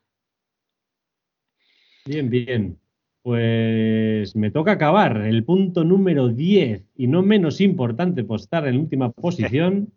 Bien, 2.06 2.30
bien. 2.30 2.80
Pues 3.24 4.36
me 4.36 4.52
toca 4.52 4.74
acabar. 4.74 5.26
El 5.26 5.44
punto 5.44 5.84
número 5.84 6.30
10 6.30 6.86
y 6.96 7.08
no 7.08 7.22
menos 7.22 7.62
importante 7.62 8.24
por 8.24 8.40
estar 8.40 8.68
en 8.68 8.80
última 8.80 9.12
posición, 9.12 9.92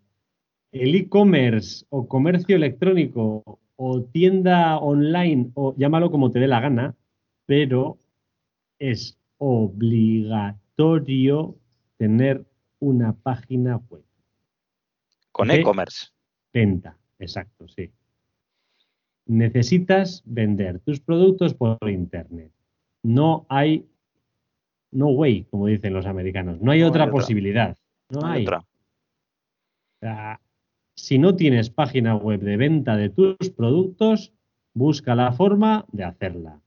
el 0.71 0.95
e-commerce 0.95 1.85
o 1.89 2.07
comercio 2.07 2.55
electrónico 2.55 3.59
o 3.77 4.03
tienda 4.03 4.77
online 4.77 5.51
o 5.53 5.75
llámalo 5.77 6.11
como 6.11 6.31
te 6.31 6.39
dé 6.39 6.47
la 6.47 6.59
gana, 6.59 6.95
pero 7.45 7.97
es 8.79 9.17
obligatorio 9.37 11.55
tener 11.97 12.45
una 12.79 13.13
página 13.13 13.77
web. 13.89 14.03
Con 15.31 15.51
e-commerce. 15.51 16.07
Venta, 16.53 16.97
exacto, 17.19 17.67
sí. 17.67 17.91
Necesitas 19.25 20.23
vender 20.25 20.79
tus 20.79 20.99
productos 20.99 21.53
por 21.53 21.77
internet. 21.89 22.51
No 23.05 23.45
hay, 23.49 23.85
no 24.91 25.09
way, 25.09 25.43
como 25.51 25.67
dicen 25.67 25.93
los 25.93 26.07
americanos. 26.07 26.59
No 26.59 26.71
hay 26.71 26.79
No 26.79 26.85
hay 26.85 26.89
otra 26.89 27.11
posibilidad. 27.11 27.77
No, 28.09 28.21
No 28.21 28.27
hay 28.27 28.39
hay. 28.39 28.43
otra. 28.45 28.57
O 28.57 29.99
sea, 29.99 30.41
si 30.95 31.19
no 31.19 31.35
tienes 31.35 31.69
página 31.69 32.15
web 32.15 32.39
de 32.39 32.57
venta 32.57 32.97
de 32.97 33.09
tus 33.09 33.51
productos, 33.55 34.33
busca 34.73 35.13
la 35.13 35.31
forma 35.33 35.85
de 35.91 36.03
hacerla. 36.03 36.61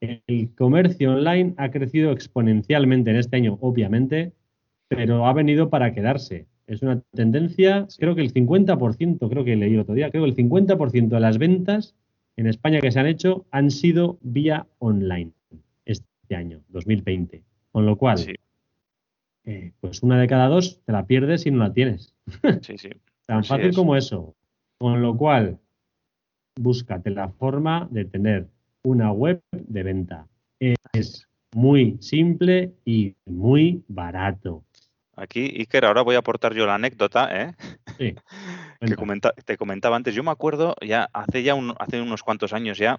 El 0.00 0.54
comercio 0.54 1.14
online 1.14 1.54
ha 1.56 1.72
crecido 1.72 2.12
exponencialmente 2.12 3.10
en 3.10 3.16
este 3.16 3.34
año, 3.34 3.58
obviamente, 3.60 4.34
pero 4.86 5.26
ha 5.26 5.32
venido 5.32 5.68
para 5.68 5.92
quedarse. 5.92 6.46
Es 6.68 6.82
una 6.82 7.00
tendencia, 7.12 7.88
creo 7.98 8.14
que 8.14 8.20
el 8.20 8.32
50%, 8.32 9.28
creo 9.28 9.44
que 9.44 9.56
leí 9.56 9.74
el 9.74 9.80
otro 9.80 9.96
día, 9.96 10.10
creo 10.10 10.22
que 10.22 10.30
el 10.30 10.36
50% 10.36 11.08
de 11.08 11.20
las 11.20 11.38
ventas 11.38 11.96
en 12.36 12.46
España 12.46 12.80
que 12.80 12.92
se 12.92 13.00
han 13.00 13.06
hecho 13.06 13.46
han 13.50 13.72
sido 13.72 14.18
vía 14.22 14.68
online 14.78 15.32
este 16.26 16.34
año, 16.34 16.60
2020. 16.70 17.44
Con 17.70 17.86
lo 17.86 17.96
cual, 17.96 18.18
Sí, 18.18 18.34
eh, 19.44 19.72
pues 19.80 20.02
una 20.02 20.20
de 20.20 20.26
cada 20.26 20.48
dos 20.48 20.80
te 20.84 20.90
la 20.92 21.06
pierdes 21.06 21.42
si 21.42 21.52
no 21.52 21.58
la 21.58 21.72
tienes. 21.72 22.12
sí, 22.62 22.76
sí. 22.78 22.90
Tan 23.26 23.38
Así 23.38 23.48
fácil 23.48 23.66
es. 23.68 23.76
como 23.76 23.94
eso. 23.96 24.34
Con 24.78 25.00
lo 25.02 25.16
cual, 25.16 25.58
búscate 26.56 27.10
la 27.10 27.28
forma 27.28 27.86
de 27.92 28.04
tener 28.06 28.48
una 28.82 29.12
web 29.12 29.40
de 29.52 29.82
venta. 29.84 30.26
Es 30.92 31.28
muy 31.54 31.96
simple 32.00 32.72
y 32.84 33.14
muy 33.24 33.84
barato. 33.88 34.64
Aquí, 35.14 35.44
Iker, 35.60 35.84
ahora 35.84 36.02
voy 36.02 36.16
a 36.16 36.18
aportar 36.18 36.52
yo 36.54 36.66
la 36.66 36.74
anécdota, 36.74 37.28
¿eh? 37.32 37.54
Sí, 37.98 38.14
que 38.80 38.96
comenta- 38.96 39.32
te 39.44 39.56
comentaba 39.56 39.96
antes. 39.96 40.14
Yo 40.14 40.22
me 40.24 40.30
acuerdo 40.32 40.74
ya 40.84 41.08
hace 41.12 41.42
ya 41.42 41.54
un- 41.54 41.74
hace 41.78 42.00
unos 42.02 42.22
cuantos 42.22 42.52
años 42.52 42.78
ya 42.78 42.98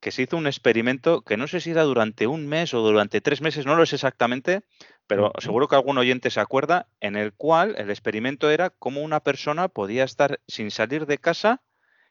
que 0.00 0.10
se 0.12 0.22
hizo 0.22 0.36
un 0.36 0.46
experimento 0.46 1.22
que 1.22 1.36
no 1.36 1.46
sé 1.48 1.60
si 1.60 1.70
era 1.70 1.82
durante 1.82 2.26
un 2.26 2.46
mes 2.46 2.72
o 2.74 2.80
durante 2.80 3.20
tres 3.20 3.40
meses, 3.40 3.66
no 3.66 3.74
lo 3.74 3.84
sé 3.84 3.96
exactamente, 3.96 4.62
pero 5.06 5.32
seguro 5.38 5.66
que 5.68 5.74
algún 5.76 5.98
oyente 5.98 6.30
se 6.30 6.40
acuerda, 6.40 6.88
en 7.00 7.16
el 7.16 7.32
cual 7.32 7.74
el 7.78 7.90
experimento 7.90 8.50
era 8.50 8.70
cómo 8.70 9.02
una 9.02 9.20
persona 9.20 9.68
podía 9.68 10.04
estar 10.04 10.40
sin 10.46 10.70
salir 10.70 11.06
de 11.06 11.18
casa 11.18 11.62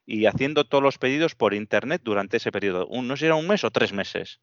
y 0.05 0.25
haciendo 0.25 0.65
todos 0.65 0.83
los 0.83 0.97
pedidos 0.97 1.35
por 1.35 1.53
internet 1.53 2.01
durante 2.03 2.37
ese 2.37 2.51
periodo. 2.51 2.87
Un, 2.87 3.07
no 3.07 3.15
sé 3.15 3.21
si 3.21 3.25
era 3.27 3.35
un 3.35 3.47
mes 3.47 3.63
o 3.63 3.71
tres 3.71 3.93
meses. 3.93 4.39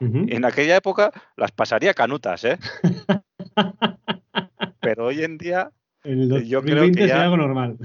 En 0.00 0.44
aquella 0.44 0.76
época 0.76 1.12
las 1.36 1.52
pasaría 1.52 1.94
canutas, 1.94 2.44
¿eh? 2.44 2.58
Pero 4.80 5.06
hoy 5.06 5.22
en 5.22 5.36
día 5.38 5.72
el 6.02 6.28
yo 6.48 6.62
creo 6.62 6.86
2020 6.86 7.00
que 7.00 7.06
ya- 7.08 7.22
algo 7.22 7.36
normal. 7.36 7.76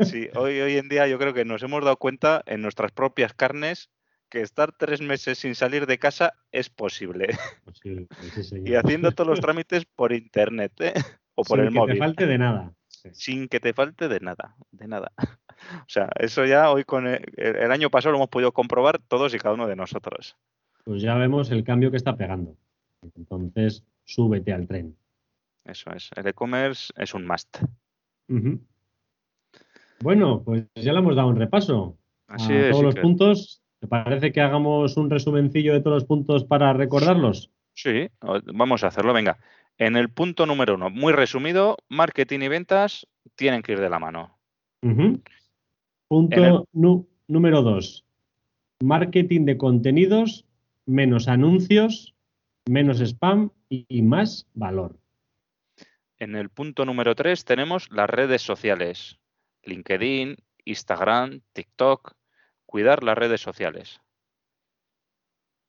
Sí, 0.00 0.28
hoy, 0.36 0.60
hoy 0.60 0.76
en 0.76 0.88
día 0.88 1.08
yo 1.08 1.18
creo 1.18 1.34
que 1.34 1.44
nos 1.44 1.62
hemos 1.62 1.82
dado 1.82 1.96
cuenta 1.96 2.42
en 2.46 2.62
nuestras 2.62 2.92
propias 2.92 3.34
carnes 3.34 3.90
que 4.28 4.40
estar 4.42 4.72
tres 4.72 5.00
meses 5.00 5.38
sin 5.38 5.54
salir 5.54 5.86
de 5.86 5.98
casa 5.98 6.34
es 6.52 6.68
posible. 6.70 7.28
Posible, 7.64 8.06
sí, 8.34 8.42
señor. 8.42 8.68
Y 8.68 8.74
haciendo 8.74 9.12
todos 9.12 9.28
los 9.28 9.40
trámites 9.40 9.84
por 9.84 10.12
internet 10.12 10.72
¿eh? 10.80 10.94
o 11.34 11.42
por 11.44 11.58
Sin 11.58 11.66
el 11.66 11.72
que 11.72 11.78
móvil. 11.78 11.94
te 11.94 11.98
falte 11.98 12.26
de 12.26 12.38
nada. 12.38 12.72
Sí. 12.88 13.08
Sin 13.12 13.48
que 13.48 13.60
te 13.60 13.72
falte 13.72 14.08
de 14.08 14.20
nada, 14.20 14.56
de 14.70 14.88
nada. 14.88 15.12
O 15.80 15.88
sea, 15.88 16.08
eso 16.20 16.44
ya 16.44 16.70
hoy 16.70 16.84
con 16.84 17.08
el, 17.08 17.20
el 17.36 17.72
año 17.72 17.90
pasado 17.90 18.12
lo 18.12 18.18
hemos 18.18 18.28
podido 18.28 18.52
comprobar 18.52 19.00
todos 19.00 19.34
y 19.34 19.38
cada 19.38 19.56
uno 19.56 19.66
de 19.66 19.74
nosotros. 19.74 20.36
Pues 20.84 21.02
ya 21.02 21.16
vemos 21.16 21.50
el 21.50 21.64
cambio 21.64 21.90
que 21.90 21.96
está 21.96 22.16
pegando. 22.16 22.56
Entonces, 23.16 23.82
súbete 24.04 24.52
al 24.52 24.68
tren. 24.68 24.96
Eso 25.64 25.90
es. 25.90 26.10
El 26.14 26.28
e-commerce 26.28 26.92
es 26.96 27.12
un 27.12 27.26
must. 27.26 27.58
Bueno, 30.00 30.42
pues 30.44 30.64
ya 30.76 30.92
le 30.92 31.00
hemos 31.00 31.16
dado 31.16 31.28
un 31.28 31.36
repaso 31.36 31.98
Así 32.28 32.52
a 32.52 32.66
es. 32.66 32.70
todos 32.70 32.84
los 32.84 32.94
puntos. 32.94 33.60
¿Te 33.80 33.86
parece 33.86 34.32
que 34.32 34.40
hagamos 34.40 34.96
un 34.96 35.08
resumencillo 35.08 35.72
de 35.72 35.80
todos 35.80 35.96
los 35.98 36.04
puntos 36.04 36.44
para 36.44 36.72
recordarlos? 36.72 37.50
Sí, 37.74 38.08
vamos 38.52 38.82
a 38.82 38.88
hacerlo. 38.88 39.12
Venga. 39.12 39.38
En 39.76 39.96
el 39.96 40.10
punto 40.10 40.46
número 40.46 40.74
uno, 40.74 40.90
muy 40.90 41.12
resumido, 41.12 41.76
marketing 41.88 42.40
y 42.40 42.48
ventas 42.48 43.06
tienen 43.36 43.62
que 43.62 43.72
ir 43.72 43.80
de 43.80 43.88
la 43.88 44.00
mano. 44.00 44.36
Punto 46.08 46.44
el- 46.44 47.04
número 47.28 47.62
dos. 47.62 48.04
Marketing 48.82 49.44
de 49.44 49.56
contenidos, 49.56 50.44
menos 50.86 51.28
anuncios, 51.28 52.14
menos 52.68 53.00
spam 53.00 53.50
y, 53.68 53.86
y 53.88 54.02
más 54.02 54.48
valor. 54.54 54.98
En 56.18 56.34
el 56.34 56.50
punto 56.50 56.84
número 56.84 57.14
3 57.14 57.44
tenemos 57.44 57.90
las 57.92 58.10
redes 58.10 58.42
sociales. 58.42 59.20
LinkedIn, 59.62 60.36
Instagram, 60.64 61.42
TikTok. 61.52 62.14
Cuidar 62.68 63.02
las 63.02 63.16
redes 63.16 63.40
sociales. 63.40 63.98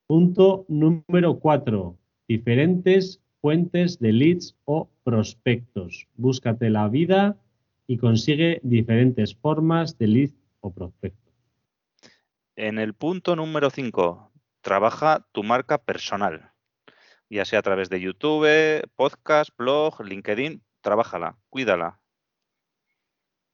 Punto 0.05 0.65
número 0.67 1.39
cuatro. 1.39 1.97
Diferentes 2.27 3.21
fuentes 3.39 3.99
de 3.99 4.11
leads 4.11 4.57
o 4.65 4.89
prospectos. 5.05 6.09
Búscate 6.15 6.69
la 6.69 6.89
vida 6.89 7.37
y 7.87 7.99
consigue 7.99 8.59
diferentes 8.63 9.33
formas 9.33 9.97
de 9.97 10.07
lead 10.07 10.29
o 10.59 10.73
prospecto. 10.73 11.31
En 12.57 12.79
el 12.79 12.93
punto 12.93 13.37
número 13.37 13.69
5, 13.69 14.33
trabaja 14.59 15.25
tu 15.31 15.41
marca 15.43 15.77
personal. 15.77 16.51
Ya 17.29 17.45
sea 17.45 17.59
a 17.59 17.61
través 17.63 17.89
de 17.89 18.01
YouTube, 18.01 18.83
podcast, 18.97 19.51
blog, 19.57 20.03
LinkedIn, 20.03 20.61
trabájala, 20.81 21.37
cuídala. 21.49 22.01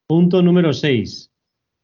Punto 0.07 0.41
número 0.41 0.73
6. 0.73 1.31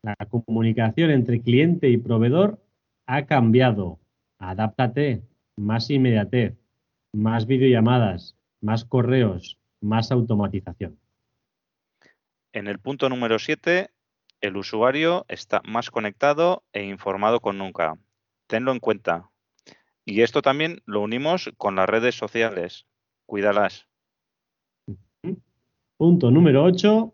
La 0.03 0.15
comunicación 0.15 1.11
entre 1.11 1.41
cliente 1.41 1.89
y 1.89 1.97
proveedor 1.97 2.59
ha 3.05 3.25
cambiado. 3.25 3.99
Adáptate. 4.39 5.23
Más 5.57 5.89
inmediatez, 5.91 6.55
más 7.13 7.45
videollamadas, 7.45 8.35
más 8.61 8.85
correos, 8.85 9.59
más 9.81 10.11
automatización. 10.11 10.97
En 12.53 12.67
el 12.67 12.79
punto 12.79 13.09
número 13.09 13.37
7, 13.37 13.91
el 14.39 14.57
usuario 14.57 15.25
está 15.27 15.61
más 15.65 15.91
conectado 15.91 16.63
e 16.73 16.83
informado 16.85 17.41
con 17.41 17.57
nunca. 17.57 17.97
Tenlo 18.47 18.71
en 18.71 18.79
cuenta. 18.79 19.29
Y 20.03 20.21
esto 20.21 20.41
también 20.41 20.81
lo 20.85 21.01
unimos 21.01 21.51
con 21.57 21.75
las 21.75 21.87
redes 21.87 22.15
sociales. 22.15 22.87
Cuídalas. 23.27 23.87
Punto 25.97 26.31
número 26.31 26.63
8. 26.63 27.13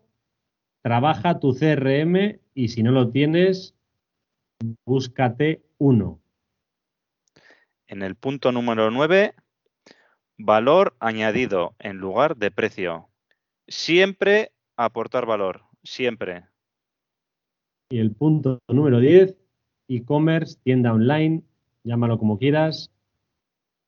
Trabaja 0.82 1.38
tu 1.38 1.54
CRM 1.54 2.40
y 2.58 2.66
si 2.66 2.82
no 2.82 2.90
lo 2.90 3.12
tienes, 3.12 3.72
búscate 4.84 5.62
uno. 5.78 6.20
En 7.86 8.02
el 8.02 8.16
punto 8.16 8.50
número 8.50 8.90
9, 8.90 9.32
valor 10.38 10.96
añadido 10.98 11.76
en 11.78 11.98
lugar 11.98 12.36
de 12.36 12.50
precio. 12.50 13.10
Siempre 13.68 14.50
aportar 14.76 15.24
valor, 15.24 15.66
siempre. 15.84 16.46
Y 17.90 18.00
el 18.00 18.10
punto 18.10 18.58
número 18.66 18.98
10, 18.98 19.36
e-commerce, 19.86 20.58
tienda 20.64 20.92
online, 20.92 21.44
llámalo 21.84 22.18
como 22.18 22.40
quieras, 22.40 22.90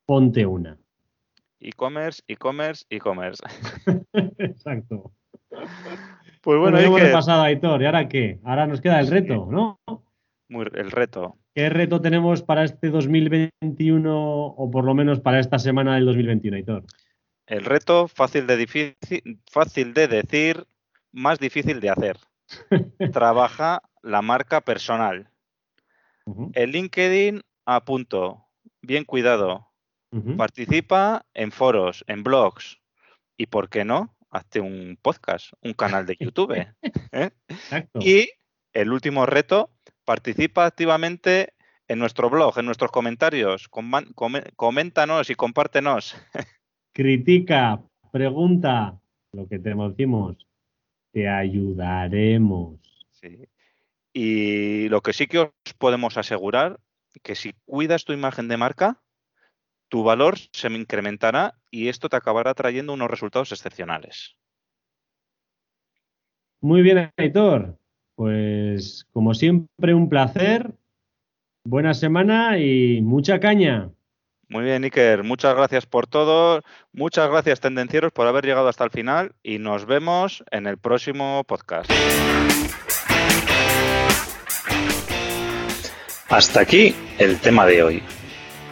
ponte 0.06 0.46
una. 0.46 0.78
E-commerce, 1.58 2.22
e-commerce, 2.28 2.86
e-commerce. 2.88 3.42
Exacto. 4.38 5.12
Pues 6.42 6.58
bueno, 6.58 6.76
Bueno, 6.76 6.86
hemos 6.86 7.00
que... 7.00 7.06
repasado, 7.06 7.42
Aitor. 7.42 7.82
¿Y 7.82 7.86
ahora 7.86 8.08
qué? 8.08 8.38
Ahora 8.44 8.66
nos 8.66 8.80
queda 8.80 9.00
el 9.00 9.08
reto, 9.08 9.46
¿no? 9.50 9.78
Muy- 10.48 10.66
el 10.74 10.90
reto. 10.90 11.36
¿Qué 11.54 11.68
reto 11.68 12.00
tenemos 12.00 12.42
para 12.42 12.64
este 12.64 12.88
2021 12.90 14.46
o 14.46 14.70
por 14.70 14.84
lo 14.84 14.94
menos 14.94 15.20
para 15.20 15.40
esta 15.40 15.58
semana 15.58 15.96
del 15.96 16.06
2021, 16.06 16.56
Aitor? 16.56 16.84
El 17.46 17.64
reto 17.64 18.08
fácil 18.08 18.46
de, 18.46 18.56
difícil, 18.56 19.40
fácil 19.50 19.92
de 19.92 20.08
decir, 20.08 20.64
más 21.12 21.38
difícil 21.38 21.80
de 21.80 21.90
hacer. 21.90 22.16
Trabaja 23.12 23.82
la 24.02 24.22
marca 24.22 24.60
personal. 24.60 25.28
El 26.54 26.70
LinkedIn 26.70 27.42
a 27.66 27.84
punto. 27.84 28.46
Bien 28.82 29.04
cuidado. 29.04 29.66
Participa 30.36 31.26
en 31.34 31.50
foros, 31.52 32.04
en 32.06 32.22
blogs. 32.22 32.80
Y 33.36 33.46
por 33.46 33.68
qué 33.68 33.84
no, 33.84 34.16
hazte 34.30 34.60
un 34.60 34.98
podcast, 35.00 35.52
un 35.62 35.74
canal 35.74 36.06
de 36.06 36.16
YouTube. 36.18 36.66
¿eh? 37.12 37.30
Y 38.00 38.28
el 38.72 38.92
último 38.92 39.26
reto, 39.26 39.70
participa 40.04 40.66
activamente 40.66 41.54
en 41.88 41.98
nuestro 41.98 42.30
blog, 42.30 42.58
en 42.58 42.66
nuestros 42.66 42.90
comentarios. 42.90 43.68
Coméntanos 44.56 45.30
y 45.30 45.34
compártenos. 45.34 46.16
Critica, 46.92 47.82
pregunta, 48.12 49.00
lo 49.32 49.48
que 49.48 49.58
te 49.58 49.74
decimos, 49.74 50.46
te 51.12 51.28
ayudaremos. 51.28 52.80
Sí. 53.10 53.48
Y 54.12 54.88
lo 54.88 55.00
que 55.00 55.12
sí 55.12 55.26
que 55.26 55.38
os 55.38 55.50
podemos 55.78 56.16
asegurar, 56.16 56.80
que 57.22 57.34
si 57.34 57.54
cuidas 57.64 58.04
tu 58.04 58.12
imagen 58.12 58.48
de 58.48 58.56
marca, 58.56 59.00
tu 59.90 60.04
valor 60.04 60.38
se 60.52 60.68
incrementará 60.68 61.54
y 61.70 61.88
esto 61.88 62.08
te 62.08 62.16
acabará 62.16 62.54
trayendo 62.54 62.94
unos 62.94 63.10
resultados 63.10 63.52
excepcionales. 63.52 64.36
Muy 66.62 66.80
bien, 66.80 67.10
Aitor. 67.16 67.76
Pues 68.14 69.06
como 69.12 69.34
siempre, 69.34 69.94
un 69.94 70.08
placer. 70.08 70.70
Buena 71.64 71.92
semana 71.92 72.58
y 72.58 73.02
mucha 73.02 73.40
caña. 73.40 73.90
Muy 74.48 74.64
bien, 74.64 74.82
Iker, 74.84 75.22
muchas 75.22 75.54
gracias 75.54 75.86
por 75.86 76.06
todo. 76.06 76.62
Muchas 76.92 77.30
gracias, 77.30 77.60
tendencieros, 77.60 78.12
por 78.12 78.26
haber 78.26 78.44
llegado 78.44 78.68
hasta 78.68 78.84
el 78.84 78.90
final 78.90 79.32
y 79.42 79.58
nos 79.58 79.86
vemos 79.86 80.44
en 80.50 80.66
el 80.66 80.78
próximo 80.78 81.44
podcast. 81.44 81.90
Hasta 86.28 86.60
aquí 86.60 86.94
el 87.18 87.40
tema 87.40 87.66
de 87.66 87.82
hoy. 87.82 88.02